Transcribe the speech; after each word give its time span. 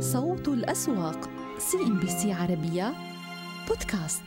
صوت 0.00 0.48
الأسواق. 0.48 1.30
CNBC 1.58 2.32
عربية 2.32 2.94
بودكاست. 3.68 4.22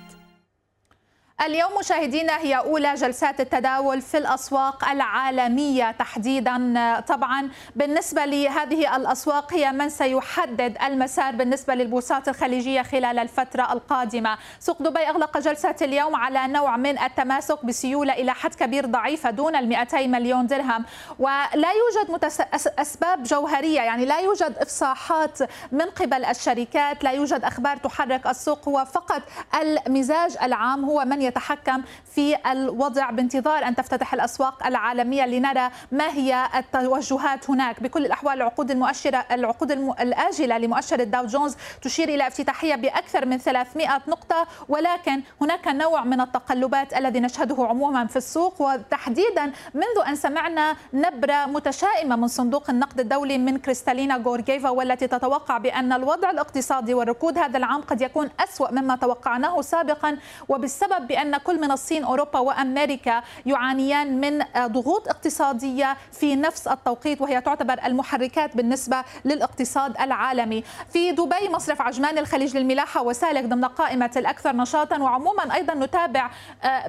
اليوم 1.46 1.72
مشاهدينا 1.80 2.38
هي 2.38 2.58
أولى 2.58 2.94
جلسات 2.94 3.40
التداول 3.40 4.02
في 4.02 4.18
الأسواق 4.18 4.90
العالمية 4.90 5.92
تحديدا. 5.92 7.00
طبعا 7.08 7.50
بالنسبة 7.76 8.26
لهذه 8.26 8.96
الأسواق 8.96 9.54
هي 9.54 9.72
من 9.72 9.90
سيحدد 9.90 10.78
المسار 10.84 11.36
بالنسبة 11.36 11.76
للبورصات 11.76 12.30
الخليجية 12.30 12.82
خلال 12.82 13.20
الفترة 13.20 13.74
القادمة. 13.74 14.38
سوق 14.60 14.82
دبي 14.82 15.00
أغلق 15.00 15.38
جلسة 15.38 15.76
اليوم 15.82 16.16
على 16.16 16.48
نوع 16.48 16.78
من 16.78 17.00
التماسك 17.00 17.66
بسيولة 17.66 18.14
إلى 18.14 18.34
حد 18.34 18.56
كبير 18.56 18.86
ضعيفة 18.86 19.30
دون 19.30 19.56
ال 19.56 19.70
200 19.70 20.08
مليون 20.08 20.48
درهم. 20.48 20.86
ولا 21.20 21.72
يوجد 21.72 22.12
متس... 22.12 22.42
أسباب 22.80 23.24
جوهرية 23.24 23.82
يعني 23.82 24.06
لا 24.06 24.20
يوجد 24.20 24.56
إفصاحات 24.58 25.40
من 25.72 25.86
قبل 25.86 26.26
الشركات 26.26 27.04
لا 27.04 27.12
يوجد 27.12 27.44
أخبار 27.44 27.78
تحرك 27.78 28.28
السوق 28.28 28.70
هو 28.70 28.86
فقط 28.86 29.22
المزاج 29.62 30.38
العام 30.42 30.86
هو 30.86 31.06
من 31.06 31.29
يتحكم 31.30 31.82
في 32.16 32.52
الوضع 32.52 33.10
بانتظار 33.10 33.68
أن 33.68 33.76
تفتتح 33.76 34.14
الأسواق 34.14 34.68
العالمية 34.68 35.26
لنرى 35.26 35.70
ما 35.92 36.08
هي 36.08 36.50
التوجهات 36.56 37.50
هناك. 37.50 37.84
بكل 37.84 38.06
الأحوال 38.06 38.34
العقود 38.34 38.72
المؤشره 38.72 39.26
العقود 39.32 39.72
الآجلة 39.72 40.58
لمؤشر 40.58 41.00
الداو 41.00 41.26
جونز 41.26 41.56
تشير 41.82 42.10
إلى 42.10 42.28
افتتاحية 42.28 42.76
بأكثر 42.76 43.26
من 43.26 43.38
300 43.38 44.02
نقطة. 44.08 44.48
ولكن 44.70 45.22
هناك 45.42 45.68
نوع 45.68 46.04
من 46.04 46.22
التقلبات 46.22 46.94
الذي 46.94 47.20
نشهده 47.20 47.68
عموما 47.70 48.06
في 48.08 48.16
السوق 48.16 48.62
وتحديدا 48.62 49.46
منذ 49.74 50.08
أن 50.08 50.16
سمعنا 50.16 50.76
نبرة 50.94 51.46
متشائمة 51.46 52.16
من 52.16 52.28
صندوق 52.28 52.70
النقد 52.70 53.00
الدولي 53.00 53.38
من 53.38 53.58
كريستالينا 53.58 54.18
غورجيفا 54.18 54.70
والتي 54.70 55.08
تتوقع 55.08 55.58
بأن 55.58 55.94
الوضع 55.94 56.30
الاقتصادي 56.30 56.94
والركود 56.94 57.38
هذا 57.38 57.58
العام 57.58 57.82
قد 57.82 58.02
يكون 58.02 58.30
أسوأ 58.40 58.72
مما 58.72 58.96
توقعناه 58.96 59.62
سابقا. 59.62 60.18
وبالسبب 60.50 61.08
بأن 61.20 61.38
كل 61.38 61.62
من 61.62 61.72
الصين 61.72 62.04
أوروبا 62.04 62.40
وأمريكا 62.40 63.24
يعانيان 63.46 64.22
من 64.22 64.44
ضغوط 64.58 65.08
اقتصادية 65.08 65.98
في 66.12 66.36
نفس 66.36 66.68
التوقيت 66.68 67.22
وهي 67.22 67.42
تعتبر 67.42 67.80
المحركات 67.86 68.58
بالنسبة 68.58 69.04
للاقتصاد 69.26 70.02
العالمي. 70.02 70.64
في 70.94 71.12
دبي 71.12 71.50
مصرف 71.52 71.82
عجمان 71.82 72.18
الخليج 72.18 72.58
للملاحة 72.58 73.04
وسالك 73.04 73.44
ضمن 73.46 73.66
قائمة 73.66 74.12
الأكثر 74.18 74.56
نشاطا 74.56 74.98
وعموما 74.98 75.56
أيضا 75.56 75.74
نتابع 75.74 76.30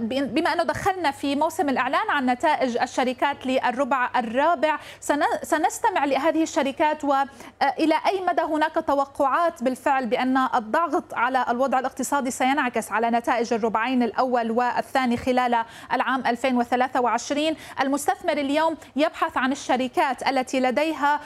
بما 0.00 0.52
أنه 0.52 0.62
دخلنا 0.62 1.10
في 1.10 1.36
موسم 1.36 1.68
الإعلان 1.68 2.10
عن 2.10 2.26
نتائج 2.26 2.76
الشركات 2.82 3.46
للربع 3.46 4.10
الرابع 4.16 4.78
سنستمع 5.42 6.04
لهذه 6.04 6.42
الشركات 6.42 7.04
والى 7.04 7.94
أي 8.06 8.20
مدى 8.28 8.42
هناك 8.42 8.74
توقعات 8.86 9.62
بالفعل 9.62 10.06
بأن 10.06 10.36
الضغط 10.54 11.14
على 11.14 11.44
الوضع 11.48 11.78
الاقتصادي 11.78 12.30
سينعكس 12.30 12.92
على 12.92 13.10
نتائج 13.10 13.52
الربعين 13.52 14.02
الأول 14.02 14.19
والثاني 14.20 15.16
خلال 15.16 15.64
العام 15.92 16.22
2023 16.26 17.54
المستثمر 17.80 18.32
اليوم 18.32 18.76
يبحث 18.96 19.36
عن 19.36 19.52
الشركات 19.52 20.28
التي 20.28 20.60
لديها 20.60 21.20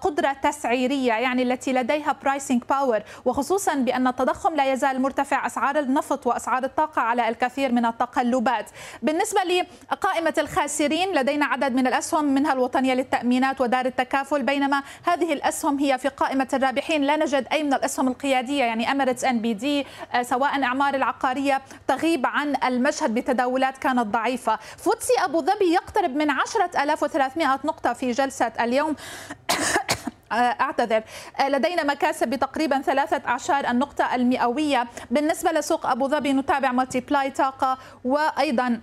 قدرة 0.00 0.32
تسعيرية 0.32 1.12
يعني 1.12 1.42
التي 1.42 1.72
لديها 1.72 2.16
pricing 2.22 2.62
power 2.70 3.02
وخصوصا 3.24 3.74
بأن 3.74 4.06
التضخم 4.06 4.54
لا 4.54 4.72
يزال 4.72 5.02
مرتفع 5.02 5.46
أسعار 5.46 5.78
النفط 5.78 6.26
وأسعار 6.26 6.64
الطاقة 6.64 7.02
على 7.02 7.28
الكثير 7.28 7.72
من 7.72 7.86
التقلبات. 7.86 8.70
بالنسبة 9.02 9.40
لقائمة 9.92 10.34
الخاسرين 10.38 11.12
لدينا 11.12 11.46
عدد 11.46 11.74
من 11.74 11.86
الأسهم 11.86 12.24
منها 12.24 12.52
الوطنية 12.52 12.94
للتأمينات 12.94 13.60
ودار 13.60 13.86
التكافل. 13.86 14.42
بينما 14.42 14.82
هذه 15.06 15.32
الأسهم 15.32 15.78
هي 15.78 15.98
في 15.98 16.08
قائمة 16.08 16.48
الرابحين. 16.52 17.02
لا 17.02 17.16
نجد 17.16 17.46
أي 17.52 17.62
من 17.62 17.74
الأسهم 17.74 18.08
القيادية 18.08 18.64
يعني 18.64 18.92
Emirates 18.92 19.24
NBD 19.24 19.86
سواء 20.22 20.62
إعمار 20.62 20.94
العقارية 20.94 21.62
تغيب 21.88 22.26
عن 22.30 22.56
المشهد 22.64 23.14
بتداولات 23.14 23.78
كانت 23.78 24.06
ضعيفة. 24.06 24.58
FTSE 24.76 25.12
أبو 25.18 25.40
ظبي 25.40 25.72
يقترب 25.74 26.16
من 26.16 26.30
10300 26.30 27.60
نقطة 27.64 27.92
في 27.92 28.10
جلسة 28.10 28.52
اليوم. 28.60 28.96
أعتذر. 30.32 31.02
لدينا 31.48 31.82
مكاسب 31.82 32.28
بتقريبا 32.28 32.80
ثلاثة 32.82 33.22
أعشار 33.28 33.70
النقطة 33.70 34.14
المئوية. 34.14 34.86
بالنسبة 35.10 35.52
لسوق 35.52 35.86
أبو 35.86 36.08
ظبي 36.08 36.32
نتابع 36.32 36.72
Multiply 36.72 37.30
طاقة 37.30 37.78
وأيضا 38.04 38.80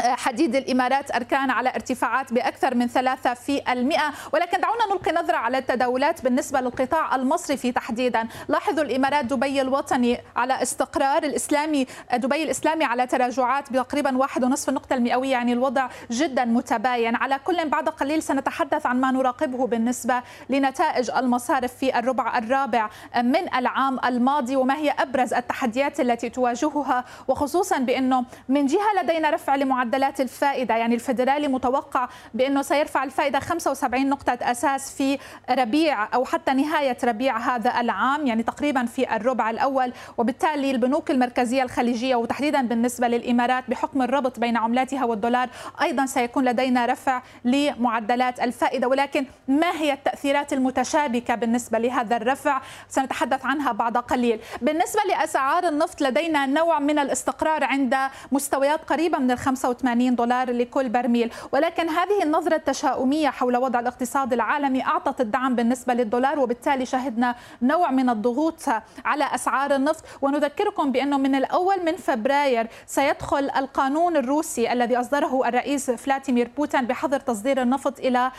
حديد 0.00 0.56
الإمارات 0.56 1.14
أركان 1.14 1.50
على 1.50 1.68
ارتفاعات 1.68 2.32
بأكثر 2.32 2.74
من 2.74 2.86
ثلاثة 2.86 3.34
في 3.34 3.72
المئة. 3.72 4.12
ولكن 4.32 4.60
دعونا 4.60 4.86
نلقي 4.90 5.12
نظرة 5.12 5.36
على 5.36 5.58
التداولات 5.58 6.24
بالنسبة 6.24 6.60
للقطاع 6.60 7.14
المصرفي 7.14 7.72
تحديدا. 7.72 8.28
لاحظوا 8.48 8.84
الإمارات 8.84 9.24
دبي 9.24 9.60
الوطني 9.60 10.20
على 10.36 10.62
استقرار 10.62 11.22
الإسلامي 11.22 11.86
دبي 12.14 12.42
الإسلامي 12.42 12.84
على 12.84 13.06
تراجعات 13.06 13.72
بتقريبا 13.72 14.16
واحد 14.16 14.44
ونصف 14.44 14.68
النقطة 14.68 14.94
المئوية 14.94 15.30
يعني 15.30 15.52
الوضع 15.52 15.88
جدا 16.10 16.44
متباين. 16.44 17.16
على 17.16 17.38
كل 17.44 17.68
بعد 17.68 17.88
قليل 17.88 18.22
سنتحدث 18.22 18.86
عن 18.86 19.00
ما 19.00 19.10
نراقبه 19.10 19.66
بالنسبة 19.66 20.22
لنتائج 20.50 21.10
المصارف 21.10 21.74
في 21.74 21.98
الربع 21.98 22.38
الرابع 22.38 22.90
من 23.16 23.54
العام 23.54 23.98
الماضي 24.04 24.56
وما 24.56 24.76
هي 24.76 24.90
أبرز 24.98 25.34
التحديات 25.34 26.00
التي 26.00 26.28
تواجهها 26.28 27.04
وخصوصا 27.28 27.78
بأنه 27.78 28.24
من 28.48 28.66
جهة 28.66 29.02
لدينا 29.02 29.30
رفع 29.30 29.56
لمعدلات 29.56 29.89
معدلات 29.90 30.20
الفائدة. 30.20 30.76
يعني 30.76 30.94
الفدرالي 30.94 31.48
متوقع 31.48 32.08
بأنه 32.34 32.62
سيرفع 32.62 33.04
الفائدة 33.04 33.40
75 33.40 34.08
نقطة 34.08 34.38
أساس 34.42 34.94
في 34.94 35.18
ربيع 35.50 36.14
أو 36.14 36.24
حتى 36.24 36.52
نهاية 36.52 36.96
ربيع 37.04 37.38
هذا 37.38 37.80
العام 37.80 38.26
يعني 38.26 38.42
تقريبا 38.42 38.84
في 38.84 39.16
الربع 39.16 39.50
الأول. 39.50 39.92
وبالتالي 40.18 40.70
البنوك 40.70 41.10
المركزية 41.10 41.62
الخليجية 41.62 42.16
وتحديدا 42.16 42.62
بالنسبة 42.62 43.08
للإمارات 43.08 43.64
بحكم 43.68 44.02
الربط 44.02 44.38
بين 44.38 44.56
عملاتها 44.56 45.04
والدولار 45.04 45.48
أيضا 45.82 46.06
سيكون 46.06 46.44
لدينا 46.44 46.86
رفع 46.86 47.22
لمعدلات 47.44 48.40
الفائدة. 48.40 48.88
ولكن 48.88 49.24
ما 49.48 49.70
هي 49.70 49.92
التأثيرات 49.92 50.52
المتشابكة 50.52 51.34
بالنسبة 51.34 51.78
لهذا 51.78 52.16
الرفع؟ 52.16 52.60
سنتحدث 52.88 53.46
عنها 53.46 53.72
بعد 53.72 53.96
قليل. 53.96 54.40
بالنسبة 54.62 55.00
لأسعار 55.08 55.68
النفط 55.68 56.00
لدينا 56.00 56.46
نوع 56.46 56.78
من 56.78 56.98
الاستقرار 56.98 57.64
عند 57.64 57.96
مستويات 58.32 58.84
قريبة 58.84 59.18
من 59.18 59.30
ال 59.30 59.38
85 59.80 60.14
دولار 60.14 60.50
لكل 60.50 60.88
برميل. 60.88 61.32
ولكن 61.52 61.88
هذه 61.88 62.22
النظرة 62.22 62.54
التشاؤمية 62.54 63.28
حول 63.28 63.56
وضع 63.56 63.80
الاقتصاد 63.80 64.32
العالمي 64.32 64.84
أعطت 64.84 65.20
الدعم 65.20 65.54
بالنسبة 65.54 65.94
للدولار 65.94 66.38
وبالتالي 66.38 66.86
شهدنا 66.86 67.34
نوع 67.62 67.90
من 67.90 68.10
الضغوط 68.10 68.62
على 69.04 69.24
أسعار 69.34 69.74
النفط. 69.74 70.04
ونذكركم 70.22 70.92
بأنه 70.92 71.18
من 71.18 71.34
الأول 71.34 71.84
من 71.84 71.96
فبراير 71.96 72.66
سيدخل 72.86 73.50
القانون 73.56 74.16
الروسي 74.16 74.72
الذي 74.72 74.96
أصدره 74.96 75.48
الرئيس 75.48 75.90
فلاديمير 75.90 76.50
بوتين 76.56 76.86
بحظر 76.86 77.20
تصدير 77.20 77.62
النفط 77.62 77.98
إلى 77.98 78.30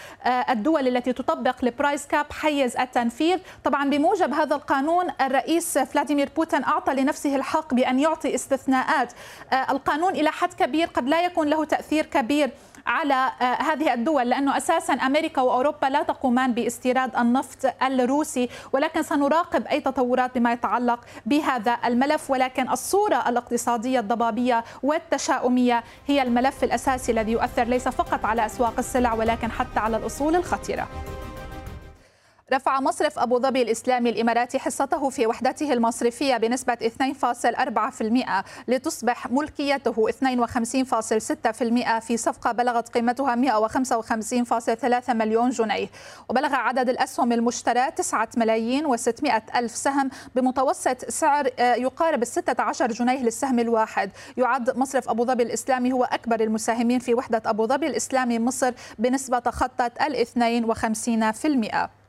الدول 0.50 0.88
التي 0.88 1.13
تطبق 1.13 1.56
ال 1.64 1.71
price 1.71 2.08
cap 2.08 2.26
حيز 2.31 2.78
التنفيذ. 2.78 3.40
طبعا 3.63 3.90
بموجب 3.90 4.34
هذا 4.34 4.56
القانون 4.56 5.06
الرئيس 5.22 5.78
فلاديمير 5.78 6.29
بوتين 6.35 6.63
أعطى 6.63 6.94
لنفسه 6.94 7.35
الحق 7.35 7.73
بأن 7.73 8.00
يعطي 8.00 8.35
استثناءات. 8.35 9.13
القانون 9.69 10.13
إلى 10.13 10.31
حد 10.31 10.53
كبير 10.53 10.88
قد 10.88 11.08
لا 11.09 11.22
يكون 11.22 11.31
له 11.38 11.66
تأثير 11.66 12.06
كبير 12.06 12.52
على 12.88 13.31
هذه 13.40 13.94
الدول 13.94 14.30
لأنه 14.30 14.58
أساسا 14.58 14.94
أمريكا 14.94 15.42
وأوروبا 15.42 15.86
لا 15.86 16.03
تقومان 16.03 16.53
باستيراد 16.53 17.16
النفط 17.16 17.74
الروسي 17.84 18.50
ولكن 18.74 19.03
سنراقب 19.03 19.68
أي 19.68 19.81
تطورات 19.81 20.38
بما 20.38 20.53
يتعلق 20.53 21.00
بهذا 21.25 21.78
الملف 21.86 22.31
ولكن 22.31 22.70
الصورة 22.70 23.30
الاقتصادية 23.30 24.00
الضبابية 24.00 24.64
والتشاؤمية 24.84 25.84
هي 26.08 26.22
الملف 26.22 26.64
الأساسي 26.64 27.12
الذي 27.12 27.31
يؤثر 27.31 27.64
ليس 27.64 27.88
فقط 27.88 28.25
على 28.25 28.46
أسواق 28.46 28.74
السلع 28.78 29.14
ولكن 29.14 29.52
حتى 29.52 29.80
على 29.80 29.97
الأصول 29.97 30.36
الخطيرة. 30.36 30.88
رفع 32.54 32.80
مصرف 32.80 33.20
أبو 33.20 33.40
ظبي 33.40 33.62
الإسلامي 33.62 34.10
الإماراتي 34.10 34.60
حصته 34.60 35.09
في 35.09 35.28
وحدته 35.28 35.74
المصرفية 35.74 36.38
بنسبة 36.38 36.74
2.4% 36.74 38.44
لتصبح 38.68 39.32
ملكيته 39.32 40.09
52.6% 40.09 42.00
في 42.00 42.18
صفقة 42.18 42.52
بلغت 42.52 42.90
قيمتها 42.90 43.36
155.3 43.36 45.09
مليون 45.09 45.50
جنيه. 45.50 45.88
وبلغ 46.30 46.56
عدد 46.56 46.90
الأسهم 46.90 47.32
المشترى 47.32 47.92
9 47.92 48.28
ملايين 48.38 48.96
و600 48.96 49.56
ألف 49.56 49.76
سهم 49.76 50.09
بمتوسط 50.36 51.09
سعر 51.09 51.47
يقارب 51.59 52.24
16 52.24 52.92
جنيه 52.92 53.24
للسهم 53.24 53.59
الواحد. 53.59 54.12
يعد 54.38 54.78
مصرف 54.78 55.09
أبو 55.09 55.26
ظبي 55.26 55.44
الإسلامي 55.44 55.94
هو 55.94 56.04
أكبر 56.04 56.42
المساهمين 56.42 57.00
في 57.00 57.14
وحدة 57.14 57.42
أبو 57.46 57.68
ظبي 57.68 57.88
الإسلامي 57.88 58.40
مصر 58.40 58.74
بنسبة 59.00 59.40
تخطت 59.40 60.02
ال 60.02 60.26
52% 61.88 62.01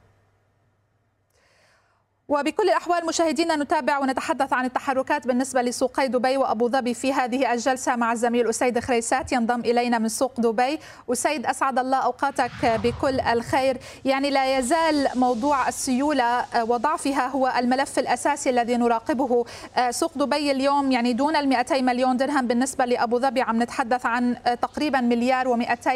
وبكل 2.32 2.62
الأحوال 2.62 3.06
مشاهدينا 3.06 3.56
نتابع 3.56 3.99
ونتحدث 3.99 4.52
عن 4.52 4.64
التحركات 4.64 5.26
بالنسبة 5.26 5.62
لسوقي 5.62 6.08
دبي 6.08 6.37
وأبو 6.37 6.69
ظبي 6.69 6.94
في 6.94 7.12
هذه 7.12 7.52
الجلسة 7.52 7.96
مع 7.96 8.12
الزميل 8.12 8.49
أسيد 8.49 8.79
خريسات. 8.79 9.32
ينضم 9.32 9.61
إلينا 9.61 9.99
من 9.99 10.08
سوق 10.08 10.40
دبي. 10.40 10.79
أسيد 11.12 11.46
أسعد 11.46 11.79
الله 11.79 11.96
أوقاتك 11.96 12.50
بكل 12.64 13.20
الخير. 13.20 13.79
يعني 14.05 14.31
لا 14.31 14.58
يزال 14.58 15.08
موضوع 15.14 15.69
السيولة 15.69 16.44
وضعفها 16.62 17.26
هو 17.26 17.52
الملف 17.58 17.99
الأساسي 17.99 18.50
الذي 18.50 18.76
نراقبه. 18.76 19.44
سوق 19.90 20.12
دبي 20.19 20.50
اليوم 20.50 20.93
يعني 20.93 21.12
دون 21.12 21.37
ال 21.37 21.49
200 21.49 21.82
مليون 21.82 22.17
درهم 22.17 22.46
بالنسبة 22.46 22.85
لأبو 22.85 23.19
ظبي. 23.19 23.43
عم 23.43 23.62
نتحدث 23.62 24.06
عن 24.06 24.37
تقريبا 24.62 25.00
مليار 25.00 25.56
و200 25.56 25.90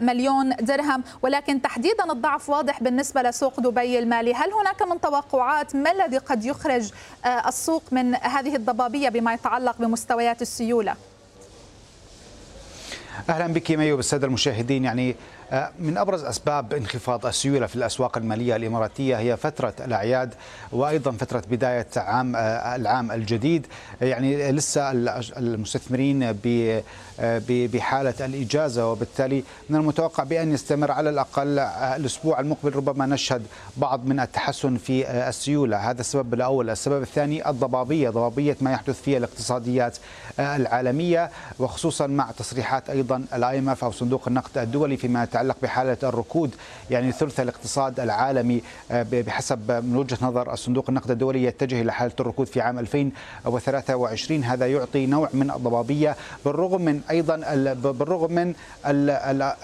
مليون 0.00 0.50
درهم. 0.50 1.04
ولكن 1.22 1.62
تحديدا 1.62 2.12
الضعف 2.12 2.50
واضح 2.50 2.82
بالنسبة 2.82 3.22
لسوق 3.22 3.60
دبي 3.60 3.98
المالي. 3.98 4.34
هل 4.34 4.52
هناك 4.52 4.82
من 4.82 5.00
توقعات 5.00 5.55
التوقعات 5.62 5.76
ما 5.76 6.04
الذي 6.04 6.18
قد 6.18 6.44
يخرج 6.44 6.90
آه، 7.24 7.48
السوق 7.48 7.82
من 7.92 8.14
هذه 8.14 8.56
الضبابية 8.56 9.08
بما 9.08 9.34
يتعلق 9.34 9.78
بمستويات 9.78 10.42
السيولة؟ 10.42 10.94
أهلا 13.28 13.46
بك 13.46 13.70
مي 13.70 13.92
وبالساده 13.92 14.26
المشاهدين 14.26 14.84
يعني 14.84 15.16
من 15.78 15.96
أبرز 15.98 16.24
أسباب 16.24 16.74
انخفاض 16.74 17.26
السيولة 17.26 17.66
في 17.66 17.76
الأسواق 17.76 18.16
المالية 18.18 18.56
الإماراتية 18.56 19.18
هي 19.18 19.36
فترة 19.36 19.74
الأعياد 19.80 20.34
وأيضا 20.72 21.12
فترة 21.12 21.42
بداية 21.50 21.86
عام 21.96 22.36
آه، 22.36 22.76
العام 22.76 23.12
الجديد. 23.12 23.66
يعني 24.00 24.52
لسه 24.52 24.90
المستثمرين 25.38 26.36
بحالة 27.48 28.14
الإجازة 28.20 28.90
وبالتالي 28.92 29.44
من 29.70 29.76
المتوقع 29.76 30.24
بأن 30.24 30.52
يستمر 30.52 30.90
على 30.90 31.10
الأقل 31.10 31.58
الأسبوع 31.58 32.40
المقبل 32.40 32.76
ربما 32.76 33.06
نشهد 33.06 33.42
بعض 33.76 34.06
من 34.06 34.20
التحسن 34.20 34.76
في 34.76 35.10
السيولة. 35.28 35.76
هذا 35.90 36.00
السبب 36.00 36.34
الأول. 36.34 36.70
السبب 36.70 37.02
الثاني 37.02 37.50
الضبابية 37.50 38.10
ضبابية 38.10 38.56
ما 38.60 38.72
يحدث 38.72 39.02
في 39.02 39.16
الاقتصاديات 39.16 39.96
العالمية 40.40 41.30
وخصوصا 41.58 42.06
مع 42.06 42.30
تصريحات 42.30 42.90
أيضا 42.90 43.24
ال 43.34 43.58
IMF 43.58 43.84
أو 43.84 43.92
صندوق 43.92 44.28
النقد 44.28 44.58
الدولي 44.58 44.96
فيما 44.96 45.24
يتعلق 45.36 45.56
بحالة 45.62 45.96
الركود 46.02 46.54
يعني 46.90 47.12
ثلث 47.12 47.40
الاقتصاد 47.40 48.00
العالمي 48.00 48.62
آه، 48.90 49.06
بحسب 49.12 49.70
من 49.70 49.96
وجهة 49.96 50.18
نظر 50.22 50.52
الصندوق 50.52 50.84
النقد 50.88 51.10
الدولي 51.10 51.44
يتجه 51.44 51.80
إلى 51.80 51.92
حالة 51.92 52.12
الركود 52.20 52.46
في 52.46 52.60
عام 52.60 52.78
2023 52.78 54.44
هذا 54.44 54.66
يعطي 54.66 55.06
نوع 55.06 55.28
من 55.34 55.50
الضبابية 55.50 56.16
بالرغم 56.44 56.82
من 56.82 57.00
أيضا 57.10 57.36
بالرغم 57.74 58.32
من 58.32 58.54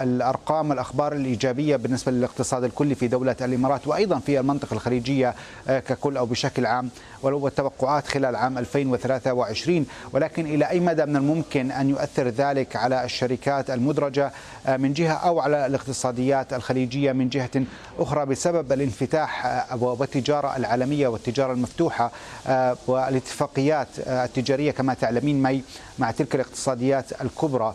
الأرقام 0.03 0.71
والأخبار 0.71 1.13
الإيجابية 1.13 1.77
بالنسبة 1.77 2.13
للاقتصاد 2.13 2.65
الكلي 2.65 2.95
في 2.95 3.09
دولة 3.09 3.37
الإمارات 3.41 3.89
وأيضا 3.89 4.19
في 4.19 4.41
المنطقة 4.41 4.75
الخليجية 4.75 5.35
آه، 5.69 5.79
ككل 5.79 6.17
أو 6.17 6.27
بشكل 6.27 6.67
عام 6.67 6.89
والتوقعات 7.23 8.07
خلال 8.07 8.37
عام 8.37 8.59
2023 8.59 9.87
ولكن 10.13 10.47
إلى 10.47 10.71
أي 10.71 10.81
مدى 10.81 11.07
من 11.07 11.17
الممكن 11.17 11.71
أن 11.71 11.91
يؤثر 11.91 12.29
ذلك 12.29 12.77
على 12.77 13.05
الشركات 13.05 13.71
المدرجة 13.71 14.33
آه، 14.67 14.77
من 14.77 14.93
جهة 14.93 15.13
أو 15.13 15.41
على 15.41 15.62
الاقتصاديات 15.67 16.53
الخليجية 16.53 17.13
من 17.13 17.29
جهة 17.29 17.51
أخرى 17.99 18.27
بسبب 18.27 18.73
الانفتاح 18.73 19.47
آه، 19.47 19.77
والتجارة 19.83 20.57
العالمية 20.57 21.09
والتجارة 21.09 21.53
المفتوحة 21.53 22.13
آه، 22.47 22.77
والاتفاقيات 22.87 23.89
التجارية 23.99 24.71
كما 24.71 24.95
تعلمين 24.95 25.43
مي 25.43 25.63
مع 25.99 26.11
تلك 26.11 26.35
الاقتصاديات 26.35 27.23
الكبرى 27.23 27.75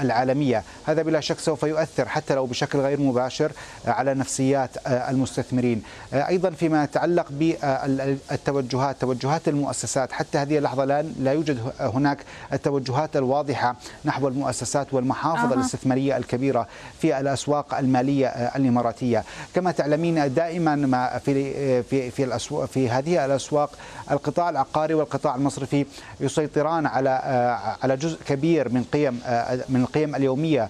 العالمية. 0.00 0.62
هذا 0.84 1.02
بلا 1.02 1.20
شك 1.20 1.38
سوف 1.38 1.62
يؤثر 1.62 2.08
حتى 2.08 2.34
لو 2.34 2.46
بشكل 2.46 2.78
غير 2.78 3.00
مباشر 3.00 3.52
على 3.86 4.14
نفسيات 4.14 4.70
المستثمرين. 4.86 5.82
أيضا 6.12 6.50
فيما 6.50 6.84
يتعلق 6.84 7.26
بالتوجهات 7.30 9.00
توجهات 9.00 9.48
المؤسسات. 9.48 10.12
حتى 10.12 10.38
هذه 10.38 10.58
اللحظة 10.58 10.84
لا 11.18 11.32
يوجد 11.32 11.72
هناك 11.80 12.18
التوجهات 12.52 13.16
الواضحة 13.16 13.76
نحو 14.04 14.28
المؤسسات 14.28 14.94
والمحافظ 14.94 15.52
أه. 15.52 15.54
الاستثمارية 15.54 16.16
الكبيرة 16.16 16.66
في 17.00 17.20
الأسواق 17.20 17.78
المالية 17.78 18.26
الإماراتية. 18.28 19.24
كما 19.54 19.70
تعلمين 19.70 20.34
دائما 20.34 20.76
ما 20.76 21.18
في 21.18 21.82
في 21.82 22.10
في 22.10 22.24
الأسواق 22.24 22.64
في 22.64 22.90
هذه 22.90 23.24
الأسواق 23.24 23.70
القطاع 24.10 24.50
العقاري 24.50 24.94
والقطاع 24.94 25.34
المصرفي 25.34 25.86
يسيطران 26.20 26.86
على 26.86 27.56
على 27.82 27.96
جزء 27.96 28.18
كبير 28.26 28.68
من 28.68 28.84
قيم 28.92 29.20
من 29.68 29.80
القيم 29.82 30.14
اليومية 30.14 30.68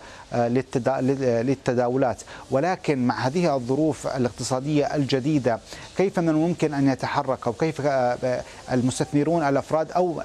للتداولات. 1.42 2.22
ولكن 2.50 3.06
مع 3.06 3.26
هذه 3.26 3.54
الظروف 3.56 4.06
الاقتصادية 4.06 4.94
الجديدة 4.94 5.58
كيف 5.96 6.18
من 6.18 6.28
الممكن 6.28 6.74
أن 6.74 6.88
يتحرك؟ 6.88 7.46
أو 7.46 7.52
كيف 7.52 7.82
المستثمرون 8.72 9.48
الأفراد 9.48 9.92
أو 9.92 10.22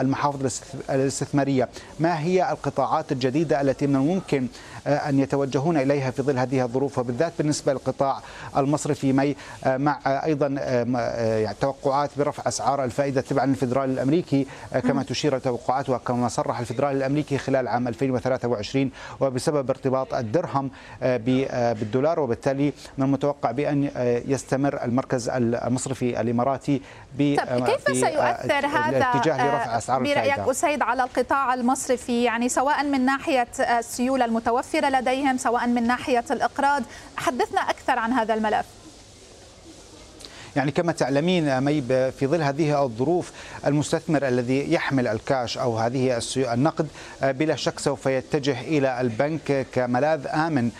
المحافظ 0.00 0.60
الاستثمارية؟ 0.90 1.68
ما 2.00 2.20
هي 2.20 2.50
القطاعات 2.52 3.12
الجديدة 3.12 3.60
التي 3.60 3.86
من 3.86 3.96
الممكن 3.96 4.46
أن 4.86 5.18
يتوجهون 5.18 5.76
إليها 5.76 6.10
في 6.10 6.22
ظل 6.22 6.38
هذه 6.38 6.64
الظروف 6.64 6.98
وبالذات 6.98 7.32
بالنسبة 7.38 7.72
للقطاع 7.72 8.20
المصرفي 8.56 9.12
مي 9.12 9.36
مع 9.66 9.98
أيضا 10.06 10.46
يعني 10.46 11.56
توقعات 11.60 12.10
برفع 12.18 12.42
أسعار 12.48 12.84
الفائدة 12.84 13.20
تبعا 13.20 13.46
للفدرالي 13.46 13.92
الأمريكي 13.92 14.46
كما 14.82 15.02
تشير 15.02 15.36
التوقعات 15.36 15.90
وكما 15.90 16.28
صرح 16.28 16.58
الفدرالي 16.58 16.98
الأمريكي 16.98 17.38
خلال 17.38 17.68
عام 17.68 17.88
2023 17.88 18.90
وبسبب 19.20 19.70
ارتباط 19.70 20.14
الدرهم 20.14 20.70
بالدولار 21.02 22.20
وبالتالي 22.20 22.72
من 22.98 23.04
المتوقع 23.04 23.50
بأن 23.50 23.90
يستمر 24.26 24.84
المركز 24.84 25.28
المصرفي 25.28 26.20
الإماراتي 26.20 26.82
طيب 27.18 27.40
كيف 27.66 27.96
سيؤثر 27.96 28.66
هذا 28.66 29.98
برأيك 29.98 30.38
أسيد 30.38 30.82
على 30.82 31.02
القطاع 31.02 31.54
المصرفي 31.54 32.24
يعني 32.24 32.48
سواء 32.48 32.84
من 32.84 33.04
ناحية 33.04 33.48
السيولة 33.78 34.24
المتوفرة 34.24 34.75
لديهم 34.80 35.38
سواء 35.38 35.66
من 35.66 35.86
ناحية 35.86 36.24
الإقراض. 36.30 36.82
حدثنا 37.16 37.60
أكثر 37.60 37.98
عن 37.98 38.12
هذا 38.12 38.34
الملف. 38.34 38.66
يعني 40.56 40.70
كما 40.70 40.92
تعلمين 40.92 41.60
مي 41.60 41.82
في 42.12 42.26
ظل 42.26 42.42
هذه 42.42 42.84
الظروف 42.84 43.32
المستثمر 43.66 44.28
الذي 44.28 44.72
يحمل 44.72 45.08
الكاش 45.08 45.58
أو 45.58 45.78
هذه 45.78 46.20
النقد 46.36 46.88
بلا 47.22 47.56
شك 47.56 47.78
سوف 47.78 48.06
يتجه 48.06 48.60
إلى 48.60 49.00
البنك 49.00 49.66
كملاذ 49.72 50.26
آمن. 50.26 50.70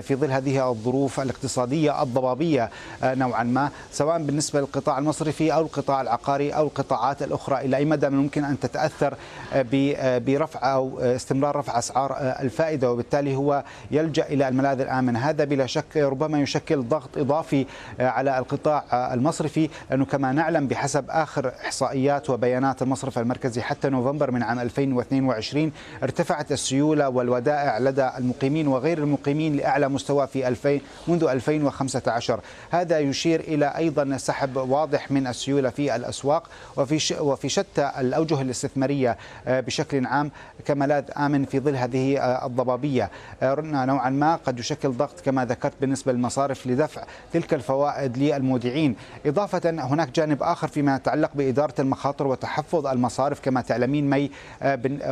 في 0.00 0.14
ظل 0.14 0.30
هذه 0.30 0.70
الظروف 0.70 1.20
الاقتصادية 1.20 2.02
الضبابية 2.02 2.70
آه، 3.02 3.14
نوعا 3.14 3.42
ما 3.42 3.70
سواء 3.92 4.18
بالنسبة 4.22 4.60
للقطاع 4.60 4.98
المصرفي 4.98 5.54
أو 5.54 5.60
القطاع 5.60 6.00
العقاري 6.00 6.50
أو 6.50 6.66
القطاعات 6.66 7.22
الأخرى. 7.22 7.60
إلى 7.60 7.76
أي 7.76 7.84
مدى 7.84 8.08
من 8.08 8.18
ممكن 8.18 8.44
أن 8.44 8.60
تتأثر 8.60 9.14
آه، 9.52 9.66
آه، 9.74 10.18
برفع 10.18 10.74
أو 10.74 11.00
استمرار 11.00 11.56
رفع 11.56 11.78
أسعار 11.78 12.16
الفائدة؟ 12.18 12.92
وبالتالي 12.92 13.36
هو 13.36 13.64
يلجأ 13.90 14.26
إلى 14.26 14.48
الملاذ 14.48 14.80
الآمن. 14.80 15.16
هذا 15.16 15.44
بلا 15.44 15.66
شك 15.66 15.96
ربما 15.96 16.40
يشكل 16.40 16.82
ضغط 16.82 17.18
إضافي 17.18 17.66
على 18.00 18.38
القطاع 18.38 18.84
المصرفي 19.14 19.68
لأنه 19.90 20.04
كما 20.04 20.32
نعلم 20.32 20.66
بحسب 20.66 21.04
آخر 21.08 21.52
إحصائيات 21.64 22.30
وبيانات 22.30 22.82
المصرف 22.82 23.18
المركزي 23.18 23.62
حتى 23.62 23.88
نوفمبر 23.88 24.30
من 24.30 24.42
عام 24.42 24.58
2022 24.58 25.72
ارتفعت 26.02 26.52
السيولة 26.52 27.08
والودائع 27.08 27.78
لدى 27.78 28.10
المقيمين 28.18 28.68
وغير 28.68 28.98
المقيمين 28.98 29.56
لأعلى 29.56 29.75
أعلى 29.76 29.88
مستوى 29.88 30.26
في 30.26 30.48
2000 30.48 30.80
منذ 31.08 31.24
2015 31.24 32.40
هذا 32.70 32.98
يشير 32.98 33.40
إلى 33.40 33.66
أيضا 33.76 34.16
سحب 34.16 34.56
واضح 34.56 35.10
من 35.10 35.26
السيولة 35.26 35.70
في 35.70 35.96
الأسواق 35.96 36.42
وفي 36.76 37.14
وفي 37.20 37.48
شتى 37.48 37.90
الأوجه 37.98 38.40
الاستثمارية 38.40 39.16
آه، 39.46 39.60
بشكل 39.60 40.06
عام 40.06 40.30
كملاذ 40.64 41.04
آمن 41.16 41.44
في 41.44 41.60
ظل 41.60 41.76
هذه 41.76 42.18
آه، 42.18 42.46
الضبابية. 42.46 43.10
آه، 43.42 43.54
نوعا 43.60 44.10
ما 44.10 44.36
قد 44.36 44.58
يشكل 44.58 44.88
ضغط 44.88 45.20
كما 45.20 45.44
ذكرت 45.44 45.72
بالنسبة 45.80 46.12
للمصارف 46.12 46.66
لدفع 46.66 47.04
تلك 47.32 47.54
الفوائد 47.54 48.18
للمودعين. 48.18 48.96
إضافة 49.26 49.70
هناك 49.70 50.10
جانب 50.10 50.42
آخر 50.42 50.68
فيما 50.68 50.96
يتعلق 50.96 51.30
بإدارة 51.34 51.74
المخاطر 51.78 52.26
وتحفظ 52.26 52.86
المصارف 52.86 53.40
كما 53.40 53.60
تعلمين 53.60 54.10
مي 54.10 54.30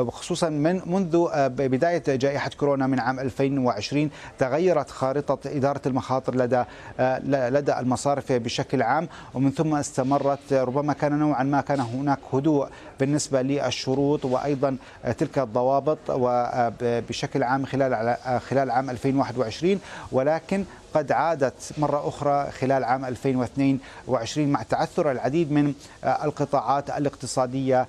خصوصا 0.08 0.48
من 0.48 0.80
منذ 0.86 1.28
بداية 1.48 2.02
جائحة 2.06 2.50
كورونا 2.58 2.86
من 2.86 3.00
عام 3.00 3.20
2020 3.20 4.10
تغير 4.38 4.53
تغيرت 4.54 4.90
خارطة 4.90 5.38
إدارة 5.46 5.80
المخاطر 5.86 6.34
لدى 6.34 6.64
آه، 7.00 7.18
لدى 7.50 7.78
المصارف 7.78 8.32
بشكل 8.32 8.82
عام 8.82 9.08
ومن 9.34 9.50
ثم 9.50 9.74
استمرت 9.74 10.52
ربما 10.52 10.92
كان 10.92 11.18
نوعا 11.18 11.42
ما 11.42 11.60
كان 11.60 11.80
هناك 11.80 12.18
هدوء 12.32 12.68
بالنسبة 13.00 13.42
للشروط 13.42 14.24
وأيضا 14.24 14.76
تلك 15.18 15.38
الضوابط 15.38 15.98
وبشكل 16.10 17.42
عام 17.42 17.64
خلال 17.66 18.16
خلال 18.48 18.70
عام 18.70 18.90
2021 18.90 19.80
ولكن 20.12 20.64
قد 20.94 21.12
عادت 21.12 21.72
مرة 21.78 22.08
أخرى 22.08 22.50
خلال 22.50 22.84
عام 22.84 23.04
2022 23.04 24.48
مع 24.48 24.62
تعثر 24.62 25.10
العديد 25.10 25.52
من 25.52 25.74
القطاعات 26.04 26.90
الاقتصادية 26.90 27.86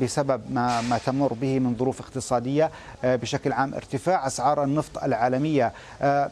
بسبب 0.00 0.40
ما, 0.50 0.80
ما 0.80 0.98
تمر 0.98 1.32
به 1.32 1.58
من 1.58 1.76
ظروف 1.76 2.00
اقتصادية 2.00 2.70
بشكل 3.04 3.52
عام 3.52 3.74
ارتفاع 3.74 4.26
أسعار 4.26 4.64
النفط 4.64 5.04
العالمية. 5.04 5.72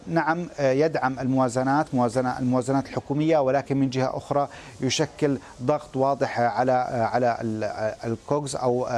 نعم 0.07 0.47
يدعم 0.61 1.19
الموازنات 1.21 1.95
موازنة 1.95 2.39
الموازنات 2.39 2.87
الحكومية 2.87 3.39
ولكن 3.39 3.77
من 3.77 3.91
جهة 3.91 4.17
أخرى 4.17 4.49
يشكل 4.81 5.39
ضغط 5.63 5.97
واضح 5.97 6.41
على 6.41 6.73
على 7.13 7.37
الكوكس 8.05 8.57
أو 8.57 8.89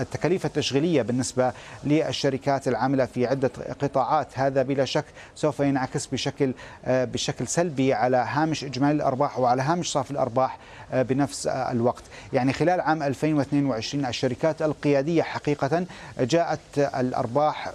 التكاليف 0.00 0.46
التشغيلية 0.46 1.02
بالنسبة 1.02 1.52
للشركات 1.84 2.68
العاملة 2.68 3.04
في 3.06 3.26
عدة 3.26 3.50
قطاعات. 3.82 4.26
هذا 4.34 4.62
بلا 4.62 4.84
شك 4.84 5.04
سوف 5.34 5.60
ينعكس 5.60 6.06
بشكل 6.06 6.49
بشكل 6.86 7.46
سلبي 7.48 7.94
على 7.94 8.16
هامش 8.16 8.64
إجمالي 8.64 8.92
الأرباح 8.92 9.38
وعلى 9.38 9.62
هامش 9.62 9.92
صافي 9.92 10.10
الأرباح 10.10 10.58
بنفس 10.92 11.46
الوقت. 11.46 12.02
يعني 12.32 12.52
خلال 12.52 12.80
عام 12.80 13.02
2022 13.02 14.06
الشركات 14.06 14.62
القيادية 14.62 15.22
حقيقة 15.22 15.86
جاءت 16.20 16.60
الأرباح 16.78 17.72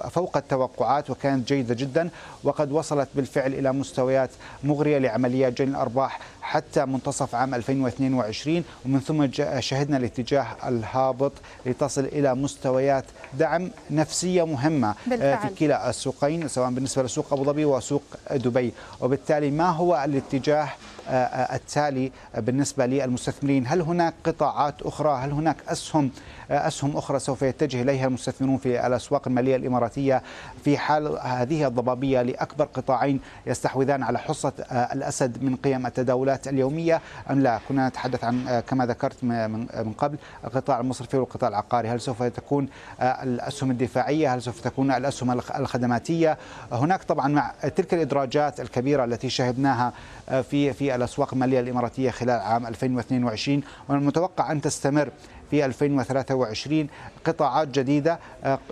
فوق 0.00 0.36
التوقعات 0.36 1.10
وكانت 1.10 1.48
جيدة 1.48 1.74
جدا 1.74 2.08
وقد 2.44 2.72
وصلت 2.72 3.08
بالفعل 3.14 3.54
إلى 3.54 3.72
مستويات 3.72 4.30
مغرية 4.64 4.98
لعمليات 4.98 5.52
جني 5.58 5.70
الأرباح 5.70 6.20
حتى 6.42 6.84
منتصف 6.84 7.34
عام 7.34 7.54
2022 7.54 8.64
ومن 8.84 9.00
ثم 9.00 9.26
شهدنا 9.60 9.96
الاتجاه 9.96 10.46
الهابط 10.68 11.32
لتصل 11.66 12.04
إلى 12.04 12.34
مستويات 12.34 13.04
دعم 13.34 13.70
نفسية 13.90 14.46
مهمة 14.46 14.94
بالفعل. 15.06 15.38
في 15.48 15.54
كلا 15.54 15.90
السوقين 15.90 16.48
سواء 16.48 16.70
بالنسبة 16.70 17.02
لسوق 17.02 17.32
أبو 17.32 17.44
ظبي 17.44 17.64
وسوق 17.64 18.02
دبي 18.30 18.72
وبالتالي 19.00 19.50
ما 19.50 19.70
هو 19.70 20.02
الاتجاه 20.04 20.68
التالي 21.08 22.12
بالنسبة 22.36 22.86
للمستثمرين. 22.86 23.66
هل 23.66 23.80
هناك 23.80 24.14
قطاعات 24.24 24.82
أخرى؟ 24.82 25.18
هل 25.24 25.32
هناك 25.32 25.56
أسهم 25.68 26.10
أسهم 26.50 26.96
أخرى 26.96 27.18
سوف 27.18 27.42
يتجه 27.42 27.82
إليها 27.82 28.06
المستثمرون 28.06 28.58
في 28.58 28.86
الأسواق 28.86 29.28
المالية 29.28 29.56
الإماراتية 29.56 30.22
في 30.64 30.78
حال 30.78 31.18
هذه 31.22 31.66
الضبابية 31.66 32.22
لأكبر 32.22 32.64
قطاعين 32.64 33.20
يستحوذان 33.46 34.02
على 34.02 34.18
حصة 34.18 34.52
الأسد 34.70 35.42
من 35.42 35.56
قيم 35.56 35.86
التداولات 35.86 36.48
اليومية؟ 36.48 37.00
أم 37.30 37.40
لا؟ 37.40 37.60
كنا 37.68 37.88
نتحدث 37.88 38.24
عن 38.24 38.62
كما 38.68 38.86
ذكرت 38.86 39.24
من 39.24 39.92
قبل 39.98 40.16
القطاع 40.44 40.80
المصرفي 40.80 41.16
والقطاع 41.16 41.48
العقاري. 41.48 41.88
هل 41.88 42.00
سوف 42.00 42.22
تكون 42.22 42.68
الأسهم 43.00 43.70
الدفاعية؟ 43.70 44.34
هل 44.34 44.42
سوف 44.42 44.60
تكون 44.60 44.90
الأسهم 44.90 45.30
الخدماتية؟ 45.32 46.38
هناك 46.72 47.02
طبعا 47.02 47.28
مع 47.28 47.52
تلك 47.76 47.94
الإدراجات 47.94 48.60
الكبيرة 48.60 49.04
التي 49.04 49.30
شهدناها 49.30 49.92
في 50.26 50.72
في 50.72 50.94
الأسواق 50.94 51.34
المالية 51.34 51.60
الإماراتية 51.60 52.10
خلال 52.10 52.40
عام 52.40 52.66
2022 52.66 53.62
والمتوقع 53.88 54.52
أن 54.52 54.60
تستمر 54.60 55.10
في 55.50 55.64
2023 55.64 56.86
قطاعات 57.24 57.68
جديدة 57.68 58.18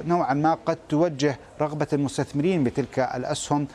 نوعا 0.04 0.34
ما 0.34 0.54
قد 0.66 0.78
توجه 0.88 1.38
رغبة 1.60 1.86
المستثمرين 1.92 2.64
بتلك 2.64 2.98
الأسهم 2.98 3.66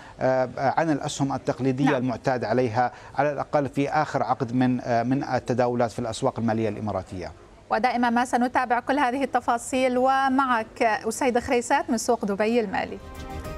عن 0.57 0.91
الأسهم 0.91 1.33
التقليدية 1.33 1.85
نعم. 1.85 1.95
المعتاد 1.95 2.43
عليها 2.43 2.91
على 3.17 3.31
الأقل 3.31 3.69
في 3.69 3.89
آخر 3.89 4.23
عقد 4.23 4.53
من 4.53 4.75
من 5.09 5.23
التداولات 5.23 5.91
في 5.91 5.99
الأسواق 5.99 6.39
المالية 6.39 6.69
الإماراتية 6.69 7.31
ودائما 7.69 8.09
ما 8.09 8.25
سنتابع 8.25 8.79
كل 8.79 8.99
هذه 8.99 9.23
التفاصيل 9.23 9.97
ومعك 9.97 10.83
أسيد 10.83 11.39
خريسات 11.39 11.89
من 11.89 11.97
سوق 11.97 12.25
دبي 12.25 12.59
المالي 12.59 12.97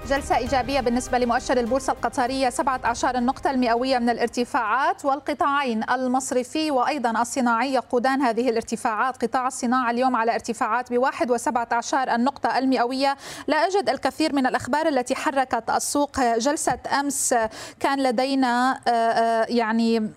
جلسة 0.08 0.38
إيجابية 0.38 0.79
بالنسبة 0.79 1.17
لمؤشر 1.17 1.58
البورصة 1.58 1.93
القطرية 1.93 2.50
سبعة 2.50 2.79
عشر 2.84 3.17
النقطة 3.17 3.51
المئوية 3.51 4.00
من 4.00 4.10
الارتفاعات 4.10 5.05
والقطاعين 5.05 5.89
المصرفي 5.89 6.72
وأيضا 6.72 7.22
الصناعي 7.22 7.74
يقودان 7.74 8.22
هذه 8.22 8.50
الارتفاعات. 8.50 9.25
قطاع 9.25 9.48
الصناعة 9.48 9.91
اليوم 9.91 10.15
على 10.15 10.34
ارتفاعات 10.34 10.93
بواحد 10.93 11.31
وسبعة 11.31 11.67
عشر 11.72 12.15
النقطة 12.15 12.58
المئوية. 12.58 13.17
لا 13.48 13.58
أجد 13.58 13.89
الكثير 13.89 14.36
من 14.36 14.46
الأخبار 14.46 14.88
التي 14.88 15.15
حركت 15.15 15.70
السوق. 15.70 16.20
جلسة 16.20 16.79
أمس 17.00 17.36
كان 17.79 18.03
لدينا 18.03 18.79
يعني 19.50 20.12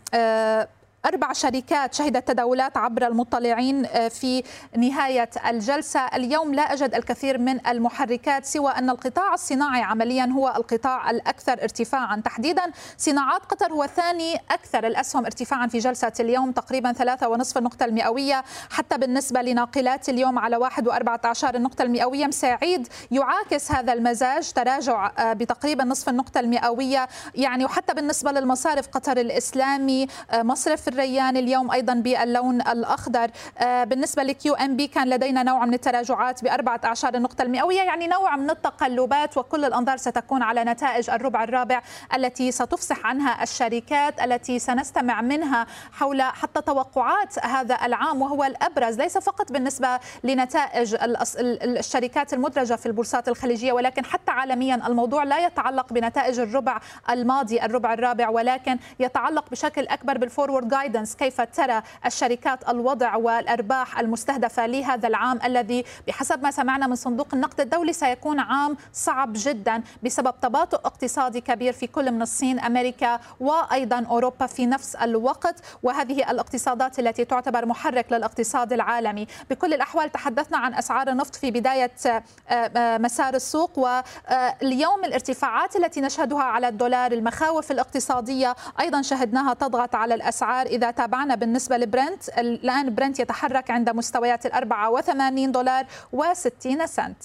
أربع 1.06 1.32
شركات 1.32 1.94
شهدت 1.94 2.28
تداولات 2.28 2.76
عبر 2.76 3.06
المطلعين 3.06 3.86
آه، 3.86 4.08
في 4.08 4.42
نهاية 4.76 5.30
الجلسة. 5.48 6.00
اليوم 6.00 6.54
لا 6.54 6.62
أجد 6.72 6.94
الكثير 6.94 7.38
من 7.38 7.66
المحركات 7.66 8.46
سوى 8.46 8.72
أن 8.72 8.90
القطاع 8.90 9.34
الصناعي 9.34 9.82
عمليا 9.82 10.26
هو 10.26 10.54
القطاع 10.56 11.10
الأكثر 11.10 11.52
ارتفاعا 11.52 12.22
تحديدا. 12.24 12.62
صناعات 12.98 13.44
قطر 13.44 13.72
هو 13.72 13.86
ثاني 13.86 14.36
أكثر 14.50 14.86
الأسهم 14.86 15.24
ارتفاعا 15.24 15.66
في 15.66 15.78
جلسة 15.78 16.12
اليوم 16.20 16.52
تقريبا 16.52 16.92
ثلاثة 16.92 17.28
ونصف 17.28 17.58
النقطة 17.58 17.84
المئوية. 17.84 18.44
حتى 18.70 18.98
بالنسبة 18.98 19.42
لناقلات 19.42 20.08
اليوم 20.08 20.38
على 20.38 20.56
واحد 20.56 20.88
وأربعة 20.88 21.20
عشر 21.24 21.54
النقطة 21.54 21.82
المئوية 21.82 22.26
مساعيد 22.26 22.88
يعاكس 23.10 23.72
هذا 23.72 23.92
المزاج. 23.92 24.52
تراجع 24.52 25.12
آه، 25.18 25.32
بتقريبا 25.32 25.84
نصف 25.84 26.08
النقطة 26.08 26.40
المئوية. 26.40 27.08
يعني 27.34 27.64
وحتى 27.64 27.94
بالنسبة 27.94 28.32
للمصارف 28.32 28.88
قطر 28.88 29.16
الإسلامي 29.16 30.06
آه، 30.30 30.42
مصرف 30.42 30.93
الريان 30.94 31.36
اليوم 31.36 31.70
أيضا 31.70 31.94
باللون 31.94 32.60
الأخضر. 32.60 33.30
آه، 33.58 33.84
بالنسبة 33.84 34.22
لكيو 34.22 34.54
إم 34.54 34.76
بي 34.76 34.86
كان 34.86 35.08
لدينا 35.08 35.42
نوع 35.42 35.64
من 35.64 35.74
التراجعات 35.74 36.44
باربعه 36.44 36.80
اعشار 36.84 37.14
النقطه 37.14 37.42
المئوية 37.42 37.82
يعني 37.82 38.06
نوع 38.06 38.36
من 38.36 38.50
التقلبات 38.50 39.36
وكل 39.36 39.64
الأنظار 39.64 39.96
ستكون 39.96 40.42
على 40.42 40.64
نتائج 40.64 41.10
الربع 41.10 41.44
الرابع 41.44 41.82
التي 42.16 42.52
ستفصح 42.52 43.06
عنها 43.06 43.42
الشركات 43.42 44.20
التي 44.20 44.58
سنستمع 44.58 45.20
منها 45.20 45.66
حول 45.92 46.22
حتى 46.22 46.60
توقعات 46.60 47.44
هذا 47.46 47.78
العام 47.84 48.22
وهو 48.22 48.44
الأبرز. 48.44 49.00
ليس 49.00 49.18
فقط 49.18 49.52
بالنسبة 49.52 50.00
لنتائج 50.24 50.96
الشركات 51.40 52.34
المدرجة 52.34 52.74
في 52.74 52.86
البورصات 52.86 53.28
الخليجية 53.28 53.72
ولكن 53.72 54.04
حتى 54.04 54.30
عالميا 54.30 54.86
الموضوع 54.86 55.24
لا 55.24 55.46
يتعلق 55.46 55.92
بنتائج 55.92 56.40
الربع 56.40 56.80
الماضي 57.10 57.62
الربع 57.62 57.94
الرابع 57.94 58.28
ولكن 58.28 58.78
يتعلق 59.00 59.50
بشكل 59.50 59.86
أكبر 59.86 60.18
بالفورورد 60.18 60.68
جايدنس 60.84 61.16
كيف 61.16 61.40
ترى 61.40 61.82
الشركات 62.06 62.68
الوضع 62.68 63.16
والأرباح 63.16 63.98
المستهدفة 63.98 64.66
لهذا 64.66 65.08
العام 65.08 65.38
الذي 65.44 65.84
بحسب 66.08 66.42
ما 66.42 66.50
سمعنا 66.50 66.86
من 66.86 66.94
صندوق 66.94 67.28
النقد 67.34 67.60
الدولي 67.60 67.92
سيكون 67.92 68.40
عام 68.40 68.76
صعب 68.92 69.32
جدا 69.36 69.82
بسبب 70.02 70.34
تباطؤ 70.42 70.76
اقتصادي 70.76 71.40
كبير 71.40 71.72
في 71.72 71.86
كل 71.86 72.12
من 72.12 72.22
الصين 72.22 72.60
أمريكا 72.60 73.20
وأيضا 73.40 74.06
أوروبا 74.10 74.46
في 74.46 74.66
نفس 74.66 74.94
الوقت. 74.96 75.60
وهذه 75.82 76.30
الاقتصادات 76.30 76.98
التي 76.98 77.24
تعتبر 77.24 77.66
محرك 77.66 78.12
للاقتصاد 78.12 78.72
العالمي. 78.72 79.26
بكل 79.50 79.74
الأحوال 79.74 80.12
تحدثنا 80.12 80.58
عن 80.58 80.74
أسعار 80.74 81.08
النفط 81.08 81.34
في 81.34 81.50
بداية 81.50 81.92
آه، 82.06 82.22
آه، 82.50 82.98
مسار 82.98 83.34
السوق. 83.34 83.78
واليوم 83.78 85.04
الارتفاعات 85.04 85.76
التي 85.76 86.00
نشهدها 86.00 86.42
على 86.42 86.68
الدولار 86.68 87.12
المخاوف 87.12 87.70
الاقتصادية 87.70 88.54
أيضا 88.80 89.02
شهدناها 89.02 89.54
تضغط 89.54 89.94
على 89.94 90.14
الأسعار. 90.14 90.66
إذا 90.74 90.90
تابعنا 90.90 91.34
بالنسبة 91.34 91.76
لبرنت 91.76 92.28
الآن 92.38 92.94
برنت 92.94 93.20
يتحرك 93.20 93.70
عند 93.70 93.90
مستويات 93.90 94.46
ال 94.46 94.52
84 94.52 95.52
دولار 95.52 95.86
و60 96.16 96.84
سنت. 96.84 97.16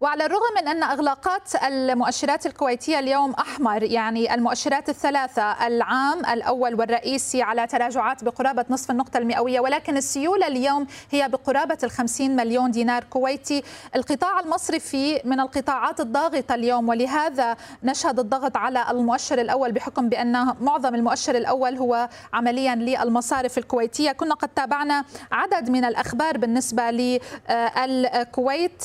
وعلى 0.00 0.26
الرغم 0.26 0.42
من 0.60 0.68
أن 0.68 0.82
إغلاقات 0.82 1.64
المؤشرات 1.64 2.46
الكويتية 2.46 2.98
اليوم 2.98 3.32
أحمر 3.32 3.82
يعني 3.82 4.34
المؤشرات 4.34 4.88
الثلاثة 4.88 5.66
العام 5.66 6.18
الأول 6.26 6.74
والرئيسي 6.74 7.42
على 7.42 7.66
تراجعات 7.66 8.24
بقرابة 8.24 8.64
نصف 8.70 8.90
النقطة 8.90 9.18
المئوية 9.18 9.60
ولكن 9.60 9.96
السيولة 9.96 10.46
اليوم 10.46 10.86
هي 11.10 11.28
بقرابة 11.28 11.78
الخمسين 11.84 12.36
مليون 12.36 12.70
دينار 12.70 13.04
كويتي. 13.04 13.62
القطاع 13.96 14.40
المصرفي 14.40 15.20
من 15.24 15.40
القطاعات 15.40 16.00
الضاغطة 16.00 16.54
اليوم 16.54 16.88
ولهذا 16.88 17.56
نشهد 17.82 18.18
الضغط 18.18 18.56
على 18.56 18.90
المؤشر 18.90 19.40
الأول 19.40 19.72
بحكم 19.72 20.08
بأن 20.08 20.54
معظم 20.60 20.94
المؤشر 20.94 21.34
الأول 21.34 21.76
هو 21.76 22.08
عمليا 22.32 22.74
للمصارف 22.74 23.58
الكويتية. 23.58 24.12
كنا 24.12 24.34
قد 24.34 24.48
تابعنا 24.48 25.04
عدد 25.32 25.70
من 25.70 25.84
الأخبار 25.84 26.38
بالنسبة 26.38 26.90
للكويت. 27.86 28.82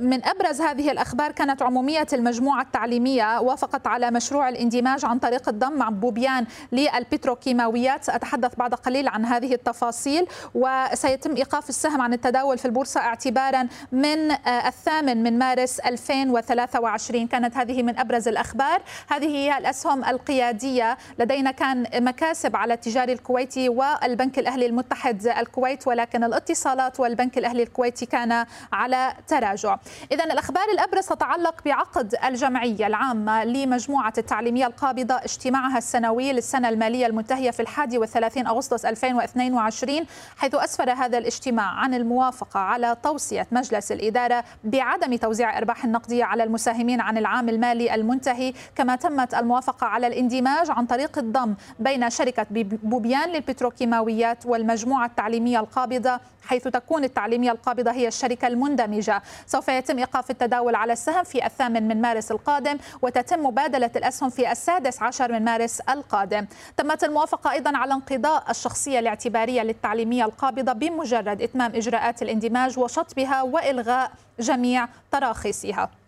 من 0.00 0.24
أبرز 0.24 0.60
هذه 0.60 0.90
الأخبار 0.90 1.32
كانت 1.32 1.62
عمومية 1.62 2.06
المجموعة 2.12 2.62
التعليمية 2.62 3.40
وافقت 3.40 3.86
على 3.86 4.10
مشروع 4.10 4.48
الاندماج 4.48 5.04
عن 5.04 5.18
طريق 5.18 5.48
الضم 5.48 5.72
مع 5.72 5.88
بوبيان 5.88 6.46
للبتروكيماويات. 6.72 8.04
ساتحدث 8.04 8.54
بعد 8.56 8.74
قليل 8.74 9.08
عن 9.08 9.24
هذه 9.24 9.54
التفاصيل 9.54 10.26
وسيتم 10.54 11.36
إيقاف 11.36 11.68
السهم 11.68 12.00
عن 12.00 12.12
التداول 12.12 12.58
في 12.58 12.64
البورصة 12.64 13.00
اعتبارا 13.00 13.68
من 13.92 14.30
الثامن 14.46 15.22
من 15.22 15.38
مارس 15.38 15.80
2023 15.80 17.26
كانت 17.26 17.56
هذه 17.56 17.82
من 17.82 17.98
أبرز 17.98 18.28
الأخبار. 18.28 18.82
هذه 19.08 19.26
هي 19.26 19.58
الأسهم 19.58 20.04
القيادية. 20.04 20.98
لدينا 21.18 21.50
كان 21.50 21.86
مكاسب 21.94 22.56
على 22.56 22.74
التجاري 22.74 23.12
الكويتي 23.12 23.68
والبنك 23.68 24.38
الأهلي 24.38 24.66
المتحد 24.66 25.26
الكويت 25.26 25.88
ولكن 25.88 26.24
الاتصالات 26.24 27.00
والبنك 27.00 27.38
الأهلي 27.38 27.62
الكويتي 27.62 28.06
كان 28.06 28.46
على 28.72 29.12
تراجع. 29.28 29.71
إذا 30.12 30.24
الأخبار 30.24 30.64
الأبرز 30.72 31.06
تتعلق 31.06 31.54
بعقد 31.64 32.14
الجمعية 32.24 32.86
العامة 32.86 33.44
لمجموعة 33.44 34.12
التعليمية 34.18 34.66
القابضة 34.66 35.14
اجتماعها 35.14 35.78
السنوي 35.78 36.32
للسنة 36.32 36.68
المالية 36.68 37.06
المنتهية 37.06 37.50
في 37.50 37.60
الحادي 37.60 37.98
والثلاثين 37.98 38.46
أغسطس 38.46 38.84
2022 38.84 40.06
حيث 40.36 40.54
أسفر 40.54 40.90
هذا 40.90 41.18
الاجتماع 41.18 41.66
عن 41.66 41.94
الموافقة 41.94 42.60
على 42.60 42.96
توصية 43.02 43.46
مجلس 43.52 43.92
الإدارة 43.92 44.44
بعدم 44.64 45.16
توزيع 45.16 45.58
إرباح 45.58 45.84
النقدية 45.84 46.24
على 46.24 46.44
المساهمين 46.44 47.00
عن 47.00 47.18
العام 47.18 47.48
المالي 47.48 47.94
المنتهي. 47.94 48.52
كما 48.76 48.96
تمت 48.96 49.34
الموافقة 49.34 49.86
على 49.86 50.06
الاندماج 50.06 50.70
عن 50.70 50.86
طريق 50.86 51.18
الضم 51.18 51.54
بين 51.78 52.10
شركة 52.10 52.46
بوبيان 52.82 53.28
للبتروكيماويات 53.28 54.46
والمجموعة 54.46 55.06
التعليمية 55.06 55.60
القابضة 55.60 56.20
حيث 56.46 56.68
تكون 56.68 57.04
التعليمية 57.04 57.52
القابضة 57.52 57.90
هي 57.90 58.08
الشركة 58.08 58.48
المندمجة. 58.48 59.22
سوف 59.46 59.68
يتم 59.68 59.98
إيقاف 59.98 60.30
التداول 60.30 60.74
على 60.74 60.92
السهم 60.92 61.24
في 61.24 61.46
الثامن 61.46 61.88
من 61.88 62.00
مارس 62.00 62.30
القادم 62.30 62.78
وتتم 63.02 63.46
مبادلة 63.46 63.90
الأسهم 63.96 64.30
في 64.30 64.52
السادس 64.52 65.02
عشر 65.02 65.32
من 65.32 65.44
مارس 65.44 65.80
القادم. 65.80 66.46
تمت 66.76 67.04
الموافقة 67.04 67.50
أيضا 67.52 67.76
على 67.76 67.94
انقضاء 67.94 68.50
الشخصية 68.50 68.98
الاعتبارية 68.98 69.62
للتعليمية 69.62 70.24
القابضة 70.24 70.72
بمجرد 70.72 71.42
إتمام 71.42 71.74
إجراءات 71.74 72.22
الاندماج 72.22 72.78
وشطبها 72.78 73.42
وإلغاء 73.42 74.10
جميع 74.40 74.88
تراخيصها. 75.10 76.01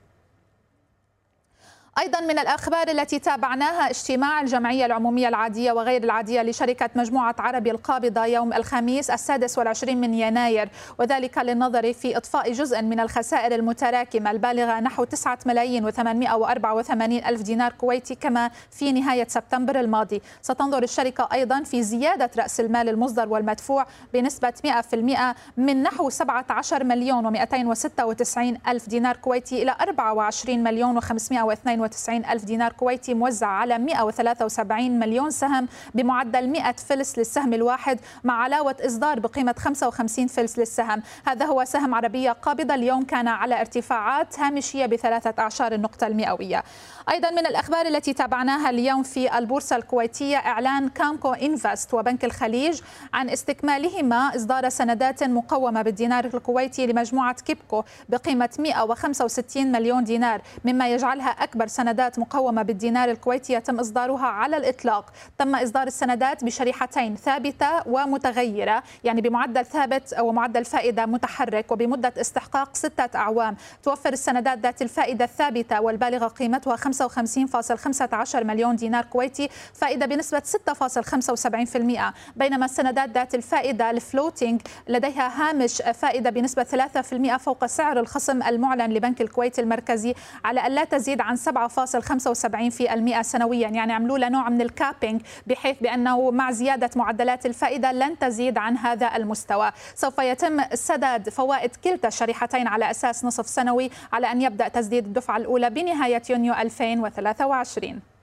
أيضا 1.98 2.20
من 2.20 2.38
الأخبار 2.38 2.88
التي 2.88 3.18
تابعناها 3.18 3.90
اجتماع 3.90 4.40
الجمعية 4.40 4.86
العمومية 4.86 5.28
العادية 5.28 5.72
وغير 5.72 6.04
العادية 6.04 6.42
لشركة 6.42 6.90
مجموعة 6.94 7.34
عربي 7.38 7.70
القابضة 7.70 8.24
يوم 8.24 8.52
الخميس 8.52 9.10
السادس 9.10 9.58
والعشرين 9.58 10.00
من 10.00 10.14
يناير 10.14 10.68
وذلك 10.98 11.38
للنظر 11.38 11.92
في 11.92 12.16
إطفاء 12.16 12.52
جزء 12.52 12.82
من 12.82 13.00
الخسائر 13.00 13.54
المتراكمة 13.54 14.30
البالغة 14.30 14.80
نحو 14.80 15.04
9 15.04 15.38
ملايين 15.46 15.90
و884 15.90 16.90
ألف 17.26 17.42
دينار 17.42 17.72
كويتي 17.72 18.14
كما 18.14 18.50
في 18.70 18.92
نهاية 18.92 19.26
سبتمبر 19.28 19.80
الماضي. 19.80 20.22
ستنظر 20.42 20.82
الشركة 20.82 21.28
أيضا 21.32 21.62
في 21.62 21.82
زيادة 21.82 22.30
رأس 22.38 22.60
المال 22.60 22.88
المصدر 22.88 23.28
والمدفوع 23.28 23.86
بنسبة 24.14 24.52
100% 24.66 25.34
من 25.56 25.82
نحو 25.82 26.10
17 26.10 26.84
مليون 26.84 27.36
و296 27.36 28.68
ألف 28.68 28.88
دينار 28.88 29.16
كويتي 29.16 29.62
إلى 29.62 29.76
24 29.80 30.58
مليون 30.58 31.00
و592 31.00 31.83
192 31.84 32.24
ألف 32.24 32.44
دينار 32.44 32.72
كويتي 32.72 33.14
موزع 33.14 33.46
على 33.46 33.78
173 33.78 34.98
مليون 34.98 35.30
سهم 35.30 35.68
بمعدل 35.94 36.48
100 36.48 36.72
فلس 36.72 37.18
للسهم 37.18 37.54
الواحد 37.54 38.00
مع 38.24 38.42
علاوة 38.42 38.76
إصدار 38.80 39.20
بقيمة 39.20 39.54
55 39.58 40.26
فلس 40.26 40.58
للسهم. 40.58 41.02
هذا 41.26 41.46
هو 41.46 41.64
سهم 41.64 41.94
عربية 41.94 42.32
قابضة 42.32 42.74
اليوم 42.74 43.02
كان 43.02 43.28
على 43.28 43.60
ارتفاعات 43.60 44.40
هامشية 44.40 44.86
بثلاثة 44.86 45.34
أعشار 45.38 45.72
النقطة 45.72 46.06
المئوية. 46.06 46.62
أيضا 47.10 47.30
من 47.30 47.46
الأخبار 47.46 47.86
التي 47.86 48.12
تابعناها 48.12 48.70
اليوم 48.70 49.02
في 49.02 49.38
البورصة 49.38 49.76
الكويتية 49.76 50.36
إعلان 50.36 50.88
كامكو 50.88 51.32
إنفست 51.32 51.94
وبنك 51.94 52.24
الخليج 52.24 52.80
عن 53.14 53.30
استكمالهما 53.30 54.36
إصدار 54.36 54.68
سندات 54.68 55.22
مقومة 55.24 55.82
بالدينار 55.82 56.24
الكويتي 56.24 56.86
لمجموعة 56.86 57.34
كيبكو 57.34 57.84
بقيمة 58.08 58.50
165 58.58 59.72
مليون 59.72 60.04
دينار 60.04 60.40
مما 60.64 60.88
يجعلها 60.88 61.28
أكبر 61.30 61.66
سندات 61.74 62.18
مقومة 62.18 62.62
بالدينار 62.62 63.10
الكويتي 63.10 63.52
يتم 63.52 63.80
إصدارها 63.80 64.26
على 64.26 64.56
الإطلاق. 64.56 65.12
تم 65.38 65.54
إصدار 65.54 65.86
السندات 65.86 66.44
بشريحتين 66.44 67.16
ثابتة 67.16 67.88
ومتغيرة 67.88 68.82
يعني 69.04 69.20
بمعدل 69.20 69.66
ثابت 69.66 70.14
ومعدل 70.20 70.64
فائدة 70.64 71.06
متحرك 71.06 71.72
وبمدة 71.72 72.12
استحقاق 72.20 72.76
ستة 72.76 73.18
أعوام. 73.18 73.56
توفر 73.82 74.12
السندات 74.12 74.58
ذات 74.58 74.82
الفائدة 74.82 75.24
الثابتة 75.24 75.80
والبالغة 75.80 76.26
قيمتها 76.28 76.76
55.15 76.76 78.36
مليون 78.36 78.76
دينار 78.76 79.04
كويتي 79.04 79.48
فائدة 79.74 80.06
بنسبة 80.06 80.42
6.75% 80.70 82.36
بينما 82.36 82.64
السندات 82.64 83.10
ذات 83.10 83.34
الفائدة 83.34 83.90
ال 83.90 83.98
floating 83.98 84.60
لديها 84.88 85.50
هامش 85.50 85.82
فائدة 85.82 86.30
بنسبة 86.30 86.64
3% 86.64 87.36
فوق 87.36 87.66
سعر 87.66 88.00
الخصم 88.00 88.42
المعلن 88.42 88.92
لبنك 88.92 89.20
الكويت 89.20 89.58
المركزي 89.58 90.14
على 90.44 90.60
أن 90.60 90.72
لا 90.72 90.84
تزيد 90.84 91.20
عن 91.20 91.36
7.75% 91.68 93.20
سنويا. 93.22 93.68
يعني 93.68 93.92
عملوا 93.92 94.18
له 94.18 94.28
نوع 94.28 94.48
من 94.48 94.60
ال 94.60 94.68
capping 94.68 95.22
بحيث 95.46 95.76
بأنه 95.80 96.30
مع 96.30 96.50
زيادة 96.50 96.90
معدلات 96.96 97.46
الفائدة 97.46 97.92
لن 97.92 98.18
تزيد 98.18 98.58
عن 98.58 98.76
هذا 98.76 99.16
المستوى. 99.16 99.72
سوف 99.94 100.18
يتم 100.18 100.60
سداد 100.74 101.28
فوائد 101.28 101.76
كلتا 101.76 102.08
الشريحتين 102.08 102.66
على 102.66 102.90
أساس 102.90 103.24
نصف 103.24 103.46
سنوي 103.46 103.90
على 104.12 104.32
أن 104.32 104.42
يبدأ 104.42 104.68
تسديد 104.68 105.06
الدفعة 105.06 105.36
الأولى 105.36 105.70
بنهاية 105.70 106.22
يونيو 106.30 106.54
2023 106.54 107.90
آه، 107.90 108.13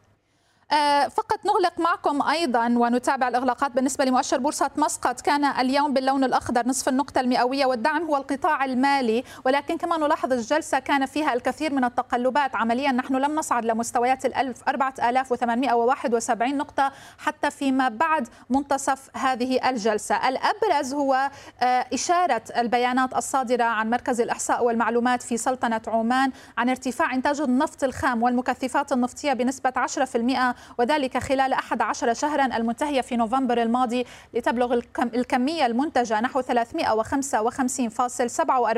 فقط 1.09 1.45
نغلق 1.45 1.79
معكم 1.79 2.21
أيضا 2.21 2.65
ونتابع 2.65 3.27
الإغلاقات 3.27 3.71
بالنسبة 3.71 4.05
لمؤشر 4.05 4.37
بورصة 4.37 4.71
مسقط. 4.77 5.21
كان 5.21 5.45
اليوم 5.45 5.93
باللون 5.93 6.23
الأخضر 6.23 6.67
نصف 6.67 6.89
النقطة 6.89 7.21
المئوية 7.21 7.65
والدعم 7.65 8.03
هو 8.03 8.17
القطاع 8.17 8.65
المالي. 8.65 9.23
ولكن 9.45 9.77
كما 9.77 9.97
نلاحظ 9.97 10.33
الجلسة 10.33 10.79
كان 10.79 11.05
فيها 11.05 11.33
الكثير 11.33 11.73
من 11.73 11.83
التقلبات. 11.83 12.55
عمليا 12.55 12.91
نحن 12.91 13.15
لم 13.15 13.35
نصعد 13.35 13.65
لمستويات 13.65 14.25
ال 14.25 14.33
4871 14.67 16.57
نقطة 16.57 16.91
حتى 17.17 17.51
فيما 17.51 17.89
بعد 17.89 18.27
منتصف 18.49 19.17
هذه 19.17 19.69
الجلسة. 19.69 20.29
الأبرز 20.29 20.93
هو 20.93 21.29
آه، 21.61 21.85
إشارة 21.93 22.43
البيانات 22.57 23.13
الصادرة 23.17 23.63
عن 23.63 23.89
مركز 23.89 24.21
الإحصاء 24.21 24.63
والمعلومات 24.63 25.21
في 25.21 25.37
سلطنة 25.37 25.81
عمان 25.87 26.31
عن 26.57 26.69
ارتفاع 26.69 27.13
إنتاج 27.13 27.41
النفط 27.41 27.83
الخام 27.83 28.23
والمكثفات 28.23 28.91
النفطية 28.91 29.33
بنسبة 29.33 29.73
10% 29.77 30.55
وذلك 30.77 31.17
خلال 31.17 31.53
11 31.53 32.13
شهرا 32.13 32.57
المنتهية 32.57 33.01
في 33.01 33.15
نوفمبر 33.15 33.61
الماضي 33.61 34.05
لتبلغ 34.33 34.79
الكمية 34.99 35.65
المنتجة 35.65 36.21
نحو 36.21 36.41
355.47 36.41 36.47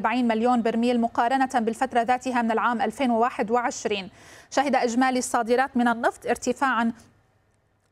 مليون 0.05 0.61
برميل 0.61 1.01
مقارنة 1.01 1.49
بالفترة 1.55 2.01
ذاتها 2.01 2.41
من 2.41 2.51
العام 2.51 2.81
2021 2.81 4.09
شهد 4.51 4.75
إجمالي 4.75 5.19
الصادرات 5.19 5.77
من 5.77 5.87
النفط 5.87 6.27
ارتفاعا 6.27 6.93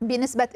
بنسبة 0.02 0.46
12.7% 0.46 0.50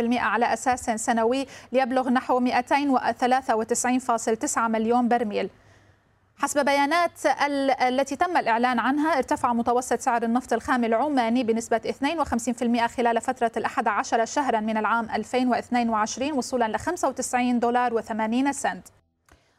على 0.00 0.52
أساس 0.52 0.90
سنوي 0.90 1.46
ليبلغ 1.72 2.08
نحو 2.08 2.40
293.9 2.40 4.58
مليون 4.58 5.08
برميل. 5.08 5.50
حسب 6.42 6.64
بيانات 6.64 7.26
التي 7.82 8.16
تم 8.16 8.36
الإعلان 8.36 8.78
عنها 8.78 9.18
ارتفع 9.18 9.52
متوسط 9.52 10.00
سعر 10.00 10.22
النفط 10.22 10.52
الخام 10.52 10.84
العماني 10.84 11.44
بنسبة 11.44 11.80
52% 12.82 12.86
خلال 12.86 13.20
فترة 13.20 13.52
الأحد 13.56 13.88
عشر 13.88 14.24
شهرا 14.24 14.60
من 14.60 14.76
العام 14.76 15.10
2022 15.10 16.32
وصولا 16.32 16.68
ل 16.68 16.78
95 16.78 17.58
دولار 17.58 18.02
و80 18.02 18.50
سنت. 18.50 18.88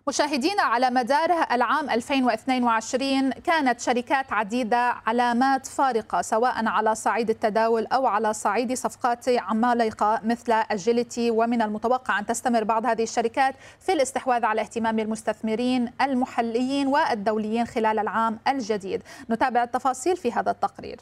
مشاهدينا 0.08 0.62
على 0.63 0.89
مدار 0.89 1.32
العام 1.52 1.89
2022 1.89 3.32
كانت 3.32 3.80
شركات 3.80 4.34
عديدة 4.34 4.78
علامات 4.78 5.68
فارقة 5.68 6.22
سواء 6.22 6.66
على 6.66 6.96
صعيد 6.96 7.30
التداول 7.30 7.86
أو 7.86 8.06
على 8.06 8.34
صعيد 8.34 8.74
صفقات 8.74 9.30
عمالقة 9.30 10.22
مثل 10.24 10.52
أجيلتي. 10.52 11.32
ومن 11.32 11.62
المتوقع 11.62 12.20
أن 12.20 12.26
تستمر 12.26 12.63
بعض 12.63 12.86
هذه 12.86 13.04
الشركات 13.04 13.56
في 13.80 13.94
الاستحواذ 13.94 14.46
على 14.46 14.62
اهتمام 14.62 15.00
المستثمرين 15.00 15.92
المحليين 16.02 16.88
والدوليين 16.88 17.66
خلال 17.66 18.00
العام 18.00 18.39
الجديد. 18.48 19.04
نتابع 19.30 19.63
التفاصيل 19.63 20.18
في 20.18 20.32
هذا 20.32 20.52
التقرير. 20.52 21.00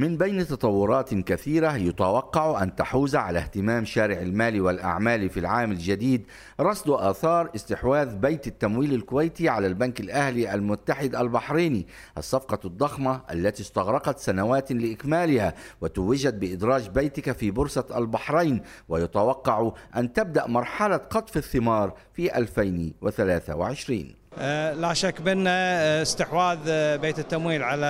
من 0.00 0.16
بين 0.16 0.46
تطورات 0.46 1.14
كثيرة 1.14 1.76
يتوقع 1.76 2.62
أن 2.62 2.76
تحوز 2.76 3.16
على 3.16 3.38
اهتمام 3.38 3.84
شارع 3.84 4.20
المال 4.20 4.60
والأعمال 4.60 5.30
في 5.30 5.40
العام 5.40 5.72
الجديد 5.72 6.26
رصد 6.60 6.90
آثار 6.90 7.50
استحواذ 7.54 8.16
بيت 8.16 8.46
التمويل 8.46 8.94
الكويتي 8.94 9.48
على 9.48 9.66
البنك 9.66 10.00
الأهلي 10.00 10.54
المتحد 10.54 11.14
البحريني 11.14 11.86
الصفقة 12.18 12.58
الضخمة 12.64 13.20
التي 13.32 13.62
استغرقت 13.62 14.18
سنوات 14.18 14.72
لإكمالها 14.72 15.54
وتوجت 15.80 16.34
بإدراج 16.34 16.88
بيتك 16.88 17.32
في 17.32 17.50
بورصة 17.50 17.86
البحرين 17.96 18.62
ويتوقع 18.88 19.72
أن 19.96 20.12
تبدأ 20.12 20.46
مرحلة 20.46 20.96
قطف 20.96 21.36
الثمار 21.36 21.94
في 22.12 22.38
2023 22.38 24.00
آه، 24.00 24.19
لا 24.38 24.94
شك 24.94 25.20
بأن 25.20 25.44
آه، 25.48 26.02
استحواذ 26.02 26.58
آه، 26.68 26.96
بيت 26.96 27.18
التمويل 27.18 27.62
على 27.62 27.86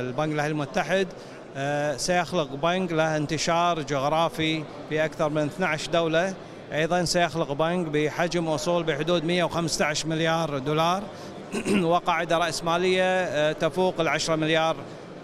البنك 0.00 0.32
الأهلي 0.32 0.52
المتحد 0.52 1.08
سيخلق 1.96 2.54
بنك 2.54 2.92
له 2.92 3.16
انتشار 3.16 3.82
جغرافي 3.82 4.64
في 4.88 5.04
أكثر 5.04 5.28
من 5.28 5.46
12 5.46 5.90
دولة. 5.90 6.34
أيضا 6.72 7.04
سيخلق 7.04 7.52
بنك 7.52 7.86
بحجم 7.86 8.48
وصول 8.48 8.82
بحدود 8.82 9.24
115 9.24 10.08
مليار 10.08 10.58
دولار. 10.58 11.02
وقاعدة 11.82 12.38
رأسمالية 12.38 13.52
تفوق 13.52 14.00
ال 14.00 14.08
10 14.08 14.36
مليار 14.36 14.76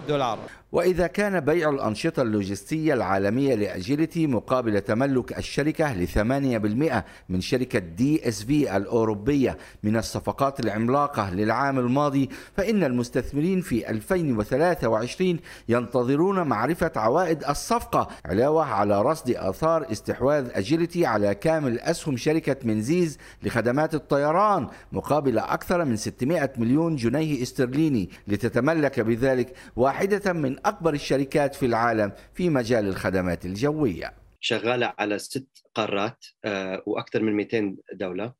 دولار. 0.08 0.38
وإذا 0.76 1.06
كان 1.06 1.40
بيع 1.40 1.70
الأنشطة 1.70 2.22
اللوجستية 2.22 2.94
العالمية 2.94 3.54
لأجيلتي 3.54 4.26
مقابل 4.26 4.80
تملك 4.80 5.38
الشركة 5.38 5.94
لثمانية 5.94 6.58
بالمئة 6.58 7.04
من 7.28 7.40
شركة 7.40 7.78
دي 7.78 8.28
اس 8.28 8.42
في 8.42 8.76
الأوروبية 8.76 9.58
من 9.82 9.96
الصفقات 9.96 10.60
العملاقة 10.60 11.34
للعام 11.34 11.78
الماضي 11.78 12.30
فإن 12.56 12.84
المستثمرين 12.84 13.60
في 13.60 13.90
2023 13.90 15.38
ينتظرون 15.68 16.42
معرفة 16.42 16.92
عوائد 16.96 17.44
الصفقة 17.44 18.08
علاوة 18.24 18.64
على 18.64 19.02
رصد 19.02 19.30
آثار 19.30 19.92
استحواذ 19.92 20.48
أجيلتي 20.54 21.06
على 21.06 21.34
كامل 21.34 21.80
أسهم 21.80 22.16
شركة 22.16 22.56
منزيز 22.64 23.18
لخدمات 23.42 23.94
الطيران 23.94 24.68
مقابل 24.92 25.38
أكثر 25.38 25.84
من 25.84 25.96
600 25.96 26.50
مليون 26.58 26.96
جنيه 26.96 27.42
استرليني 27.42 28.10
لتتملك 28.28 29.00
بذلك 29.00 29.52
واحدة 29.76 30.32
من 30.32 30.65
أكبر 30.66 30.94
الشركات 30.94 31.54
في 31.54 31.66
العالم 31.66 32.12
في 32.34 32.50
مجال 32.50 32.88
الخدمات 32.88 33.44
الجوية. 33.44 34.14
شغالة 34.40 34.94
على 34.98 35.18
ست 35.18 35.48
قارات 35.74 36.24
آه، 36.44 36.82
وأكثر 36.86 37.22
من 37.22 37.32
200 37.32 37.76
دولة. 37.92 38.32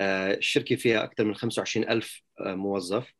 آه، 0.00 0.34
الشركة 0.34 0.76
فيها 0.76 1.04
أكثر 1.04 1.24
من 1.24 1.34
25 1.34 1.88
ألف 1.88 2.22
آه، 2.40 2.54
موظف. 2.54 3.14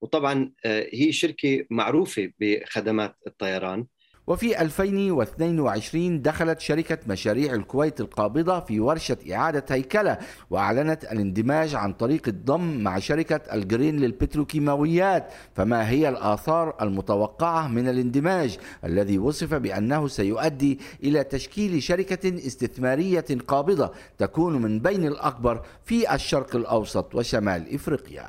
وطبعا 0.00 0.52
هي 0.92 1.12
شركة 1.12 1.66
معروفة 1.70 2.32
بخدمات 2.40 3.16
الطيران. 3.26 3.86
وفي 4.26 4.60
2022 4.60 6.22
دخلت 6.22 6.60
شركة 6.60 6.98
مشاريع 7.06 7.54
الكويت 7.54 8.00
القابضة 8.00 8.60
في 8.60 8.80
ورشة 8.80 9.16
إعادة 9.32 9.64
هيكلة 9.70 10.18
وأعلنت 10.50 11.04
الاندماج 11.04 11.74
عن 11.74 11.92
طريق 11.92 12.28
الضم 12.28 12.82
مع 12.82 12.98
شركة 12.98 13.40
الجرين 13.52 13.96
للبتروكيماويات 13.96 15.32
فما 15.54 15.88
هي 15.88 16.08
الآثار 16.08 16.74
المتوقعة 16.82 17.68
من 17.68 17.88
الاندماج 17.88 18.58
الذي 18.84 19.18
وصف 19.18 19.54
بأنه 19.54 20.08
سيؤدي 20.08 20.78
إلى 21.04 21.24
تشكيل 21.24 21.82
شركة 21.82 22.46
استثمارية 22.46 23.24
قابضة 23.48 23.92
تكون 24.18 24.62
من 24.62 24.78
بين 24.78 25.06
الأكبر 25.06 25.62
في 25.84 26.14
الشرق 26.14 26.56
الأوسط 26.56 27.14
وشمال 27.14 27.74
إفريقيا. 27.74 28.28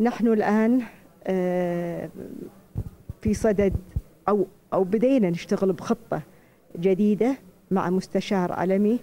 نحن 0.00 0.26
الآن 0.26 0.82
آه، 1.26 2.10
في 3.22 3.34
صدد 3.34 3.74
أو 4.28 4.46
أو 4.72 4.84
بدينا 4.84 5.30
نشتغل 5.30 5.72
بخطة 5.72 6.22
جديدة 6.78 7.36
مع 7.70 7.90
مستشار 7.90 8.52
عالمي 8.52 9.00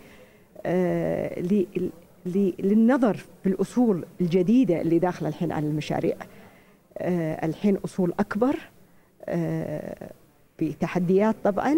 آه، 0.65 1.39
للنظر 2.59 3.15
في 3.43 3.49
الأصول 3.49 4.05
الجديدة 4.21 4.81
اللي 4.81 4.99
داخلة 4.99 5.29
الحين 5.29 5.51
على 5.51 5.67
المشاريع. 5.67 6.15
آه، 6.97 7.45
الحين 7.45 7.77
أصول 7.77 8.13
أكبر 8.19 8.55
آه، 9.25 10.11
بتحديات 10.59 11.35
طبعا 11.43 11.77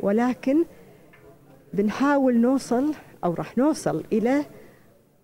ولكن 0.00 0.64
بنحاول 1.74 2.40
نوصل 2.40 2.94
أو 3.24 3.34
راح 3.34 3.58
نوصل 3.58 4.04
إلى 4.12 4.44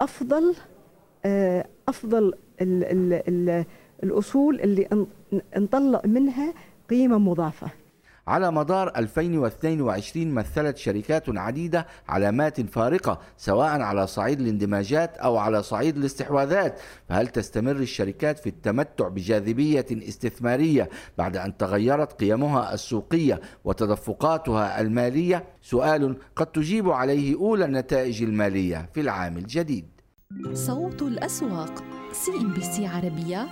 أفضل 0.01 0.55
أفضل 1.89 2.35
ال 2.61 2.85
ال 2.85 3.23
ال 3.29 3.65
الأصول 4.03 4.61
اللي 4.61 5.07
نطلع 5.57 6.01
منها 6.05 6.55
قيمة 6.91 7.19
مضافة. 7.19 7.71
على 8.27 8.53
مدار 8.53 8.93
2022 8.97 10.31
مثلت 10.35 10.77
شركات 10.77 11.25
عديدة 11.29 11.87
علامات 12.09 12.61
فارقة 12.61 13.21
سواء 13.37 13.81
على 13.81 14.07
صعيد 14.07 14.41
الاندماجات 14.41 15.17
أو 15.17 15.37
على 15.37 15.63
صعيد 15.63 15.97
الاستحواذات. 15.97 16.81
فهل 17.09 17.29
تستمر 17.29 17.77
الشركات 17.77 18.39
في 18.39 18.49
التمتع 18.49 19.09
بجاذبية 19.09 19.87
استثمارية 19.91 20.89
بعد 21.19 21.37
أن 21.37 21.57
تغيرت 21.57 22.21
قيمها 22.21 22.75
السوقية 22.75 23.41
وتدفقاتها 23.65 24.81
المالية؟ 24.81 25.45
سؤال 25.63 26.17
قد 26.37 26.47
تجيب 26.47 26.91
عليه 26.91 27.37
أولى 27.37 27.65
النتائج 27.65 28.23
المالية 28.23 28.91
في 28.95 29.01
العام 29.01 29.37
الجديد. 29.37 29.89
صوت 30.53 31.03
الأسواق 31.03 31.85
سي 32.13 32.31
ان 32.31 32.55
بي 32.55 32.61
سي 32.61 32.87
عربية 32.87 33.47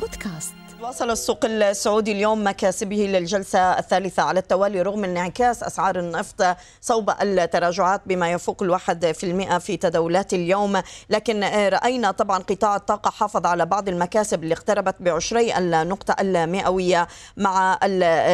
بودكاست. 0.00 0.63
واصل 0.80 1.10
السوق 1.10 1.44
السعودي 1.44 2.12
اليوم 2.12 2.46
مكاسبه 2.46 2.96
للجلسة 2.96 3.58
الثالثة 3.78 4.22
على 4.22 4.40
التوالي 4.40 4.82
رغم 4.82 5.04
انعكاس 5.04 5.62
أسعار 5.62 5.98
النفط 5.98 6.56
صوب 6.80 7.10
التراجعات 7.22 8.00
بما 8.06 8.32
يفوق 8.32 8.62
الواحد 8.62 9.12
في 9.12 9.24
المئة 9.26 9.58
في 9.58 9.76
تداولات 9.76 10.34
اليوم. 10.34 10.82
لكن 11.10 11.44
رأينا 11.68 12.10
طبعا 12.10 12.38
قطاع 12.38 12.76
الطاقة 12.76 13.10
حافظ 13.10 13.46
على 13.46 13.66
بعض 13.66 13.88
المكاسب 13.88 14.42
اللي 14.42 14.54
اقتربت 14.54 14.94
بعشري 15.00 15.58
النقطة 15.58 16.16
المئوية 16.20 17.08
مع 17.36 17.78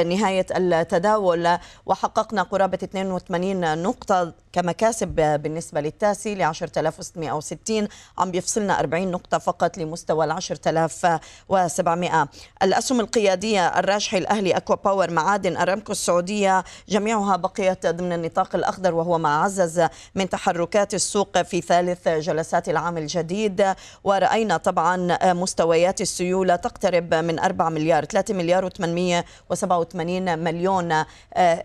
نهاية 0.02 0.46
التداول. 0.50 1.58
وحققنا 1.86 2.42
قرابة 2.42 2.78
82 2.84 3.82
نقطة 3.82 4.32
كمكاسب 4.52 5.08
بالنسبة 5.42 5.80
للتاسي 5.80 6.34
ل 6.34 6.42
10660 6.42 7.88
عم 8.18 8.30
بيفصلنا 8.30 8.80
40 8.80 9.10
نقطة 9.10 9.38
فقط 9.38 9.78
لمستوى 9.78 10.24
ال 10.24 10.30
10700 10.30 12.28
الأسهم 12.62 13.00
القيادية 13.00 13.78
الراجحي 13.78 14.18
الأهلي 14.18 14.56
أكوا 14.56 14.76
باور 14.84 15.10
معادن 15.10 15.56
أرامكو 15.56 15.92
السعودية 15.92 16.64
جميعها 16.88 17.36
بقيت 17.36 17.86
ضمن 17.86 18.12
النطاق 18.12 18.54
الأخضر 18.54 18.94
وهو 18.94 19.18
ما 19.18 19.42
عزز 19.42 19.86
من 20.14 20.28
تحركات 20.28 20.94
السوق 20.94 21.42
في 21.42 21.60
ثالث 21.60 22.08
جلسات 22.08 22.68
العام 22.68 22.98
الجديد. 22.98 23.74
ورأينا 24.04 24.56
طبعا 24.56 25.18
مستويات 25.32 26.00
السيولة 26.00 26.56
تقترب 26.56 27.14
من 27.14 27.38
4 27.38 27.68
مليار 27.68 28.04
3 28.04 28.34
مليار 28.34 28.70
و887 28.70 30.04
مليون 30.20 31.04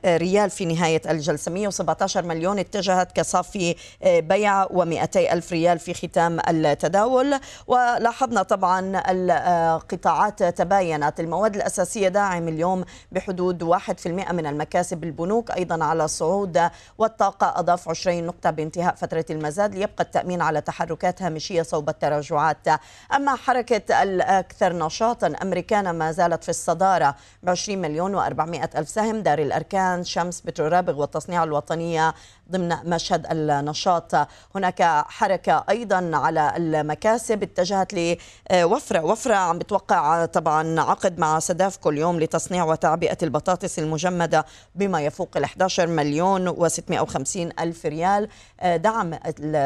ريال 0.05 0.49
في 0.49 0.65
نهاية 0.65 1.01
الجلسة. 1.09 1.51
117 1.51 2.25
مليون 2.25 2.59
اتجهت 2.59 3.11
كصافي 3.11 3.75
بيع 4.05 4.65
و200 4.65 5.17
ألف 5.17 5.51
ريال 5.51 5.79
في 5.79 5.93
ختام 5.93 6.39
التداول. 6.49 7.39
ولاحظنا 7.67 8.43
طبعا 8.43 9.03
القطاعات 9.09 10.54
تباينت. 10.55 11.19
المواد 11.19 11.55
الأساسية 11.55 12.07
داعم 12.07 12.47
اليوم 12.47 12.85
بحدود 13.11 13.63
1% 13.63 14.07
من 14.31 14.45
المكاسب 14.45 15.03
البنوك 15.03 15.51
أيضا 15.51 15.83
على 15.83 16.07
صعود 16.07 16.61
والطاقة 16.97 17.59
أضاف 17.59 17.89
20 17.89 18.23
نقطة 18.23 18.49
بانتهاء 18.49 18.95
فترة 18.95 19.25
المزاد 19.29 19.75
ليبقى 19.75 20.03
التأمين 20.03 20.41
على 20.41 20.61
تحركات 20.61 21.21
هامشية 21.21 21.61
صوب 21.61 21.89
التراجعات. 21.89 22.67
أما 23.15 23.35
حركة 23.35 24.03
الأكثر 24.03 24.73
نشاطا 24.73 25.33
أمريكانا 25.41 25.91
ما 25.91 26.11
زالت 26.11 26.43
في 26.43 26.49
الصدارة 26.49 27.15
ب 27.43 27.49
20 27.49 27.81
مليون 27.81 28.19
و400 28.19 28.75
ألف 28.77 28.89
سهم. 28.89 29.19
دار 29.19 29.39
الأركان 29.39 30.03
شمس 30.03 30.41
بترابغ 30.41 30.99
والتصنيع 30.99 31.43
الوطنية 31.43 32.13
ضمن 32.51 32.75
مشهد 32.85 33.25
النشاط. 33.31 34.15
هناك 34.55 34.81
حركة 35.07 35.63
أيضا 35.69 36.11
على 36.13 36.53
المكاسب 36.57 37.43
اتجهت 37.43 37.93
لوفرة. 37.93 38.99
وفرة 39.03 39.35
عم 39.35 39.59
بتوقع 39.59 40.25
طبعا 40.25 40.81
عقد 40.81 41.19
مع 41.19 41.39
سدافكو 41.39 41.89
اليوم 41.89 42.19
لتصنيع 42.19 42.63
وتعبئة 42.63 43.17
البطاطس 43.23 43.79
المجمدة 43.79 44.45
بما 44.75 45.01
يفوق 45.01 45.37
ال 45.37 45.43
11 45.43 45.87
مليون 45.87 46.55
و650 46.55 47.59
ألف 47.59 47.85
ريال. 47.85 48.29
دعم 48.63 49.15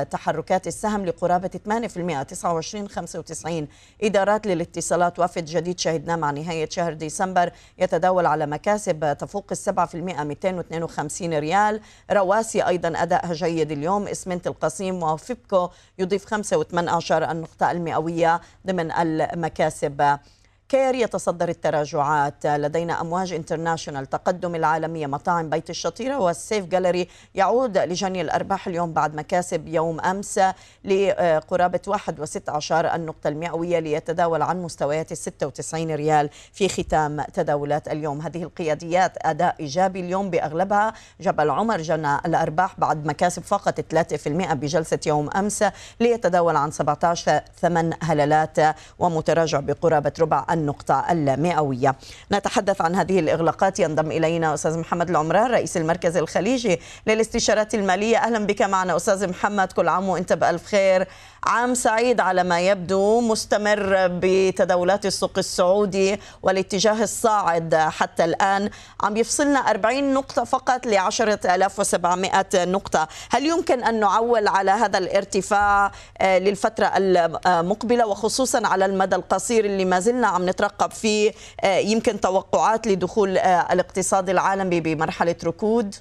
تحركات 0.03 0.67
السهم 0.67 1.05
لقرابة 1.05 1.49
8% 1.65 2.23
29 2.23 2.89
95 2.89 3.67
إدارات 4.03 4.47
للاتصالات. 4.47 5.19
وفد 5.19 5.45
جديد 5.45 5.79
شهدناه 5.79 6.15
مع 6.15 6.31
نهاية 6.31 6.69
شهر 6.69 6.93
ديسمبر. 6.93 7.51
يتداول 7.77 8.25
على 8.25 8.45
مكاسب 8.45 9.17
تفوق 9.19 9.53
في 9.85 9.95
المئة 9.95 10.23
252 10.23 11.33
ريال. 11.33 11.81
رواسي 12.11 12.68
أيضا 12.69 12.93
أدائها 12.95 13.33
جيد 13.33 13.71
اليوم. 13.71 14.07
إسمنت 14.07 14.47
القصيم 14.47 15.03
وفيبكو 15.03 15.69
يضيف 15.99 16.25
5 16.25 16.57
النقطة 17.31 17.71
المئوية 17.71 18.41
ضمن 18.67 18.91
المكاسب. 18.91 20.19
كير 20.69 20.95
يتصدر 20.95 21.49
التراجعات. 21.49 22.45
لدينا 22.45 23.01
أمواج 23.01 23.33
انترناشونال 23.33 24.05
تقدم 24.05 24.55
العالمية 24.55 25.07
مطاعم 25.07 25.49
بيت 25.49 25.69
الشطيرة 25.69 26.19
والسيف 26.19 26.65
جاليري 26.65 27.07
يعود 27.35 27.77
لجني 27.77 28.21
الأرباح 28.21 28.67
اليوم 28.67 28.93
بعد 28.93 29.15
مكاسب 29.15 29.67
يوم 29.67 29.99
أمس 29.99 30.39
لقرابة 30.85 31.79
1.16 31.87 32.71
النقطة 32.71 33.27
المئوية 33.27 33.79
ليتداول 33.79 34.41
عن 34.41 34.63
مستويات 34.63 35.13
96 35.13 35.95
ريال 35.95 36.29
في 36.53 36.69
ختام 36.69 37.21
تداولات 37.21 37.87
اليوم. 37.87 38.21
هذه 38.21 38.43
القياديات 38.43 39.13
أداء 39.21 39.55
إيجابي 39.59 39.99
اليوم 39.99 40.29
بأغلبها. 40.29 40.93
جبل 41.21 41.49
عمر 41.49 41.81
جنى 41.81 42.15
الأرباح 42.15 42.79
بعد 42.79 43.05
مكاسب 43.05 43.43
فقط 43.43 43.81
3% 43.81 44.53
بجلسة 44.53 44.99
يوم 45.07 45.29
أمس 45.35 45.63
ليتداول 45.99 46.55
عن 46.55 46.71
17 46.71 47.41
ثمن 47.61 47.93
هللات 48.01 48.57
ومتراجع 48.99 49.59
بقرابة 49.59 50.13
ربع 50.19 50.45
النقطة 50.59 51.05
المئوية. 51.11 51.95
نتحدث 52.31 52.81
عن 52.81 52.95
هذه 52.95 53.19
الإغلاقات 53.19 53.79
ينضم 53.79 54.11
إلينا 54.11 54.53
أستاذ 54.53 54.77
محمد 54.77 55.09
العمران 55.09 55.51
رئيس 55.51 55.77
المركز 55.77 56.17
الخليجي 56.17 56.79
للاستشارات 57.07 57.75
المالية. 57.75 58.17
أهلا 58.17 58.45
بك 58.45 58.61
معنا 58.61 58.95
أستاذ 58.95 59.29
محمد 59.29 59.71
كل 59.71 59.87
عام 59.87 60.09
وأنت 60.09 60.33
بألف 60.33 60.65
خير 60.65 61.07
عام 61.43 61.73
سعيد 61.73 62.19
على 62.19 62.43
ما 62.43 62.61
يبدو 62.61 63.21
مستمر 63.21 64.07
بتداولات 64.07 65.05
السوق 65.05 65.37
السعودي 65.37 66.19
والاتجاه 66.43 67.03
الصاعد. 67.03 67.75
حتى 67.75 68.25
الآن 68.25 68.69
عم 69.01 69.17
يفصلنا 69.17 69.59
40 69.59 70.13
نقطة 70.13 70.43
فقط 70.43 70.85
ل 70.85 70.93
10700 70.93 72.45
نقطة. 72.55 73.07
هل 73.29 73.45
يمكن 73.45 73.83
أن 73.83 73.99
نعول 73.99 74.47
على 74.47 74.71
هذا 74.71 74.97
الارتفاع 74.97 75.91
آه، 76.21 76.39
للفترة 76.39 76.85
المقبلة؟ 76.97 78.07
وخصوصا 78.07 78.67
على 78.67 78.85
المدى 78.85 79.15
القصير 79.15 79.65
اللي 79.65 79.85
ما 79.85 79.99
زلنا 79.99 80.27
عم 80.27 80.49
نترقب 80.49 80.91
فيه 80.91 81.31
آه، 81.63 81.77
يمكن 81.77 82.19
توقعات 82.19 82.87
لدخول 82.87 83.37
آه، 83.37 83.73
الاقتصاد 83.73 84.29
العالمي 84.29 84.79
بمرحلة 84.81 85.35
ركود؟ 85.43 85.95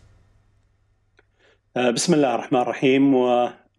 بسم 1.77 2.14
الله 2.14 2.35
الرحمن 2.35 2.61
الرحيم. 2.61 3.14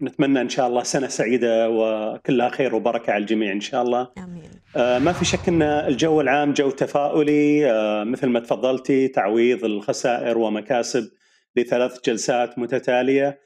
ونتمنى 0.02 0.42
إن 0.42 0.50
شاء 0.50 0.68
الله 0.68 0.84
سنة 0.84 1.08
سعيدة 1.08 1.70
وكلها 1.70 2.50
خير 2.50 2.76
وبركة 2.76 3.14
على 3.14 3.22
الجميع 3.22 3.52
إن 3.52 3.60
شاء 3.60 3.82
الله. 3.82 4.08
آمين. 4.18 5.04
ما 5.04 5.14
في 5.14 5.26
شك 5.26 5.48
إن 5.48 5.62
الجو 5.62 6.22
العام 6.22 6.54
جو 6.54 6.70
تفاؤلي 6.70 7.74
مثل 8.06 8.28
ما 8.28 8.40
تفضلتي 8.40 9.08
تعويض 9.08 9.66
الخسائر 9.66 10.38
ومكاسب 10.38 11.10
لثلاث 11.56 11.98
جلسات 12.06 12.60
متتالية. 12.60 13.40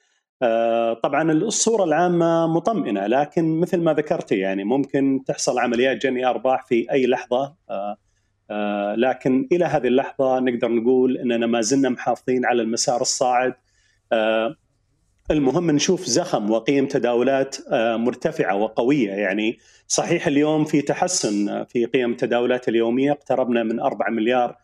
طبعا 1.03 1.31
الصورة 1.31 1.83
العامة 1.83 2.47
مطمئنة 2.47 3.07
لكن 3.07 3.59
مثل 3.59 3.81
ما 3.81 3.93
ذكرتي 3.93 4.37
يعني 4.37 4.63
ممكن 4.63 5.19
تحصل 5.27 5.59
عمليات 5.59 5.97
جني 5.97 6.25
أرباح 6.25 6.65
في 6.65 6.91
أي 6.91 7.07
لحظة 7.07 7.55
لكن 8.97 9.47
إلى 9.51 9.65
هذه 9.65 9.87
اللحظة 9.87 10.39
نقدر 10.39 10.71
نقول 10.71 11.17
إننا 11.17 11.45
ما 11.47 11.61
زلنا 11.61 11.89
محافظين 11.89 12.45
على 12.45 12.61
المسار 12.61 13.01
الصاعد 13.01 13.53
آه، 14.11 14.55
المهم 15.31 15.71
نشوف 15.71 16.05
زخم 16.05 16.51
وقيم 16.51 16.87
تداولات 16.87 17.57
آه، 17.71 17.95
مرتفعة 17.97 18.55
وقوية. 18.55 19.11
يعني 19.11 19.57
صحيح 19.87 20.27
اليوم 20.27 20.65
في 20.65 20.81
تحسن 20.81 21.63
في 21.63 21.85
قيم 21.85 22.11
التداولات 22.11 22.69
اليومية. 22.69 23.11
اقتربنا 23.11 23.63
من 23.63 23.79
4 23.79 24.09
مليار 24.09 24.57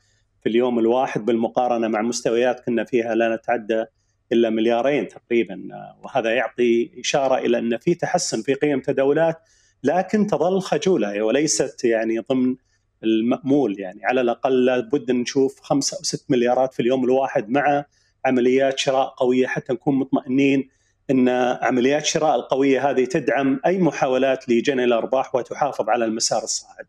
في 0.44 0.50
اليوم 0.50 0.80
الواحد 0.80 1.26
بالمقارنة 1.26 1.88
مع 1.88 2.02
مستويات 2.02 2.60
كنا 2.66 2.84
فيها 2.84 3.16
لا 3.16 3.36
نتعدى 3.36 3.86
إلا 4.32 4.50
مليارين 4.50 5.08
تقريبا. 5.08 5.60
وهذا 6.04 6.36
يعطي 6.36 6.92
إشارة 7.00 7.38
إلى 7.38 7.60
أن 7.60 7.78
في 7.78 7.96
تحسن 7.96 8.42
في 8.42 8.54
قيم 8.54 8.80
تداولات 8.80 9.38
لكن 9.84 10.28
تظل 10.28 10.62
خجولة 10.62 11.22
وليست 11.22 11.86
يعني 11.86 12.20
ضمن 12.20 12.56
المأمول. 13.04 13.80
يعني 13.80 14.06
على 14.06 14.22
الأقل 14.22 14.66
لابد 14.66 15.12
نشوف 15.12 15.60
خمسة 15.62 15.98
أو 15.98 16.04
ست 16.04 16.32
مليارات 16.32 16.74
في 16.74 16.80
اليوم 16.80 17.04
الواحد 17.04 17.50
مع 17.50 17.86
عمليات 18.26 18.80
شراء 18.80 19.08
قوية 19.08 19.48
حتى 19.48 19.74
نكون 19.74 19.96
مطمئنين 19.96 20.70
إن 21.10 21.30
عمليات 21.62 22.06
شراء 22.06 22.36
القوية 22.36 22.90
هذه 22.90 23.06
تدعم 23.06 23.60
أي 23.66 23.78
محاولات 23.78 24.50
لجني 24.50 24.84
الأرباح 24.84 25.36
وتحافظ 25.36 25.90
على 25.90 26.06
المسار 26.06 26.44
الصاعد. 26.44 26.86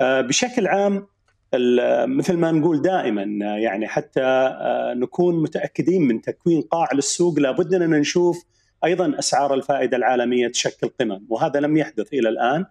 آه، 0.00 0.20
بشكل 0.20 0.66
عام 0.66 1.06
مثل 2.06 2.36
ما 2.36 2.50
نقول 2.52 2.82
دائما 2.82 3.22
يعني 3.56 3.88
حتى 3.88 4.22
آه، 4.22 4.94
نكون 4.94 5.42
متأكدين 5.42 6.02
من 6.02 6.20
تكوين 6.20 6.62
قاع 6.62 6.88
للسوق 6.94 7.38
لابد 7.38 7.74
أننا 7.74 7.98
نشوف 7.98 8.44
أيضا 8.84 9.18
أسعار 9.18 9.54
الفائدة 9.54 9.96
العالمية 9.96 10.48
تشكل 10.48 10.88
قمم 11.00 11.26
وهذا 11.28 11.60
لم 11.60 11.76
يحدث 11.76 12.12
إلى 12.12 12.28
الآن. 12.28 12.64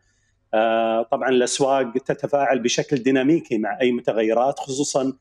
آه، 0.53 1.01
طبعا 1.01 1.29
الأسواق 1.29 1.93
تتفاعل 1.93 2.59
بشكل 2.59 2.97
ديناميكي 2.97 3.57
مع 3.57 3.77
أي 3.81 3.91
متغيرات 3.91 4.59
خصوصا 4.59 5.13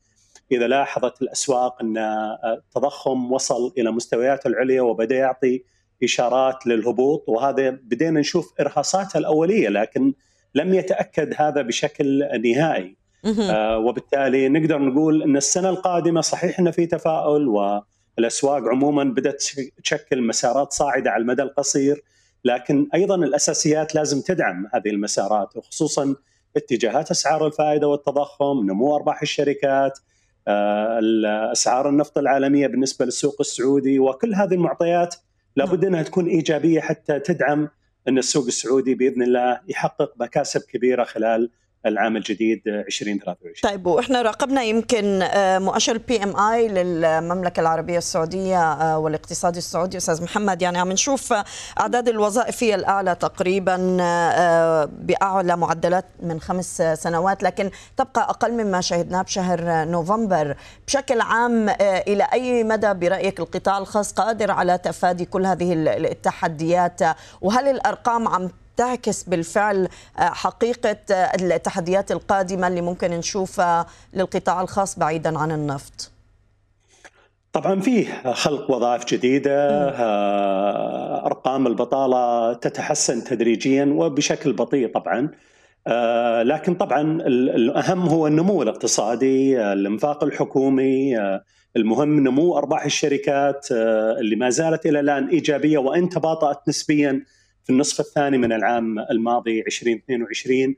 إذا 0.51 0.67
لاحظت 0.67 1.21
الأسواق 1.21 1.81
أن 1.81 1.97
التضخم 2.45 3.31
وصل 3.31 3.73
إلى 3.77 3.91
مستويات 3.91 4.45
العليا 4.45 4.81
وبدأ 4.81 5.15
يعطي 5.15 5.63
إشارات 6.03 6.67
للهبوط 6.67 7.29
وهذا 7.29 7.69
بدينا 7.69 8.19
نشوف 8.19 8.53
ارهاصاتها 8.59 9.19
الأولية 9.19 9.69
لكن 9.69 10.13
لم 10.55 10.73
يتأكد 10.73 11.33
هذا 11.37 11.61
بشكل 11.61 12.23
نهائي. 12.43 12.95
آه 13.51 13.77
وبالتالي 13.77 14.49
نقدر 14.49 14.77
نقول 14.77 15.23
أن 15.23 15.37
السنة 15.37 15.69
القادمة 15.69 16.21
صحيح 16.21 16.59
ان 16.59 16.71
في 16.71 16.85
تفاؤل 16.85 17.47
والأسواق 17.47 18.63
عموما 18.63 19.03
بدأت 19.03 19.43
تشكل 19.83 20.21
مسارات 20.21 20.73
صاعدة 20.73 21.11
على 21.11 21.21
المدى 21.21 21.41
القصير 21.41 22.03
لكن 22.45 22.87
أيضا 22.93 23.15
الأساسيات 23.15 23.95
لازم 23.95 24.21
تدعم 24.21 24.67
هذه 24.73 24.89
المسارات 24.89 25.57
وخصوصا 25.57 26.15
اتجاهات 26.57 27.11
أسعار 27.11 27.47
الفائدة 27.47 27.87
والتضخم، 27.87 28.65
نمو 28.65 28.95
أرباح 28.95 29.21
الشركات، 29.21 29.99
أسعار 30.47 31.89
النفط 31.89 32.17
العالمية 32.17 32.67
بالنسبة 32.67 33.05
للسوق 33.05 33.35
السعودي 33.39 33.99
وكل 33.99 34.35
هذه 34.35 34.53
المعطيات 34.53 35.15
لابد 35.55 35.85
أنها 35.85 36.03
تكون 36.03 36.27
إيجابية 36.27 36.79
حتى 36.81 37.19
تدعم 37.19 37.69
أن 38.07 38.17
السوق 38.17 38.45
السعودي 38.45 38.95
بإذن 38.95 39.23
الله 39.23 39.59
يحقق 39.67 40.13
مكاسب 40.19 40.61
كبيرة 40.61 41.03
خلال 41.03 41.49
العام 41.85 42.17
الجديد 42.17 42.61
2023 42.67 43.53
طيب 43.63 43.85
وإحنا 43.85 44.21
راقبنا 44.21 44.63
يمكن 44.63 45.21
آه، 45.21 45.59
مؤشر 45.59 45.97
بي 45.97 46.23
ام 46.23 46.39
اي 46.39 46.67
للمملكة 46.67 47.59
العربية 47.59 47.97
السعودية 47.97 48.73
آه، 48.73 48.97
والاقتصاد 48.97 49.55
السعودي. 49.55 49.97
أستاذ 49.97 50.23
محمد 50.23 50.61
يعني 50.61 50.77
عم 50.77 50.91
نشوف 50.91 51.33
أعداد 51.79 52.09
الوظائفيه 52.09 52.75
الأعلى 52.75 53.15
تقريبا 53.15 53.97
آه، 54.01 54.85
بأعلى 54.85 55.57
معدلات 55.57 56.05
من 56.23 56.39
خمس 56.41 56.83
سنوات 56.95 57.43
لكن 57.43 57.69
تبقى 57.97 58.21
أقل 58.29 58.51
مما 58.51 58.81
شهدناه 58.81 59.21
بشهر 59.21 59.85
نوفمبر. 59.85 60.55
بشكل 60.87 61.21
عام 61.21 61.69
إلى 61.81 62.27
أي 62.33 62.63
مدى 62.63 62.93
برأيك 62.93 63.39
القطاع 63.39 63.77
الخاص 63.77 64.13
قادر 64.13 64.51
على 64.51 64.77
تفادي 64.77 65.25
كل 65.25 65.45
هذه 65.45 65.73
التحديات؟ 65.87 67.01
وهل 67.41 67.67
الأرقام 67.67 68.27
عم 68.27 68.49
تعكس 68.77 69.23
بالفعل 69.23 69.87
آه، 70.19 70.21
حقيقة 70.21 70.97
آه، 71.11 71.31
التحديات 71.41 72.11
القادمة 72.11 72.67
اللي 72.67 72.81
ممكن 72.81 73.11
نشوفها 73.11 73.85
للقطاع 74.13 74.61
الخاص 74.61 74.99
بعيدا 74.99 75.39
عن 75.39 75.51
النفط. 75.51 76.11
طبعا 77.53 77.81
فيه 77.81 78.33
خلق 78.33 78.71
وظائف 78.71 79.05
جديدة 79.05 79.89
آه، 79.89 81.25
أرقام 81.25 81.67
البطالة 81.67 82.53
تتحسن 82.53 83.23
تدريجيا 83.23 83.85
وبشكل 83.85 84.53
بطيء 84.53 84.91
طبعا. 84.93 85.29
لكن 86.43 86.75
طبعا 86.75 87.01
الأهم 87.27 88.07
هو 88.07 88.27
النمو 88.27 88.63
الاقتصادي 88.63 89.61
الإنفاق 89.73 90.23
الحكومي 90.23 91.17
المهم 91.75 92.19
نمو 92.19 92.57
أرباح 92.57 92.85
الشركات 92.85 93.67
اللي 94.19 94.35
ما 94.35 94.49
زالت 94.49 94.85
إلى 94.85 94.99
الآن 94.99 95.27
إيجابية 95.27 95.77
وإن 95.77 96.09
تباطأت 96.09 96.67
نسبيا. 96.67 97.25
في 97.65 97.69
النصف 97.69 97.99
الثاني 97.99 98.37
من 98.37 98.53
العام 98.53 98.99
الماضي 98.99 99.61
2022 99.61 100.75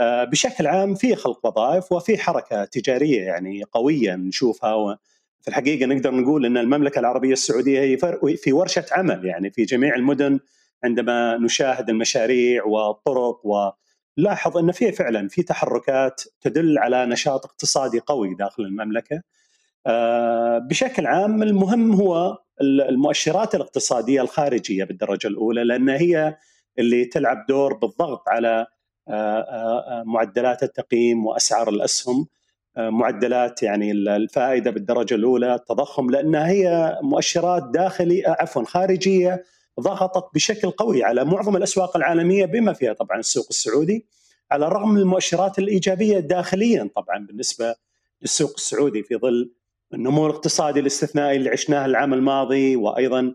آه، 0.00 0.24
بشكل 0.24 0.66
عام 0.66 0.94
في 0.94 1.14
خلق 1.14 1.46
وظائف 1.46 1.92
وفي 1.92 2.18
حركة 2.18 2.64
تجارية 2.64 3.22
يعني 3.22 3.62
قوية 3.72 4.14
نشوفها 4.14 4.98
في 5.40 5.48
الحقيقة 5.48 5.86
نقدر 5.86 6.14
نقول 6.14 6.46
إن 6.46 6.56
المملكة 6.56 6.98
العربية 6.98 7.32
السعودية 7.32 7.80
هي 7.80 7.96
في 8.36 8.52
ورشة 8.52 8.84
عمل 8.92 9.24
يعني 9.24 9.50
في 9.50 9.64
جميع 9.64 9.94
المدن 9.94 10.40
عندما 10.84 11.36
نشاهد 11.36 11.90
المشاريع 11.90 12.64
والطرق 12.64 13.40
ولاحظ 13.46 14.56
إن 14.56 14.72
في 14.72 14.92
فعلا 14.92 15.28
في 15.28 15.42
تحركات 15.42 16.22
تدل 16.40 16.78
على 16.78 17.06
نشاط 17.06 17.44
اقتصادي 17.44 18.00
قوي 18.00 18.34
داخل 18.34 18.62
المملكة. 18.62 19.22
آه، 19.86 20.58
بشكل 20.58 21.06
عام 21.06 21.42
المهم 21.42 21.92
هو 21.92 22.38
المؤشرات 22.60 23.54
الاقتصادية 23.54 24.22
الخارجية 24.22 24.84
بالدرجة 24.84 25.26
الأولى 25.26 25.64
لأن 25.64 25.88
هي 25.88 26.36
اللي 26.78 27.04
تلعب 27.04 27.46
دور 27.48 27.74
بالضغط 27.74 28.28
على 28.28 28.66
آه، 29.08 29.40
آه، 29.40 30.02
معدلات 30.06 30.62
التقييم 30.62 31.26
وأسعار 31.26 31.68
الأسهم 31.68 32.26
معدلات 32.76 33.62
يعني 33.62 33.92
الفائدة 33.92 34.70
بالدرجة 34.70 35.14
الأولى 35.14 35.54
التضخم 35.54 36.10
لانها 36.10 36.48
هي 36.48 36.98
مؤشرات 37.02 37.62
داخلي 37.62 38.22
عفوا 38.26 38.64
خارجية 38.64 39.44
ضغطت 39.80 40.34
بشكل 40.34 40.70
قوي 40.70 41.04
على 41.04 41.24
معظم 41.24 41.56
الأسواق 41.56 41.96
العالمية 41.96 42.46
بما 42.46 42.72
فيها 42.72 42.92
طبعا 42.92 43.18
السوق 43.18 43.46
السعودي 43.50 44.06
على 44.50 44.66
الرغم 44.66 44.88
من 44.88 45.00
المؤشرات 45.00 45.58
الإيجابية 45.58 46.18
داخليا 46.18 46.90
طبعا 46.96 47.26
بالنسبة 47.26 47.74
للسوق 48.22 48.52
السعودي 48.56 49.02
في 49.02 49.16
ظل 49.16 49.52
النمو 49.94 50.26
الاقتصادي 50.26 50.80
الاستثنائي 50.80 51.36
اللي 51.36 51.50
عشناه 51.50 51.86
العام 51.86 52.14
الماضي 52.14 52.76
وأيضا 52.76 53.34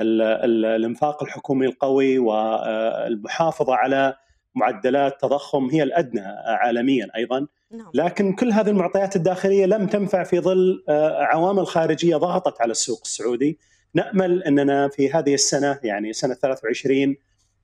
الإنفاق 0.00 1.22
الحكومي 1.22 1.66
القوي 1.66 2.18
والمحافظة 2.18 3.74
على 3.74 4.14
معدلات 4.54 5.20
تضخم 5.20 5.70
هي 5.70 5.82
الأدنى 5.82 6.20
عالميا 6.46 7.08
أيضا 7.16 7.46
نعم. 7.70 7.90
لكن 7.94 8.32
كل 8.32 8.52
هذه 8.52 8.70
المعطيات 8.70 9.16
الداخلية 9.16 9.66
لم 9.66 9.86
تنفع 9.86 10.22
في 10.24 10.40
ظل 10.40 10.84
آه، 10.88 11.22
عوامل 11.22 11.66
خارجية 11.66 12.16
ضغطت 12.16 12.60
على 12.60 12.70
السوق 12.70 13.00
السعودي 13.04 13.58
نأمل 13.94 14.42
أننا 14.42 14.88
في 14.88 15.10
هذه 15.10 15.34
السنة 15.34 15.78
يعني 15.82 16.12
سنة 16.12 16.34
23 16.34 17.16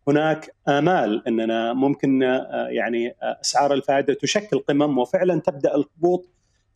هناك 0.09 0.55
آمال 0.69 1.29
أننا 1.29 1.73
ممكن 1.73 2.23
آه، 2.23 2.69
يعني 2.71 3.09
آه، 3.23 3.39
أسعار 3.41 3.75
الفائدة 3.75 4.15
تشكل 4.15 4.59
قمم 4.59 4.99
وفعلا 4.99 5.41
تبدأ 5.41 5.75
الهبوط 5.75 6.29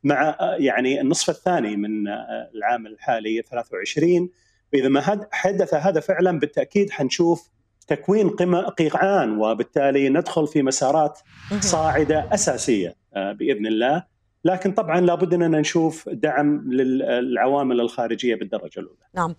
مع 0.05 0.37
يعني 0.59 1.01
النصف 1.01 1.31
الثاني 1.31 1.77
من 1.77 2.09
العام 2.55 2.87
الحالي 2.87 3.43
23 3.51 4.31
واذا 4.73 4.89
ما 4.89 5.27
حدث 5.33 5.75
هذا 5.75 6.01
فعلا 6.01 6.39
بالتأكيد 6.39 6.91
حنشوف 6.91 7.51
تكوين 7.89 8.31
قيعان 8.79 9.39
وبالتالي 9.39 10.09
ندخل 10.09 10.47
في 10.47 10.63
مسارات 10.63 11.19
صاعدة 11.61 12.29
أساسية 12.33 12.97
بإذن 13.15 13.67
الله. 13.67 14.13
لكن 14.45 14.73
طبعا 14.73 15.01
لابد 15.01 15.35
أننا 15.35 15.61
نشوف 15.61 16.09
دعم 16.09 16.73
للعوامل 16.73 17.81
الخارجية 17.81 18.35
بالدرجة 18.35 18.81
الأولى. 18.81 18.99
نعم، 19.15 19.35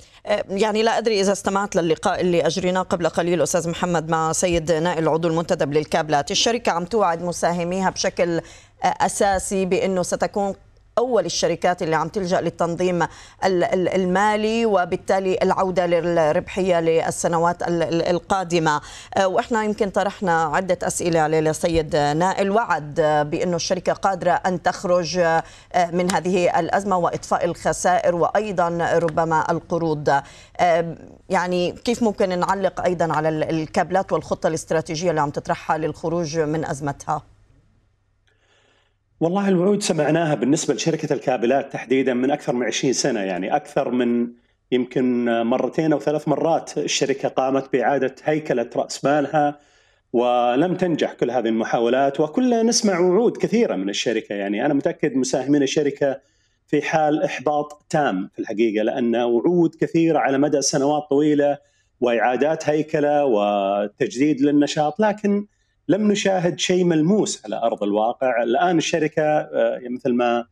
يعني 0.49 0.84
لا 0.84 0.97
أدري 0.97 1.21
إذا 1.21 1.32
استمعت 1.32 1.76
للقاء 1.76 2.21
اللي 2.21 2.47
أجريناه 2.47 2.82
قبل 2.82 3.10
قليل 3.10 3.41
أستاذ 3.41 3.69
محمد 3.69 4.10
مع 4.10 4.32
سيد 4.32 4.71
نائل 4.71 5.04
العضو 5.04 5.28
المنتدب 5.28 5.73
للكابلات، 5.73 6.32
الشركة 6.32 6.71
عم 6.71 6.86
توعد 6.86 7.23
مساهميها 7.23 7.89
بشكل 7.89 8.41
أساسي 8.83 9.65
بأنه 9.65 10.03
ستكون 10.03 10.55
أول 10.97 11.25
الشركات 11.25 11.81
اللي 11.81 11.95
عم 11.95 12.07
تلجأ 12.07 12.41
للتنظيم 12.41 13.07
المالي 13.45 14.65
وبالتالي 14.65 15.37
العودة 15.43 15.85
للربحية 15.85 16.79
للسنوات 16.79 17.57
القادمة. 17.91 18.81
أه، 19.17 19.27
وإحنا 19.27 19.63
يمكن 19.63 19.89
طرحنا 19.89 20.43
عدة 20.43 20.77
أسئلة 20.83 21.19
عليه 21.19 21.39
لسيد 21.39 21.95
نائل. 21.95 22.51
وعد 22.51 23.01
بأنه 23.31 23.55
الشركة 23.55 23.93
قادرة 23.93 24.31
أن 24.31 24.61
تخرج 24.61 25.17
أه، 25.17 25.43
من 25.91 26.11
هذه 26.11 26.59
الأزمة 26.59 26.97
وإطفاء 26.97 27.45
الخسائر 27.45 28.15
وأيضا 28.15 28.69
ربما 28.93 29.51
القروض. 29.51 30.09
أه، 30.59 30.95
يعني 31.29 31.71
كيف 31.71 32.03
ممكن 32.03 32.39
نعلق 32.39 32.81
أيضا 32.81 33.13
على 33.13 33.29
الكابلات 33.29 34.11
والخطة 34.11 34.47
الاستراتيجية 34.47 35.09
اللي 35.09 35.21
عم 35.21 35.29
تطرحها 35.29 35.77
للخروج 35.77 36.39
من 36.39 36.65
أزمتها؟ 36.65 37.32
والله 39.19 39.49
الوعود 39.49 39.84
سمعناها 39.84 40.36
بالنسبة 40.36 40.73
لشركة 40.73 41.13
الكابلات 41.13 41.73
تحديدا 41.73 42.13
من 42.13 42.32
أكثر 42.32 42.54
من 42.54 42.65
20 42.65 42.93
سنة 42.93 43.19
يعني 43.19 43.56
أكثر 43.56 43.91
من 43.91 44.28
يمكن 44.71 45.26
مرتين 45.41 45.93
أو 45.93 45.99
ثلاث 45.99 46.28
مرات 46.28 46.78
الشركة 46.78 47.30
قامت 47.30 47.73
بإعادة 47.73 48.15
هيكلة 48.23 48.69
رأس 48.76 49.06
مالها 49.06 49.60
ولم 50.13 50.76
تنجح 50.76 51.13
كل 51.13 51.32
هذه 51.32 51.47
المحاولات 51.47 52.19
وكلنا 52.19 52.63
نسمع 52.63 52.99
وعود 52.99 53.38
كثيرة 53.38 53.76
من 53.76 53.89
الشركة. 53.89 54.36
يعني 54.36 54.65
أنا 54.65 54.73
متأكد 54.73 55.15
مساهمين 55.15 55.63
الشركة 55.63 56.19
في 56.67 56.82
حال 56.82 57.23
إحباط 57.23 57.86
تام 57.89 58.30
في 58.34 58.39
الحقيقة 58.39 58.84
لأن 58.84 59.15
وعود 59.15 59.76
كثيرة 59.76 60.19
على 60.19 60.38
مدى 60.38 60.62
سنوات 60.62 61.04
طويلة 61.10 61.58
وإعادات 62.02 62.69
هيكلة 62.69 63.26
وتجديد 63.26 64.41
للنشاط 64.41 64.99
لكن 64.99 65.45
لم 65.87 66.11
نشاهد 66.11 66.59
شيء 66.59 66.83
ملموس 66.83 67.45
على 67.45 67.55
أرض 67.55 67.83
الواقع، 67.83 68.43
الآن 68.43 68.77
الشركة 68.77 69.23
آه، 69.23 69.79
مثل 69.89 70.13
ما 70.13 70.45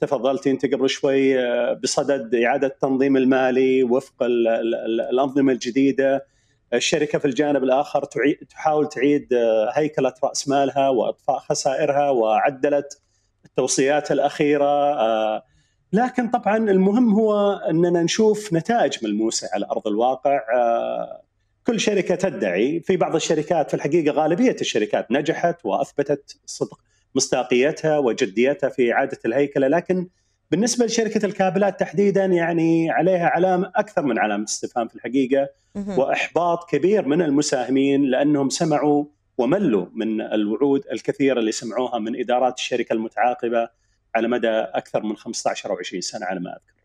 تفضلتي 0.00 0.50
أنت 0.50 0.74
قبل 0.74 0.88
شوي 0.88 1.40
آه، 1.40 1.72
بصدد 1.72 2.34
إعادة 2.34 2.66
التنظيم 2.66 3.16
المالي 3.16 3.82
وفق 3.82 4.22
الأنظمة 4.22 5.52
الجديدة. 5.52 6.26
الشركة 6.74 7.18
في 7.18 7.24
الجانب 7.24 7.64
الآخر 7.64 8.04
تحاول 8.50 8.88
تعيد 8.88 9.32
آه، 9.32 9.70
هيكلة 9.74 10.14
رأس 10.24 10.48
مالها 10.48 10.88
وإطفاء 10.88 11.38
خسائرها 11.38 12.10
وعدلت 12.10 13.00
التوصيات 13.44 14.12
الأخيرة 14.12 15.46
لكن 15.92 16.28
طبعا 16.28 16.56
المهم 16.56 17.14
هو 17.14 17.52
أننا 17.70 18.02
نشوف 18.02 18.52
نتائج 18.52 19.04
ملموسة 19.04 19.48
على 19.52 19.66
أرض 19.70 19.88
الواقع. 19.88 20.40
كل 21.66 21.80
شركة 21.80 22.14
تدعي 22.14 22.80
في 22.80 22.96
بعض 22.96 23.14
الشركات 23.14 23.70
في 23.70 23.74
الحقيقة 23.74 24.12
غالبية 24.12 24.56
الشركات 24.60 25.12
نجحت 25.12 25.64
وأثبتت 25.64 26.38
صدق 26.46 26.80
مصداقيتها 27.14 27.98
وجديتها 27.98 28.68
في 28.68 28.92
إعادة 28.92 29.18
الهيكلة 29.26 29.68
لكن 29.68 30.08
بالنسبة 30.50 30.86
لشركة 30.86 31.26
الكابلات 31.26 31.80
تحديدا 31.80 32.24
يعني 32.24 32.90
عليها 32.90 33.26
علامة 33.26 33.72
أكثر 33.76 34.02
من 34.02 34.18
علامة 34.18 34.44
استفهام 34.44 34.88
في 34.88 34.94
الحقيقة 34.94 35.48
وإحباط 35.74 36.70
كبير 36.70 37.08
من 37.08 37.22
المساهمين 37.22 38.04
لأنهم 38.04 38.48
سمعوا 38.48 39.04
وملوا 39.38 39.86
من 39.94 40.20
الوعود 40.20 40.82
الكثيرة 40.92 41.40
اللي 41.40 41.52
سمعوها 41.52 41.98
من 41.98 42.20
إدارات 42.20 42.58
الشركة 42.58 42.92
المتعاقبة 42.92 43.68
على 44.14 44.28
مدى 44.28 44.48
أكثر 44.48 45.02
من 45.02 45.16
15 45.16 45.70
أو 45.70 45.76
20 45.78 46.00
سنة 46.00 46.26
على 46.26 46.40
ما 46.40 46.50
أذكر. 46.50 46.82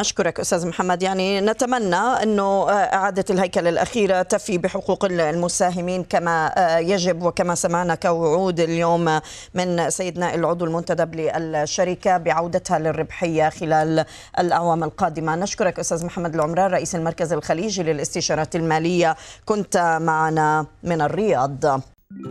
نشكرك 0.00 0.40
أستاذ 0.40 0.68
محمد. 0.68 1.02
يعني 1.02 1.40
نتمنى 1.40 1.96
أنه 1.96 2.70
إعادة 2.70 3.24
الهيكله 3.30 3.68
الأخيرة 3.68 4.22
تفي 4.22 4.58
بحقوق 4.58 5.04
المساهمين 5.04 6.04
كما 6.04 6.52
يجب 6.78 7.22
وكما 7.22 7.54
سمعنا 7.54 7.94
كوعود 7.94 8.60
اليوم 8.60 9.20
من 9.54 9.90
سيدنا 9.90 10.34
العضو 10.34 10.64
المنتدب 10.64 11.14
للشركة 11.14 12.16
بعودتها 12.16 12.78
للربحية 12.78 13.48
خلال 13.48 14.04
الأعوام 14.38 14.84
القادمة. 14.84 15.36
نشكرك 15.36 15.78
أستاذ 15.78 16.06
محمد 16.06 16.34
العمران 16.34 16.70
رئيس 16.70 16.94
المركز 16.94 17.32
الخليجي 17.32 17.82
للاستشارات 17.82 18.56
المالية. 18.56 19.16
كنت 19.44 19.98
معنا 20.00 20.66
من 20.82 21.00
الرياض. 21.00 21.82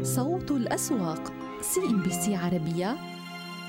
صوت 0.03 0.51
الأسواق 0.51 1.21
سي 1.61 1.79
إن 1.79 2.03
بي 2.03 2.11
سي 2.11 2.35
عربية 2.35 2.95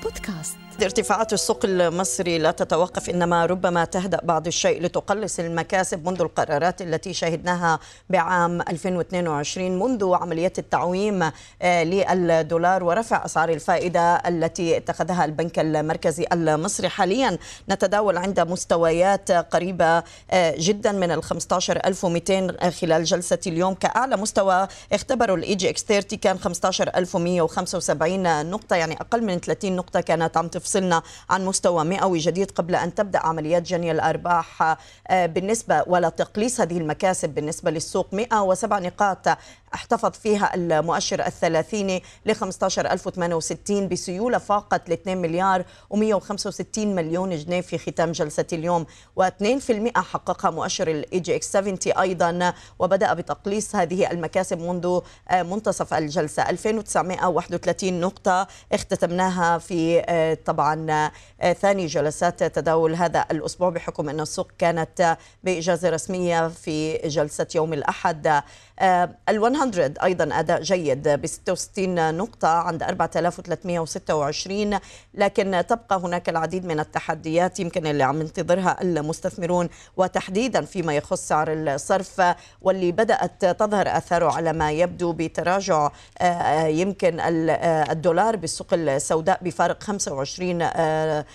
بودكاست. 0.03 0.57
ارتفاعات 0.79 1.33
السوق 1.33 1.59
المصري 1.63 2.37
لا 2.37 2.51
تتوقف 2.51 3.09
إنما 3.09 3.45
ربما 3.45 3.85
تهدأ 3.85 4.19
بعض 4.23 4.47
الشيء 4.47 4.81
لتقلص 4.81 5.39
المكاسب 5.39 6.07
منذ 6.07 6.21
القرارات 6.21 6.81
التي 6.81 7.13
شهدناها 7.13 7.79
بعام 8.09 8.61
2022 8.61 9.79
منذ 9.79 10.13
عملية 10.13 10.53
التعويم 10.57 11.31
آه، 11.61 11.83
للدولار 11.83 12.83
ورفع 12.83 13.25
أسعار 13.25 13.49
الفائدة 13.49 14.15
التي 14.15 14.77
اتخذها 14.77 15.25
البنك 15.25 15.59
المركزي 15.59 16.25
المصري. 16.33 16.89
حاليا 16.89 17.37
نتداول 17.69 18.17
عند 18.17 18.39
مستويات 18.39 19.31
قريبة 19.31 20.03
آه، 20.31 20.55
جدا 20.57 20.91
من 20.91 21.11
ال 21.11 21.23
15200 21.23 22.69
خلال 22.69 23.03
جلسة 23.03 23.39
اليوم. 23.47 23.73
كأعلى 23.73 24.17
مستوى 24.17 24.67
اختبروا 24.93 25.37
ال 25.37 25.55
EGX 25.55 25.83
30 25.83 26.19
كان 26.19 26.39
15175 26.39 28.49
نقطة 28.49 28.75
يعني 28.75 28.93
أقل 29.01 29.23
من 29.23 29.39
30 29.39 29.75
نقطة 29.75 30.01
كانت 30.01 30.37
عم 30.37 30.47
تفصل 30.47 30.70
يفصلنا 30.71 31.01
عن 31.29 31.45
مستوى 31.45 31.83
مئوي 31.83 32.19
جديد 32.19 32.51
قبل 32.51 32.75
أن 32.75 32.95
تبدأ 32.95 33.19
عمليات 33.19 33.63
جني 33.63 33.91
الأرباح 33.91 34.77
آه، 35.07 35.25
بالنسبة 35.25 35.83
ولا 35.87 36.09
تقليص 36.09 36.61
هذه 36.61 36.77
المكاسب 36.77 37.29
بالنسبة 37.29 37.71
للسوق. 37.71 38.13
107 38.13 38.79
نقاط 38.79 39.27
احتفظ 39.73 40.11
فيها 40.11 40.55
المؤشر 40.55 41.25
الثلاثيني 41.25 42.03
ل 42.25 42.33
15068 42.33 43.87
بسيولة 43.87 44.37
فاقت 44.37 44.89
ل 44.89 44.91
2 44.93 45.17
مليار 45.17 45.65
و165 45.93 46.77
مليون 46.77 47.35
جنيه 47.35 47.61
في 47.61 47.77
ختام 47.77 48.11
جلسة 48.11 48.45
اليوم. 48.53 48.85
و2% 49.19 49.97
حققها 49.97 50.51
مؤشر 50.51 50.87
ال 50.87 51.19
EGX 51.19 51.51
70 51.51 51.77
أيضا 51.87 52.53
وبدأ 52.79 53.13
بتقليص 53.13 53.75
هذه 53.75 54.11
المكاسب 54.11 54.59
منذ 54.59 54.99
آه، 55.29 55.43
منتصف 55.43 55.93
الجلسة. 55.93 56.49
2931 56.49 58.01
نقطة 58.01 58.47
اختتمناها 58.71 59.57
في 59.57 60.03
آه، 60.05 60.33
طبعا 60.51 61.11
آه، 61.41 61.53
ثاني 61.53 61.85
جلسات 61.85 62.43
تداول 62.43 62.95
هذا 62.95 63.25
الأسبوع 63.31 63.69
بحكم 63.69 64.09
أن 64.09 64.19
السوق 64.19 64.51
كانت 64.57 65.17
بإجازة 65.43 65.89
رسمية 65.89 66.47
في 66.47 66.97
جلسة 66.97 67.47
يوم 67.55 67.73
الأحد. 67.73 68.41
ال 68.79 69.39
100 69.39 69.93
أيضا 70.03 70.39
أداء 70.39 70.61
جيد 70.61 71.09
ب 71.09 71.25
66 71.25 72.17
نقطة 72.17 72.47
عند 72.47 72.83
4326 72.83 74.79
لكن 75.13 75.63
تبقى 75.67 75.99
هناك 75.99 76.29
العديد 76.29 76.65
من 76.65 76.79
التحديات 76.79 77.59
يمكن 77.59 77.87
اللي 77.87 78.03
عم 78.03 78.21
ينتظرها 78.21 78.81
المستثمرون 78.81 79.69
وتحديدا 79.97 80.65
فيما 80.65 80.95
يخص 80.95 81.27
سعر 81.27 81.53
الصرف 81.53 82.21
واللي 82.61 82.91
بدأت 82.91 83.45
تظهر 83.45 83.97
آثاره 83.97 84.31
على 84.31 84.53
ما 84.53 84.71
يبدو 84.71 85.13
بتراجع 85.13 85.89
آه، 86.21 86.65
يمكن 86.65 87.19
آه، 87.19 87.91
الدولار 87.91 88.35
بالسوق 88.35 88.67
السوداء 88.73 89.39
بفارق 89.43 89.83
25 89.83 90.61
آه، 90.61 91.25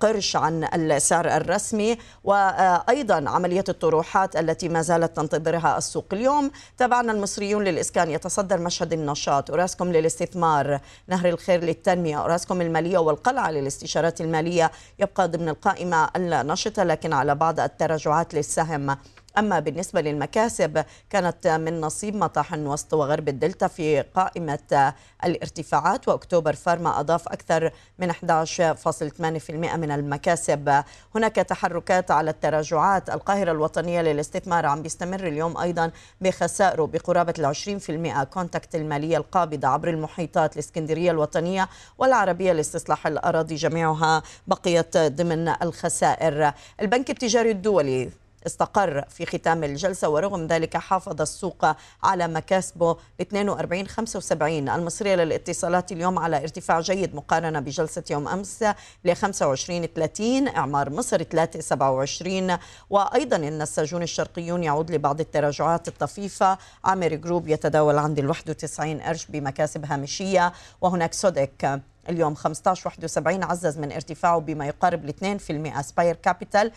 قرش 0.00 0.36
عن 0.36 0.64
السعر 0.74 1.36
الرسمي 1.36 1.98
وأيضا 2.24 3.30
عملية 3.30 3.64
الطروحات 3.68 4.36
التي 4.36 4.68
ما 4.68 4.82
زالت 4.82 5.16
تنتظرها 5.16 5.78
السوق 5.78 6.06
اليوم. 6.12 6.50
تابعنا 6.78 7.12
المصريون 7.12 7.64
للإسكان 7.64 8.10
يتصدر 8.10 8.58
مشهد 8.58 8.92
النشاط. 8.92 9.50
أوراسكوم 9.50 9.92
للاستثمار. 9.92 10.80
نهر 11.08 11.28
الخير 11.28 11.64
للتنمية. 11.64 12.20
أوراسكوم 12.20 12.60
المالية 12.60 12.98
والقلعة 12.98 13.50
للاستشارات 13.50 14.20
المالية. 14.20 14.70
يبقى 14.98 15.28
ضمن 15.28 15.48
القائمة 15.48 16.10
النشطة 16.16 16.82
لكن 16.82 17.12
على 17.12 17.34
بعض 17.34 17.60
التراجعات 17.60 18.34
للسهم. 18.34 18.96
أما 19.38 19.60
بالنسبة 19.60 20.00
للمكاسب 20.00 20.84
كانت 21.10 21.46
من 21.48 21.80
نصيب 21.80 22.16
مطاحن 22.16 22.66
وسط 22.66 22.94
وغرب 22.94 23.28
الدلتا 23.28 23.66
في 23.68 24.00
قائمة 24.00 24.94
الارتفاعات 25.24 26.08
وأكتوبر 26.08 26.52
فارما 26.52 27.00
أضاف 27.00 27.28
أكثر 27.28 27.70
من 27.98 28.12
11.8% 28.12 29.50
من 29.50 29.90
المكاسب. 29.90 30.82
هناك 31.14 31.34
تحركات 31.36 32.10
على 32.10 32.30
التراجعات. 32.30 33.10
القاهرة 33.10 33.52
الوطنية 33.52 34.02
للاستثمار 34.02 34.66
عم 34.66 34.82
بيستمر 34.82 35.26
اليوم 35.26 35.56
أيضا 35.56 35.90
بخسائره 36.20 36.84
بقرابة 36.84 37.34
ال 37.38 37.46
20% 37.46 38.24
كونتاكت 38.24 38.74
المالية 38.74 39.16
القابضة 39.16 39.68
عبر 39.68 39.90
المحيطات 39.90 40.54
الإسكندرية 40.54 41.10
الوطنية 41.10 41.68
والعربية 41.98 42.52
لاستصلاح 42.52 43.06
الأراضي 43.06 43.54
جميعها 43.54 44.22
بقيت 44.46 44.96
ضمن 44.96 45.48
الخسائر. 45.48 46.52
البنك 46.80 47.10
التجاري 47.10 47.50
الدولي 47.50 48.10
استقر 48.46 49.04
في 49.08 49.26
ختام 49.26 49.64
الجلسة 49.64 50.08
ورغم 50.08 50.46
ذلك 50.46 50.76
حافظ 50.76 51.20
السوق 51.20 51.66
على 52.02 52.28
مكاسبه 52.28 52.96
42 53.20 53.88
75 53.88 54.68
المصرية 54.68 55.14
للاتصالات 55.14 55.92
اليوم 55.92 56.18
على 56.18 56.36
ارتفاع 56.36 56.80
جيد 56.80 57.14
مقارنة 57.14 57.60
بجلسة 57.60 58.02
يوم 58.10 58.28
أمس 58.28 58.64
ل 59.04 59.14
25 59.14 59.86
30 59.86 60.48
إعمار 60.48 60.90
مصر 60.90 61.22
3 61.22 61.60
27 61.60 62.56
وأيضا 62.90 63.36
النساجون 63.36 64.02
الشرقيون 64.02 64.64
يعود 64.64 64.90
لبعض 64.90 65.20
التراجعات 65.20 65.88
الطفيفة. 65.88 66.58
عامر 66.84 67.14
جروب 67.14 67.48
يتداول 67.48 67.98
عند 67.98 68.18
ال 68.18 68.28
91 68.28 69.00
قرش 69.00 69.26
بمكاسب 69.26 69.84
هامشية. 69.84 70.52
وهناك 70.80 71.12
سوديك 71.12 71.80
اليوم 72.08 72.34
15 72.34 72.86
71 72.86 73.42
عزز 73.42 73.78
من 73.78 73.92
ارتفاعه 73.92 74.40
بما 74.40 74.66
يقارب 74.66 75.04
ال 75.04 75.38
2% 75.76 75.80
سباير 75.80 76.14
كابيتال 76.14 76.72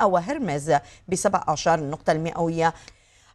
3% 0.00 0.02
وهرمز 0.02 0.72
ب 1.08 1.14
17 1.14 1.78
النقطة 1.78 2.12
المئوية. 2.12 2.74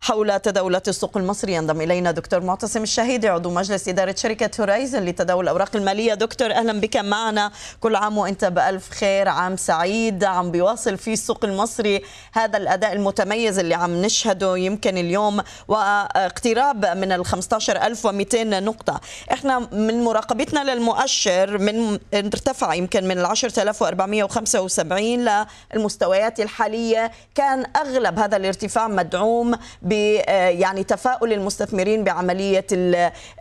حول 0.02 0.40
تداولات 0.40 0.88
السوق 0.88 1.18
المصري. 1.18 1.54
ينضم 1.54 1.82
إلينا 1.82 2.12
دكتور 2.12 2.40
معتصم 2.40 2.84
الشهيدي 2.84 3.28
عضو 3.28 3.50
مجلس 3.50 3.88
إدارة 3.88 4.16
شركة 4.18 4.62
هورايزن 4.62 5.06
لتداول 5.06 5.44
الأوراق 5.44 5.76
المالية. 5.76 6.14
دكتور 6.14 6.52
أهلا 6.52 6.80
بك 6.80 6.98
معنا. 6.98 7.52
كل 7.80 7.96
عام 7.96 8.18
وإنت 8.18 8.46
بألف 8.46 8.90
خير 8.90 9.28
عام 9.28 9.58
سعيد 9.58 10.24
عم 10.24 10.52
بيواصل 10.52 10.98
فيه 10.98 11.14
السوق 11.14 11.46
المصري 11.46 12.02
هذا 12.34 12.58
الأداء 12.58 12.94
المتميز 12.94 13.60
اللي 13.60 13.76
عم 13.76 14.02
نشهده 14.02 14.58
يمكن 14.58 14.98
اليوم 14.98 15.42
واقتراب 15.68 16.86
من 16.86 17.12
ال 17.12 17.26
15200 17.26 18.60
نقطة. 18.60 19.02
إحنا 19.32 19.60
من 19.60 20.04
مراقبتنا 20.04 20.74
للمؤشر 20.74 21.58
من 21.58 22.00
ارتفع 22.14 22.74
يمكن 22.74 23.08
من 23.08 23.20
ال 23.20 23.26
10475 23.26 25.46
للمستويات 25.74 26.40
الحالية. 26.40 27.12
كان 27.36 27.66
أغلب 27.76 28.20
هذا 28.20 28.38
الارتفاع 28.38 28.88
مدعوم 28.88 29.56
يعني 29.92 30.84
تفاؤل 30.84 31.34
المستثمرين 31.34 32.04
بعملية 32.04 32.66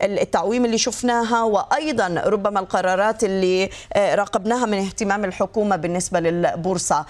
التعويم 0.02 0.64
اللي 0.64 0.78
شفناها 0.78 1.42
وأيضا 1.42 2.22
ربما 2.26 2.60
القرارات 2.60 3.24
اللي 3.24 3.70
راقبناها 3.96 4.66
من 4.66 4.78
اهتمام 4.78 5.24
الحكومة 5.24 5.76
بالنسبة 5.76 6.20
للبورصة. 6.20 7.06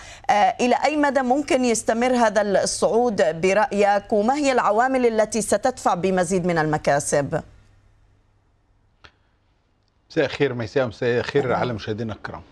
إلى 0.61 0.77
أي 0.85 0.97
مدى 0.97 1.23
ممكن 1.23 1.65
يستمر 1.65 2.13
هذا 2.13 2.43
الصعود 2.63 3.41
برأيك؟ 3.41 4.13
وما 4.13 4.35
هي 4.35 4.53
العوامل 4.53 5.07
التي 5.07 5.43
ستدفع 5.43 5.95
بمزيد 5.95 6.47
من 6.47 6.59
المكاسب؟ 6.59 7.43
مساء 10.11 10.25
الخير 10.25 10.55
ميساء 10.55 10.87
مساء 10.87 11.19
الخير 11.19 11.53
على 11.53 11.73
مشاهدينا 11.73 12.13
الكرام. 12.13 12.43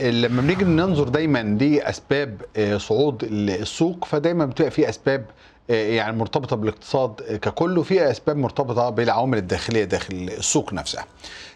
لما 0.00 0.42
بنيجي 0.42 0.64
ننظر 0.64 1.08
دايما 1.08 1.42
لاسباب 1.42 2.40
صعود 2.76 3.24
السوق 3.30 4.04
فدايما 4.04 4.46
بتبقى 4.46 4.70
في 4.70 4.88
أسباب 4.88 5.24
يعني 5.68 6.16
مرتبطة 6.16 6.56
بالاقتصاد 6.56 7.38
ككل 7.42 7.78
وفي 7.78 8.10
أسباب 8.10 8.36
مرتبطة 8.36 8.90
بالعوامل 8.90 9.38
الداخلية 9.38 9.84
داخل 9.84 10.14
السوق 10.38 10.72
نفسها. 10.72 11.04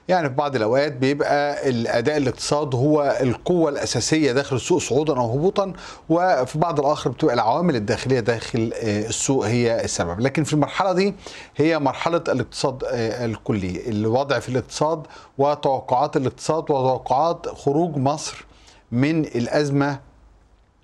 يعني 0.09 0.29
في 0.29 0.35
بعض 0.35 0.57
الأوقات 0.57 0.93
بيبقى 0.93 1.69
الأداء 1.69 2.17
الاقتصاد 2.17 2.75
هو 2.75 3.19
القوة 3.21 3.71
الأساسية 3.71 4.33
داخل 4.33 4.57
السوق 4.57 4.79
صعودا 4.81 5.17
أو 5.17 5.31
هبوطا 5.33 5.73
وفي 6.09 6.59
بعض 6.59 6.81
الآخر 6.81 7.11
بتبقى 7.11 7.35
العوامل 7.35 7.77
الداخلية 7.77 8.21
داخل 8.21 8.73
السوق 8.83 9.47
هي 9.47 9.85
السبب. 9.85 10.21
لكن 10.21 10.45
في 10.45 10.53
المرحلة 10.53 10.93
دي 10.93 11.15
هي 11.57 11.79
مرحلة 11.79 12.23
الاقتصاد 12.29 12.83
الكلي. 12.93 13.89
الوضع 13.89 14.39
في 14.39 14.49
الاقتصاد 14.49 15.03
وتوقعات 15.39 16.17
الاقتصاد 16.17 16.63
وتوقعات 16.63 17.49
خروج 17.49 17.97
مصر 17.97 18.45
من 18.93 19.21
الأزمة 19.25 20.06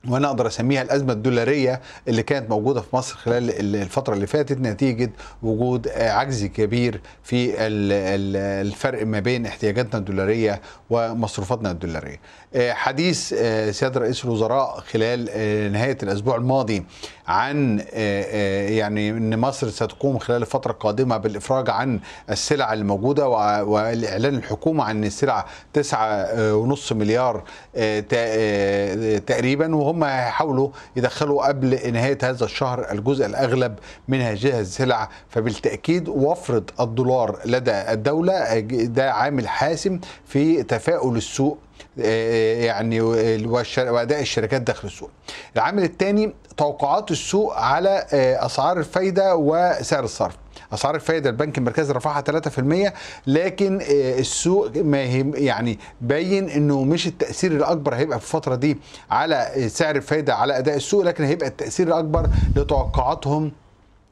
وأنا 0.09 0.26
أقدر 0.28 0.46
اسميها 0.46 0.82
الازمه 0.82 1.12
الدولاريه 1.12 1.80
اللي 2.09 2.22
كانت 2.22 2.50
موجوده 2.50 2.80
في 2.80 2.96
مصر 2.96 3.16
خلال 3.16 3.76
الفترة 3.76 4.14
اللي 4.14 4.26
فاتت 4.26 4.59
نتيجه 4.61 5.11
وجود 5.42 5.88
عجز 5.88 6.44
كبير 6.44 7.00
في 7.22 7.55
الفرق 7.59 9.07
ما 9.07 9.20
بين 9.20 9.46
احتياجاتنا 9.46 9.98
الدولاريه 9.98 10.61
ومصروفاتنا 10.90 11.70
الدولاريه. 11.70 12.20
حديث 12.57 13.28
سيادة 13.70 14.00
رئيس 14.00 14.24
الوزراء 14.24 14.80
خلال 14.80 15.24
نهاية 15.72 15.98
الأسبوع 16.03 16.36
الماضي 16.36 16.84
عن 17.26 17.84
يعني 18.68 19.11
إن 19.11 19.38
مصر 19.38 19.70
ستقوم 19.70 20.18
خلال 20.18 20.42
الفترة 20.42 20.72
القادمة 20.72 21.16
بالإفراج 21.16 21.70
عن 21.70 22.00
السلع 22.30 22.72
الموجودة 22.72 23.28
والاعلان 23.62 24.34
الحكومة 24.34 24.84
عن 24.84 25.05
السلع 25.05 25.46
9.5 25.78 26.92
مليار 26.92 27.42
تقريبا. 29.26 29.76
وهم 29.76 30.05
هيحاولوا 30.05 30.68
يدخلوا 30.96 31.46
قبل 31.48 31.92
نهاية 31.92 32.18
هذا 32.22 32.44
الشهر 32.44 32.90
الجزء 32.92 33.26
الأغلب 33.26 33.78
من 34.09 34.20
هذه 34.20 34.61
السلع. 34.61 35.09
فبالتأكيد 35.28 36.09
وفرة 36.09 36.64
الدولار 36.80 37.38
لدى 37.44 37.72
الدولة 37.72 38.59
ده 38.70 39.12
عامل 39.12 39.48
حاسم 39.48 40.00
في 40.26 40.62
تفاؤل 40.62 41.16
السوق 41.16 41.59
يعني 41.97 43.01
وأداء 43.01 44.20
الشركات 44.20 44.62
داخل 44.62 44.88
السوق. 44.88 45.11
العامل 45.57 45.82
الثاني 45.82 46.34
توقعات 46.57 47.11
السوق 47.11 47.57
على 47.59 48.07
أسعار 48.40 48.78
الفايدة 48.78 49.36
وسعر 49.36 50.05
الصرف. 50.05 50.36
أسعار 50.72 50.95
الفائده 50.95 51.30
البنك 51.30 51.59
المركزي 51.59 51.93
رفعها 51.93 52.20
3% 52.88 52.93
لكن 53.26 53.78
السوق 53.90 54.76
ما 54.76 55.03
يعني 55.03 55.78
باين 56.01 56.49
إنه 56.49 56.84
مش 56.84 57.07
التأثير 57.07 57.53
الأكبر 57.53 57.95
هيبقى 57.95 58.18
في 58.20 58.24
الفترة 58.24 58.55
دي 58.55 58.78
على 59.11 59.68
سعر 59.68 59.97
الفائده 59.97 60.34
على 60.34 60.59
أداء 60.59 60.76
السوق 60.76 61.05
لكن 61.05 61.24
هيبقى 61.24 61.49
التأثير 61.49 61.86
الأكبر 61.88 62.28
لتوقعاتهم 62.57 63.53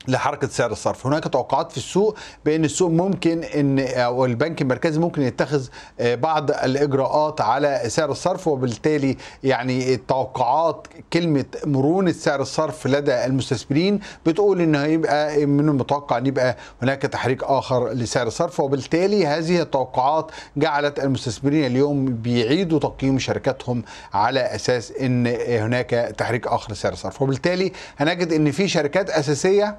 لحركة 0.08 0.48
سعر 0.48 0.72
الصرف. 0.72 1.06
هناك 1.06 1.24
توقعات 1.28 1.70
في 1.72 1.76
السوق 1.76 2.16
بأن 2.44 2.64
السوق 2.64 2.90
ممكن 2.90 3.44
ان 3.44 3.78
أو 3.78 4.24
البنك 4.24 4.62
المركزي 4.62 5.00
ممكن 5.00 5.22
يتخذ 5.22 5.66
بعض 6.00 6.50
الإجراءات 6.50 7.40
على 7.40 7.82
سعر 7.86 8.10
الصرف 8.10 8.48
وبالتالي 8.48 9.16
يعني 9.44 9.94
التوقعات 9.94 10.86
كلمة 11.12 11.44
مرونة 11.64 12.12
سعر 12.12 12.40
الصرف 12.40 12.86
لدى 12.86 13.24
المستثمرين 13.24 14.00
بتقول 14.26 14.60
ان 14.60 14.74
هيبقى 14.74 15.46
من 15.46 15.68
المتوقع 15.68 16.18
إن 16.18 16.26
يبقى 16.26 16.56
هناك 16.82 17.02
تحريك 17.02 17.44
آخر 17.44 17.88
لسعر 17.88 18.26
الصرف. 18.26 18.60
وبالتالي 18.60 19.26
هذه 19.26 19.60
التوقعات 19.62 20.30
جعلت 20.56 20.98
المستثمرين 20.98 21.66
اليوم 21.66 22.04
بيعيدوا 22.04 22.78
تقييم 22.78 23.18
شركاتهم 23.18 23.82
على 24.12 24.40
أساس 24.40 24.92
إن 24.92 25.26
هناك 25.48 25.90
تحريك 26.18 26.46
آخر 26.46 26.72
لسعر 26.72 26.92
الصرف. 26.92 27.22
وبالتالي 27.22 27.72
هنجد 27.96 28.32
إن 28.32 28.50
في 28.50 28.68
شركات 28.68 29.10
أساسية 29.10 29.76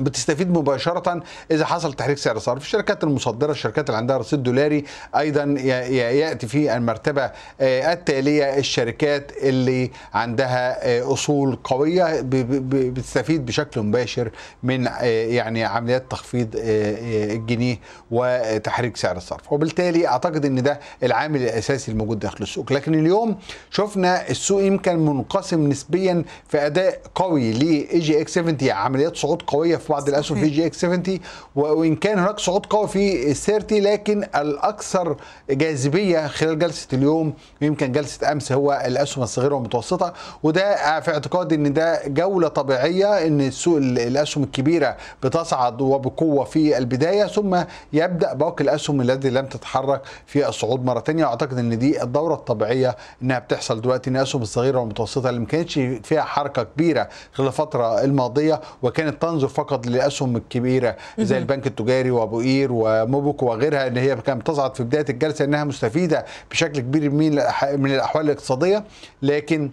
بتستفيد 0.00 0.50
مباشرة 0.50 1.22
إذا 1.50 1.64
حصل 1.66 1.92
تحريك 1.92 2.18
سعر 2.18 2.38
صرف 2.38 2.62
الشركات 2.62 3.04
المصدرة 3.04 3.50
الشركات 3.52 3.88
اللي 3.88 3.98
عندها 3.98 4.16
رصيد 4.18 4.42
دولاري 4.42 4.84
أيضا 5.16 5.42
يأتي 5.90 6.46
في 6.46 6.76
المرتبة 6.76 7.30
التالية 7.60 8.58
الشركات 8.58 9.32
اللي 9.42 9.90
عندها 10.14 10.78
أصول 11.12 11.58
قوية 11.64 12.20
بتستفيد 12.24 13.46
بشكل 13.46 13.80
مباشر 13.82 14.30
من 14.62 14.88
يعني 15.02 15.64
عمليات 15.64 16.10
تخفيض 16.10 16.48
الجنيه 16.56 17.78
وتحريك 18.10 18.96
سعر 18.96 19.16
الصرف. 19.16 19.52
وبالتالي 19.52 20.06
أعتقد 20.06 20.44
أن 20.44 20.62
ده 20.62 20.80
العامل 21.02 21.42
الأساسي 21.42 21.92
الموجود 21.92 22.18
داخل 22.18 22.42
السوق. 22.42 22.72
لكن 22.72 22.94
اليوم 22.94 23.36
شفنا 23.70 24.28
السوق 24.30 24.62
يمكن 24.62 24.98
منقسم 24.98 25.68
نسبيا 25.68 26.24
في 26.48 26.66
أداء 26.66 27.00
قوي 27.14 27.52
ل 27.52 27.98
EGX 27.98 28.34
70 28.34 28.70
عمليات 28.70 29.16
صعود 29.16 29.39
قوية 29.46 29.76
في 29.76 29.92
بعض 29.92 30.08
الأسهم 30.08 30.40
في 30.40 30.48
EGX 30.48 30.80
70 30.80 31.18
وإن 31.56 31.96
كان 31.96 32.18
هناك 32.18 32.38
صعود 32.40 32.66
قوي 32.66 32.88
في 32.88 33.30
السيرتي 33.30 33.80
لكن 33.80 34.24
الأكثر 34.36 35.16
جاذبية 35.50 36.26
خلال 36.26 36.58
جلسة 36.58 36.88
اليوم 36.92 37.32
يمكن 37.60 37.92
جلسة 37.92 38.32
أمس 38.32 38.52
هو 38.52 38.82
الأسهم 38.86 39.24
الصغيرة 39.24 39.54
والمتوسطة. 39.54 40.12
وده 40.42 41.00
في 41.00 41.10
اعتقادي 41.10 41.54
إن 41.54 41.72
ده 41.72 42.02
جولة 42.06 42.48
طبيعية 42.48 43.26
إن 43.26 43.40
السوق 43.40 43.76
الأسهم 43.76 44.44
الكبيرة 44.44 44.96
بتصعد 45.22 45.80
وبقوة 45.80 46.44
في 46.44 46.78
البداية 46.78 47.24
ثم 47.26 47.62
يبدأ 47.92 48.32
باقي 48.34 48.64
الأسهم 48.64 49.00
التي 49.00 49.30
لم 49.30 49.46
تتحرك 49.46 50.02
في 50.26 50.48
الصعود 50.48 50.84
مرة 50.84 51.00
ثانية 51.00 51.24
وأعتقد 51.24 51.58
إن 51.58 51.78
دي 51.78 52.02
الدورة 52.02 52.34
الطبيعية 52.34 52.96
إنها 53.22 53.38
بتحصل 53.38 53.80
دلوقتي 53.80 54.10
إن 54.10 54.16
الأسهم 54.16 54.42
الصغيرة 54.42 54.78
والمتوسطة 54.78 55.28
اللي 55.28 55.40
ما 55.40 55.46
كانتش 55.46 55.74
فيها 56.02 56.22
حركة 56.22 56.62
كبيرة 56.62 57.08
خلال 57.32 57.48
الفترة 57.48 58.00
الماضية 58.04 58.60
وكانت 58.82 59.22
تنظر 59.30 59.48
فقط 59.48 59.86
للاسهم 59.86 60.36
الكبيرة 60.36 60.96
زي 61.18 61.38
البنك 61.38 61.66
التجاري 61.66 62.10
وأبو 62.10 62.40
قير 62.40 62.68
وموبك 62.72 63.42
وغيرها 63.42 63.86
إن 63.86 63.96
هي 63.96 64.16
كانت 64.16 64.40
بتصعد 64.40 64.74
في 64.76 64.82
بداية 64.82 65.04
الجلسة 65.08 65.44
إنها 65.44 65.64
مستفيدة 65.64 66.24
بشكل 66.50 66.80
كبير 66.80 67.10
من 67.10 67.30
من 67.76 67.94
الأحوال 67.94 68.24
الاقتصادية 68.24 68.84
لكن 69.22 69.70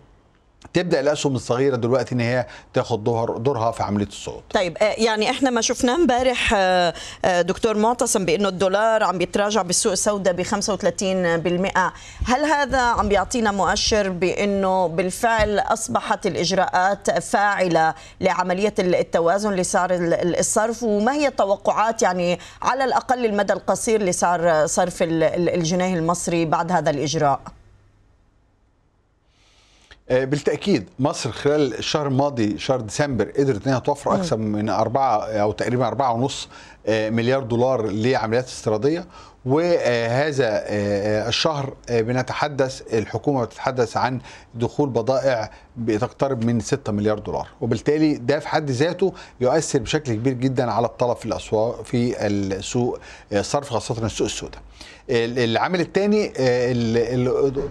تبدأ 0.77 0.99
الأسهم 0.99 1.35
الصغيرة 1.35 1.75
دلوقتي 1.75 2.15
إن 2.15 2.19
هي 2.19 2.45
تاخد 2.73 3.03
دور 3.03 3.37
دورها 3.37 3.71
في 3.71 3.83
عملية 3.83 4.07
الصعود. 4.07 4.43
طيب 4.53 4.77
يعني 4.81 5.29
إحنا 5.29 5.49
ما 5.49 5.61
شفناه 5.61 5.95
امبارح 5.95 6.55
دكتور 7.25 7.77
معتصم 7.77 8.25
بإنه 8.25 8.49
الدولار 8.49 9.03
عم 9.03 9.17
بيتراجع 9.17 9.61
بالسوق 9.61 9.91
السوداء 9.91 10.33
ب 10.33 10.43
35% 10.43 10.47
هل 12.25 12.45
هذا 12.45 12.79
عم 12.81 13.09
بيعطينا 13.09 13.51
مؤشر 13.51 14.09
بإنه 14.09 14.87
بالفعل 14.87 15.59
أصبحت 15.59 16.25
الإجراءات 16.27 17.19
فاعلة 17.19 17.93
لعملية 18.21 18.73
التوازن 18.79 19.53
لسعر 19.53 19.89
الصرف؟ 19.93 20.83
وما 20.83 21.13
هي 21.13 21.27
التوقعات 21.27 22.01
يعني 22.01 22.39
على 22.61 22.83
الأقل 22.83 23.25
المدى 23.25 23.53
القصير 23.53 24.03
لسعر 24.03 24.67
صرف 24.67 24.97
الجنيه 25.01 25.95
المصري 25.95 26.45
بعد 26.45 26.71
هذا 26.71 26.89
الإجراء؟ 26.89 27.56
بالتأكيد 30.09 30.89
مصر 30.99 31.31
خلال 31.31 31.73
الشهر 31.77 32.07
الماضي 32.07 32.57
شهر 32.57 32.81
ديسمبر 32.81 33.31
قدرت 33.37 33.67
إنها 33.67 33.79
توفر 33.79 34.15
أكثر 34.15 34.37
من 34.37 34.69
أربعة 34.69 35.23
أو 35.25 35.51
تقريبا 35.51 35.87
أربعة 35.87 36.13
ونص 36.13 36.49
مليار 36.89 37.43
دولار 37.43 37.87
لعمليات 37.87 38.45
استيرادية. 38.45 39.05
وهذا 39.45 40.63
الشهر 41.27 41.73
بنتحدث 41.89 42.81
الحكومة 42.93 43.45
بتتحدث 43.45 43.97
عن 43.97 44.19
دخول 44.55 44.89
بضائع 44.89 45.51
بتقترب 45.77 46.45
من 46.45 46.59
6 46.59 46.91
مليار 46.91 47.19
دولار. 47.19 47.47
وبالتالي 47.61 48.13
ده 48.13 48.39
في 48.39 48.47
حد 48.47 48.71
ذاته 48.71 49.13
يؤثر 49.41 49.79
بشكل 49.79 50.13
كبير 50.13 50.33
جدا 50.33 50.71
على 50.71 50.85
الطلب 50.85 51.17
في 51.17 51.25
الأسواق 51.25 51.81
في 51.83 52.27
السوق 52.27 52.99
الصرف 53.33 53.69
خاصة 53.69 54.05
السوق 54.05 54.27
السوداء. 54.27 54.61
العامل 55.09 55.79
الثاني 55.81 56.27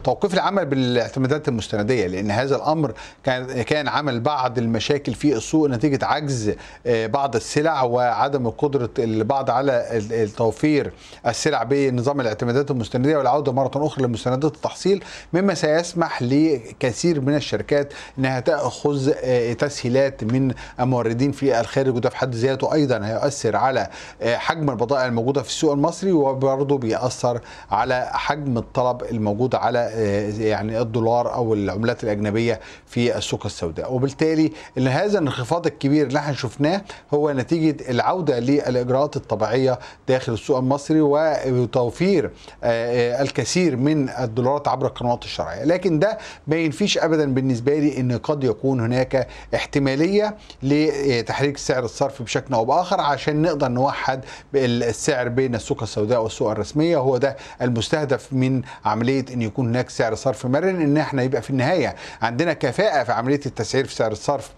توقيف 0.05 0.35
العمل 0.35 0.67
بالاعتمادات 0.67 1.49
المستندية 1.49 2.07
لأن 2.07 2.31
هذا 2.31 2.57
الأمر 2.57 2.93
كان 3.25 3.63
كان 3.63 3.89
عمل 3.89 4.21
بعض 4.21 4.59
المشاكل 4.59 5.15
في 5.15 5.37
السوق 5.37 5.69
نتيجة 5.69 6.07
عجز 6.07 6.53
بعض 6.87 7.37
السلع 7.37 7.83
وعدم 7.83 8.49
قدرة 8.51 8.91
البعض 8.99 9.51
على 9.51 10.01
توفير 10.37 10.93
السلع 11.27 11.63
بنظام 11.63 12.21
الاعتمادات 12.21 12.71
المستندية 12.71 13.17
والعودة 13.17 13.53
مرة 13.53 13.71
أخرى 13.87 14.05
لمستندات 14.05 14.55
التحصيل 14.55 15.05
مما 15.33 15.55
سيسمح 15.55 16.23
لكثير 16.23 17.21
من 17.21 17.35
الشركات 17.35 17.93
إنها 18.19 18.41
تأخذ 18.41 19.11
تسهيلات 19.55 20.25
من 20.25 20.53
الموردين 20.81 21.33
في 21.33 21.61
الخارج 21.61 21.95
وده 21.95 22.09
في 22.11 22.17
حد 22.17 22.35
ذاته 22.35 22.73
أيضا 22.75 23.07
هيؤثر 23.07 23.57
على 23.57 23.89
حجم 24.23 24.71
البضائع 24.71 25.07
الموجودة 25.07 25.43
في 25.43 25.49
السوق 25.49 25.73
المصري 25.73 26.13
وبرضه 26.13 26.79
بيأثر 26.79 27.26
على 27.71 28.11
حجم 28.13 28.59
الطلب 28.59 29.03
الموجود 29.03 29.55
على 29.55 29.79
يعني 30.39 30.81
الدولار 30.81 31.35
أو 31.35 31.55
العملات 31.55 32.05
الأجنبية 32.05 32.61
في 32.87 33.17
السوق 33.17 33.47
السوداء. 33.47 33.95
وبالتالي 33.95 34.53
إن 34.79 34.89
هذا 34.89 35.19
الانخفاض 35.19 35.67
الكبير 35.67 36.07
اللي 36.07 36.19
إحنا 36.19 36.33
شفناه 36.35 36.83
هو 37.15 37.33
نتيجة 37.33 37.91
العودة 37.91 38.39
للإجراءات 38.39 39.17
الطبيعية 39.17 39.79
داخل 40.09 40.33
السوق 40.33 40.59
المصري 40.59 41.01
وتوفير 41.01 42.31
الكثير 42.65 43.77
من 43.77 44.09
الدولارات 44.09 44.69
عبر 44.69 44.87
القنوات 44.87 45.25
الشرعية. 45.25 45.65
لكن 45.65 45.99
ده 45.99 46.19
ما 46.47 46.57
ينفيش 46.57 46.99
ابدا 46.99 47.35
بالنسبة 47.35 47.79
لي 47.79 48.01
إن 48.01 48.19
قد 48.19 48.45
يكون 48.45 48.81
هناك 48.81 49.29
احتمالية 49.55 50.37
لتحريك 50.63 51.57
سعر 51.57 51.85
الصرف 51.85 52.23
بشكل 52.23 52.55
أو 52.55 52.65
بآخر 52.65 53.01
عشان 53.01 53.43
نقدر 53.43 53.69
نوحد 53.69 54.25
السعر 54.55 55.29
بين 55.29 55.55
السوق 55.55 55.83
السوداء 55.83 56.23
والسوق 56.23 56.51
الرسمية. 56.51 56.97
هو 56.97 57.16
ده 57.19 57.37
المستهدف 57.63 58.33
من 58.33 58.63
عملية 58.85 59.25
إن 59.33 59.43
يكون 59.43 59.69
هناك 59.69 59.91
سعر 59.91 60.15
صرف 60.15 60.47
مرن 60.47 60.81
إن 60.81 60.97
إحنا 60.97 61.23
يبقى 61.23 61.43
في 61.43 61.51
النهاية 61.51 61.97
عندنا 62.23 62.53
كفاءة 62.53 63.05
في 63.05 63.13
عملية 63.13 63.41
التسعير 63.47 63.87
في 63.87 63.95
سعر 63.95 64.13
الصرف. 64.13 64.51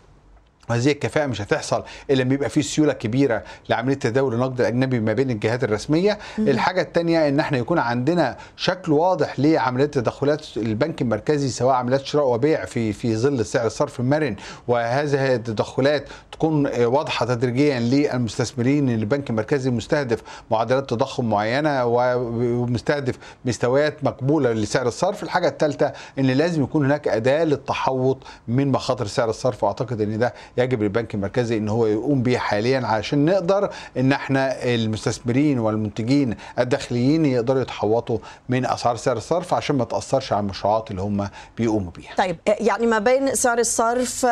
وهذه 0.71 0.93
الكفاءة 0.93 1.27
مش 1.27 1.41
هتحصل 1.43 1.83
إلا 2.11 2.23
لما 2.23 2.35
يبقى 2.35 2.49
في 2.51 2.62
سيولة 2.62 2.93
كبيرة 2.93 3.43
لعملية 3.69 3.95
تداول 3.95 4.35
النقد 4.35 4.61
الأجنبي 4.61 5.01
ما 5.01 5.12
بين 5.12 5.31
الجهات 5.31 5.64
الرسمية. 5.64 6.19
مم. 6.39 6.49
الحاجة 6.49 6.83
الثانية 6.83 7.29
إن 7.29 7.41
إحنا 7.41 7.59
يكون 7.59 7.79
عندنا 7.79 8.37
شكل 8.57 8.93
واضح 8.93 9.41
لعمليات 9.41 9.95
تدخلات 9.95 10.47
البنك 10.57 11.03
المركزي 11.03 11.49
سواء 11.49 11.75
عمليات 11.75 12.05
شراء 12.07 12.27
وبيع 12.27 12.64
في 12.64 12.93
في 12.93 13.16
ظل 13.16 13.47
سعر 13.47 13.66
الصرف 13.66 14.01
المرن. 14.01 14.37
وهذه 14.69 15.35
التدخلات 15.35 16.09
تكون 16.33 16.66
واضحة 16.85 17.27
تدريجيا 17.27 17.81
للمستثمرين 17.81 18.89
إن 18.89 18.95
البنك 18.95 19.31
المركزي 19.31 19.71
مستهدف 19.71 20.23
معدلات 20.51 20.91
تضخم 20.91 21.31
معينة 21.31 21.85
ومستهدف 21.87 23.19
مستويات 23.45 24.05
مقبولة 24.05 24.53
لسعر 24.53 24.87
الصرف. 24.89 25.23
الحاجة 25.23 25.49
الثالثة 25.49 25.93
إن 26.19 26.27
لازم 26.27 26.62
يكون 26.62 26.85
هناك 26.85 27.09
أداة 27.09 27.45
للتحوط 27.45 28.19
من 28.49 28.69
مخاطر 28.73 29.07
سعر 29.07 29.31
الصرف. 29.31 29.64
وأعتقد 29.64 30.01
إن 30.01 30.19
ده 30.19 30.35
يجب 30.59 30.83
للبنك 30.83 31.15
المركزي 31.15 31.57
إن 31.57 31.69
هو 31.69 31.87
يقوم 31.87 32.23
بيه 32.23 32.39
حاليا 32.39 32.87
عشان 32.87 33.25
نقدر 33.25 33.71
إن 33.97 34.13
إحنا 34.13 34.65
المستثمرين 34.65 35.59
والمنتجين 35.59 36.37
الداخليين 36.59 37.27
يقدروا 37.27 37.63
يتحوطوا 37.63 38.19
من 38.49 38.67
أسعار 38.67 38.97
سعر 38.97 39.17
الصرف 39.17 39.55
عشان 39.55 39.77
ما 39.77 39.85
تأثرش 39.85 40.33
على 40.33 40.41
المشروعات 40.41 40.91
اللي 40.91 41.03
هم 41.03 41.29
بيقوموا 41.59 41.91
بيها. 41.91 42.15
طيب 42.17 42.37
يعني 42.47 42.87
ما 42.87 42.99
بين 42.99 43.35
سعر 43.35 43.59
الصرف 43.59 44.27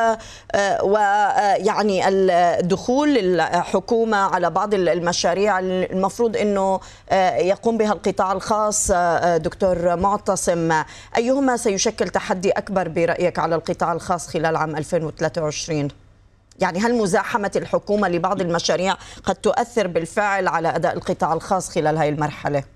ويعني 0.83 2.09
الدخول 2.09 3.19
الحكومة 3.19 4.17
على 4.17 4.51
بعض 4.51 4.75
المشاريع 4.75 5.59
المفروض 5.59 6.37
إنه 6.37 6.81
يقوم 7.39 7.79
بها 7.79 7.93
القطاع 7.93 8.33
الخاص 8.33 8.91
دكتور 9.37 9.97
معتصم 9.97 10.73
أيهما 11.17 11.57
سيشكل 11.57 12.09
تحدي 12.09 12.51
أكبر 12.51 12.89
برأيك 12.89 13.39
على 13.39 13.55
القطاع 13.55 13.93
الخاص 13.93 14.29
خلال 14.29 14.57
عام 14.57 14.77
2023 14.77 15.89
يعني 16.61 16.79
هل 16.79 16.95
مزاحمة 16.95 17.51
الحكومة 17.57 18.09
لبعض 18.09 18.41
المشاريع 18.41 18.97
قد 19.25 19.35
تؤثر 19.35 19.87
بالفعل 19.87 20.49
على 20.49 20.69
أداء 20.77 20.97
القطاع 20.97 21.33
الخاص 21.33 21.71
خلال 21.71 21.99
هذه 21.99 22.09
المرحلة؟ 22.09 22.76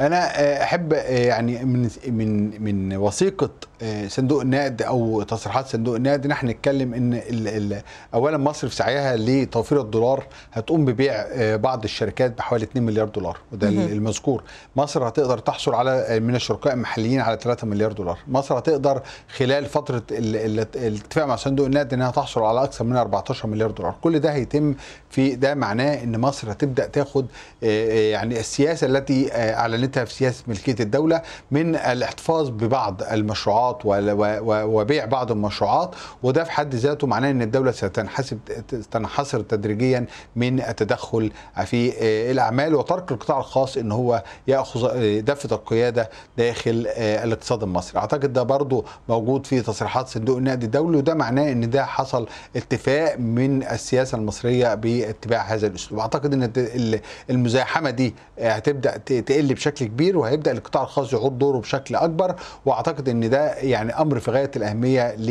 أنا 0.00 0.62
أحب 0.62 0.92
يعني 1.08 1.64
من 1.64 1.90
من 2.06 2.62
من 2.62 2.96
وثيقة 2.96 3.50
صندوق 4.06 4.40
النقد 4.40 4.82
أو 4.82 5.22
تصريحات 5.22 5.66
صندوق 5.66 5.94
النقد 5.96 6.24
إن 6.24 6.30
إحنا 6.30 6.52
نتكلم 6.52 6.94
إن 6.94 7.80
اولا 8.14 8.36
مصر 8.38 8.68
في 8.68 8.74
سعيها 8.74 9.16
لتوفير 9.16 9.80
الدولار 9.80 10.24
هتقوم 10.52 10.84
ببيع 10.84 11.26
بعض 11.56 11.84
الشركات 11.84 12.38
بحوالي 12.38 12.64
2 12.64 12.86
مليار 12.86 13.08
دولار 13.08 13.38
وده 13.52 13.68
المذكور. 13.68 14.42
مصر 14.76 15.08
هتقدر 15.08 15.38
تحصل 15.38 15.74
على 15.74 16.20
من 16.20 16.34
الشركاء 16.34 16.74
المحليين 16.74 17.20
على 17.20 17.38
3 17.42 17.66
مليار 17.66 17.92
دولار. 17.92 18.18
مصر 18.28 18.58
هتقدر 18.58 19.02
خلال 19.36 19.66
فترة 19.66 20.02
الاتفاق 20.10 21.24
مع 21.26 21.36
صندوق 21.36 21.66
النقد 21.66 21.92
إنها 21.92 22.10
تحصل 22.10 22.42
على 22.42 22.64
أكثر 22.64 22.84
من 22.84 22.96
14 22.96 23.48
مليار 23.48 23.70
دولار. 23.70 23.94
كل 24.02 24.18
ده 24.18 24.32
هيتم 24.32 24.74
في 25.10 25.34
ده 25.34 25.54
معناه 25.54 26.02
إن 26.02 26.20
مصر 26.20 26.52
هتبدأ 26.52 26.86
تاخد 26.86 27.26
يعني 27.62 28.40
السياسة 28.40 28.86
التي 28.86 29.30
اعلنتها 29.86 30.04
في 30.04 30.12
سياسة 30.14 30.44
ملكية 30.48 30.76
الدولة 30.80 31.22
من 31.50 31.76
الاحتفاظ 31.76 32.48
ببعض 32.48 33.02
المشروعات 33.02 33.78
وبيع 33.84 35.04
بعض 35.04 35.30
المشروعات 35.30 35.94
وده 36.22 36.44
في 36.44 36.50
حد 36.52 36.74
ذاته 36.74 37.06
معناه 37.06 37.30
إن 37.30 37.42
الدولة 37.42 37.72
ستنحسب 37.72 38.38
تنحصر 38.90 39.40
تدريجيا 39.40 40.06
من 40.36 40.60
التدخل 40.60 41.32
في 41.64 41.92
الأعمال 42.30 42.74
وترك 42.74 43.12
القطاع 43.12 43.38
الخاص 43.38 43.76
إن 43.76 43.92
هو 43.92 44.22
يأخذ 44.46 44.88
دفة 45.20 45.56
القيادة 45.56 46.10
داخل 46.38 46.86
الاقتصاد 46.98 47.62
المصري. 47.62 47.98
أعتقد 48.00 48.32
ده 48.32 48.42
برضو 48.42 48.84
موجود 49.08 49.46
في 49.46 49.60
تصريحات 49.62 50.08
صندوق 50.08 50.36
النقد 50.36 50.62
الدولي 50.64 50.96
وده 50.96 51.14
معناه 51.14 51.52
إن 51.52 51.70
ده 51.70 51.84
حصل 51.84 52.26
اتفاق 52.56 53.16
من 53.18 53.62
السياسة 53.62 54.18
المصرية 54.18 54.74
باتباع 54.74 55.42
هذا 55.42 55.66
الأسلوب. 55.66 56.00
أعتقد 56.00 56.32
إن 56.32 57.00
المزاحمة 57.30 57.90
دي 57.90 58.14
هتبدأ 58.38 58.96
تقل 58.96 59.54
بشكل 59.54 59.75
كبير 59.84 60.18
وهيبدأ 60.18 60.52
القطاع 60.52 60.82
الخاص 60.82 61.12
يعود 61.12 61.38
دوره 61.38 61.58
بشكل 61.58 61.96
أكبر. 61.96 62.34
وأعتقد 62.66 63.08
إن 63.08 63.30
ده 63.30 63.54
يعني 63.54 63.92
أمر 63.92 64.18
في 64.20 64.30
غاية 64.30 64.50
الأهمية 64.56 65.14
ل 65.14 65.30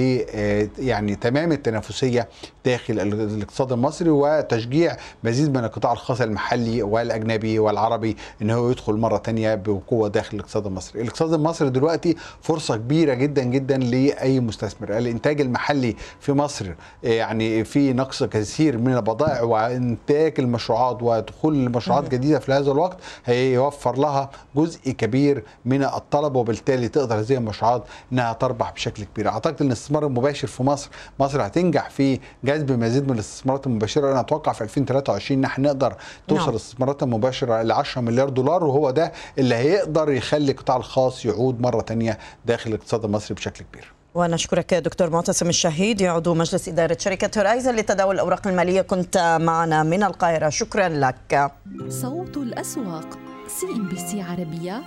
يعني 0.80 1.16
تمام 1.16 1.52
التنافسية 1.52 2.28
داخل 2.66 3.00
الاقتصاد 3.00 3.72
المصري 3.72 4.10
وتشجيع 4.10 4.98
مزيد 5.24 5.58
من 5.58 5.64
القطاع 5.64 5.92
الخاص 5.94 6.22
المحلي 6.22 6.84
والأجنبي 6.84 7.60
والعربي 7.60 8.18
إن 8.42 8.50
هو 8.50 8.70
يدخل 8.70 8.94
مرة 8.94 9.18
ثانية 9.26 9.56
بقوة 9.56 10.08
داخل 10.10 10.36
الاقتصاد 10.38 10.66
المصري. 10.66 11.02
الاقتصاد 11.02 11.34
المصري 11.34 11.70
دلوقتي 11.70 12.16
فرصة 12.42 12.76
كبيرة 12.76 13.14
جدا 13.14 13.44
جدا 13.44 13.78
لأي 13.78 14.40
مستثمر، 14.40 14.98
الإنتاج 14.98 15.42
المحلي 15.42 15.96
في 16.20 16.34
مصر 16.34 16.66
يعني 17.04 17.64
في 17.64 17.94
نقص 17.94 18.24
كثير 18.24 18.78
من 18.78 18.96
البضائع 18.96 19.42
وإنتاج 19.42 20.34
المشروعات 20.40 20.98
ودخول 21.04 21.56
المشروعات 21.56 22.10
جديدة 22.10 22.40
في 22.40 22.52
هذا 22.54 22.72
الوقت 22.72 22.98
هيوفر 23.26 23.98
لها 23.98 24.30
جزء 24.56 24.92
كبير 24.92 25.44
من 25.66 25.84
الطلب 25.84 26.36
وبالتالي 26.36 26.88
تقدر 26.88 27.20
هذه 27.20 27.34
المشروعات 27.34 27.84
إنها 28.12 28.34
تربح 28.34 28.72
بشكل 28.72 29.04
كبير. 29.04 29.28
أعتقد 29.28 29.62
إن 29.62 29.68
الاستثمار 29.68 30.06
المباشر 30.06 30.48
في 30.48 30.64
مصر 30.64 30.90
مصر 31.20 31.46
هتنجح 31.46 31.90
في 31.90 32.20
جذب 32.44 32.72
مزيد 32.72 33.08
من 33.08 33.14
الاستثمارات 33.14 33.68
المباشرة. 33.68 34.12
أنا 34.12 34.20
أتوقع 34.20 34.54
في 34.54 34.62
2023 34.64 35.40
ان 35.40 35.46
إحنا 35.46 35.68
نقدر 35.68 35.96
توصل 36.28 36.42
نعم. 36.42 36.50
الاستثمارات 36.50 37.04
المباشرة 37.04 37.62
ل 37.62 37.72
10 37.72 38.02
مليار 38.02 38.30
دولار 38.30 38.64
وهو 38.64 38.92
ده 38.92 39.12
اللي 39.38 39.56
هيقدر 39.56 40.12
يخلي 40.12 40.52
القطاع 40.52 40.78
الخاص 40.78 41.26
يعود 41.26 41.62
مرة 41.62 41.82
ثانية 41.82 42.18
داخل 42.46 42.70
الاقتصاد 42.70 43.06
المصري 43.06 43.36
بشكل 43.36 43.66
كبير. 43.72 43.92
ونشكرك 44.16 44.74
دكتور 44.74 45.10
معتصم 45.10 45.50
الشهيد. 45.50 46.04
عضو 46.04 46.34
مجلس 46.34 46.68
إدارة 46.68 46.98
شركة 47.00 47.40
هورايزن 47.40 47.76
لتداول 47.76 48.16
الأوراق 48.16 48.48
المالية. 48.48 48.82
كنت 48.82 49.38
معنا 49.42 49.84
من 49.84 50.04
القاهرة. 50.04 50.50
شكرا 50.50 50.90
لك. 50.90 51.52
صوت 51.90 52.38
الأسواق. 52.38 53.18
سي 53.60 53.66
إم 53.66 53.90
بي 53.90 53.96
سي 53.96 54.22
عربية 54.22 54.84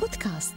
بودكاست. 0.00 0.54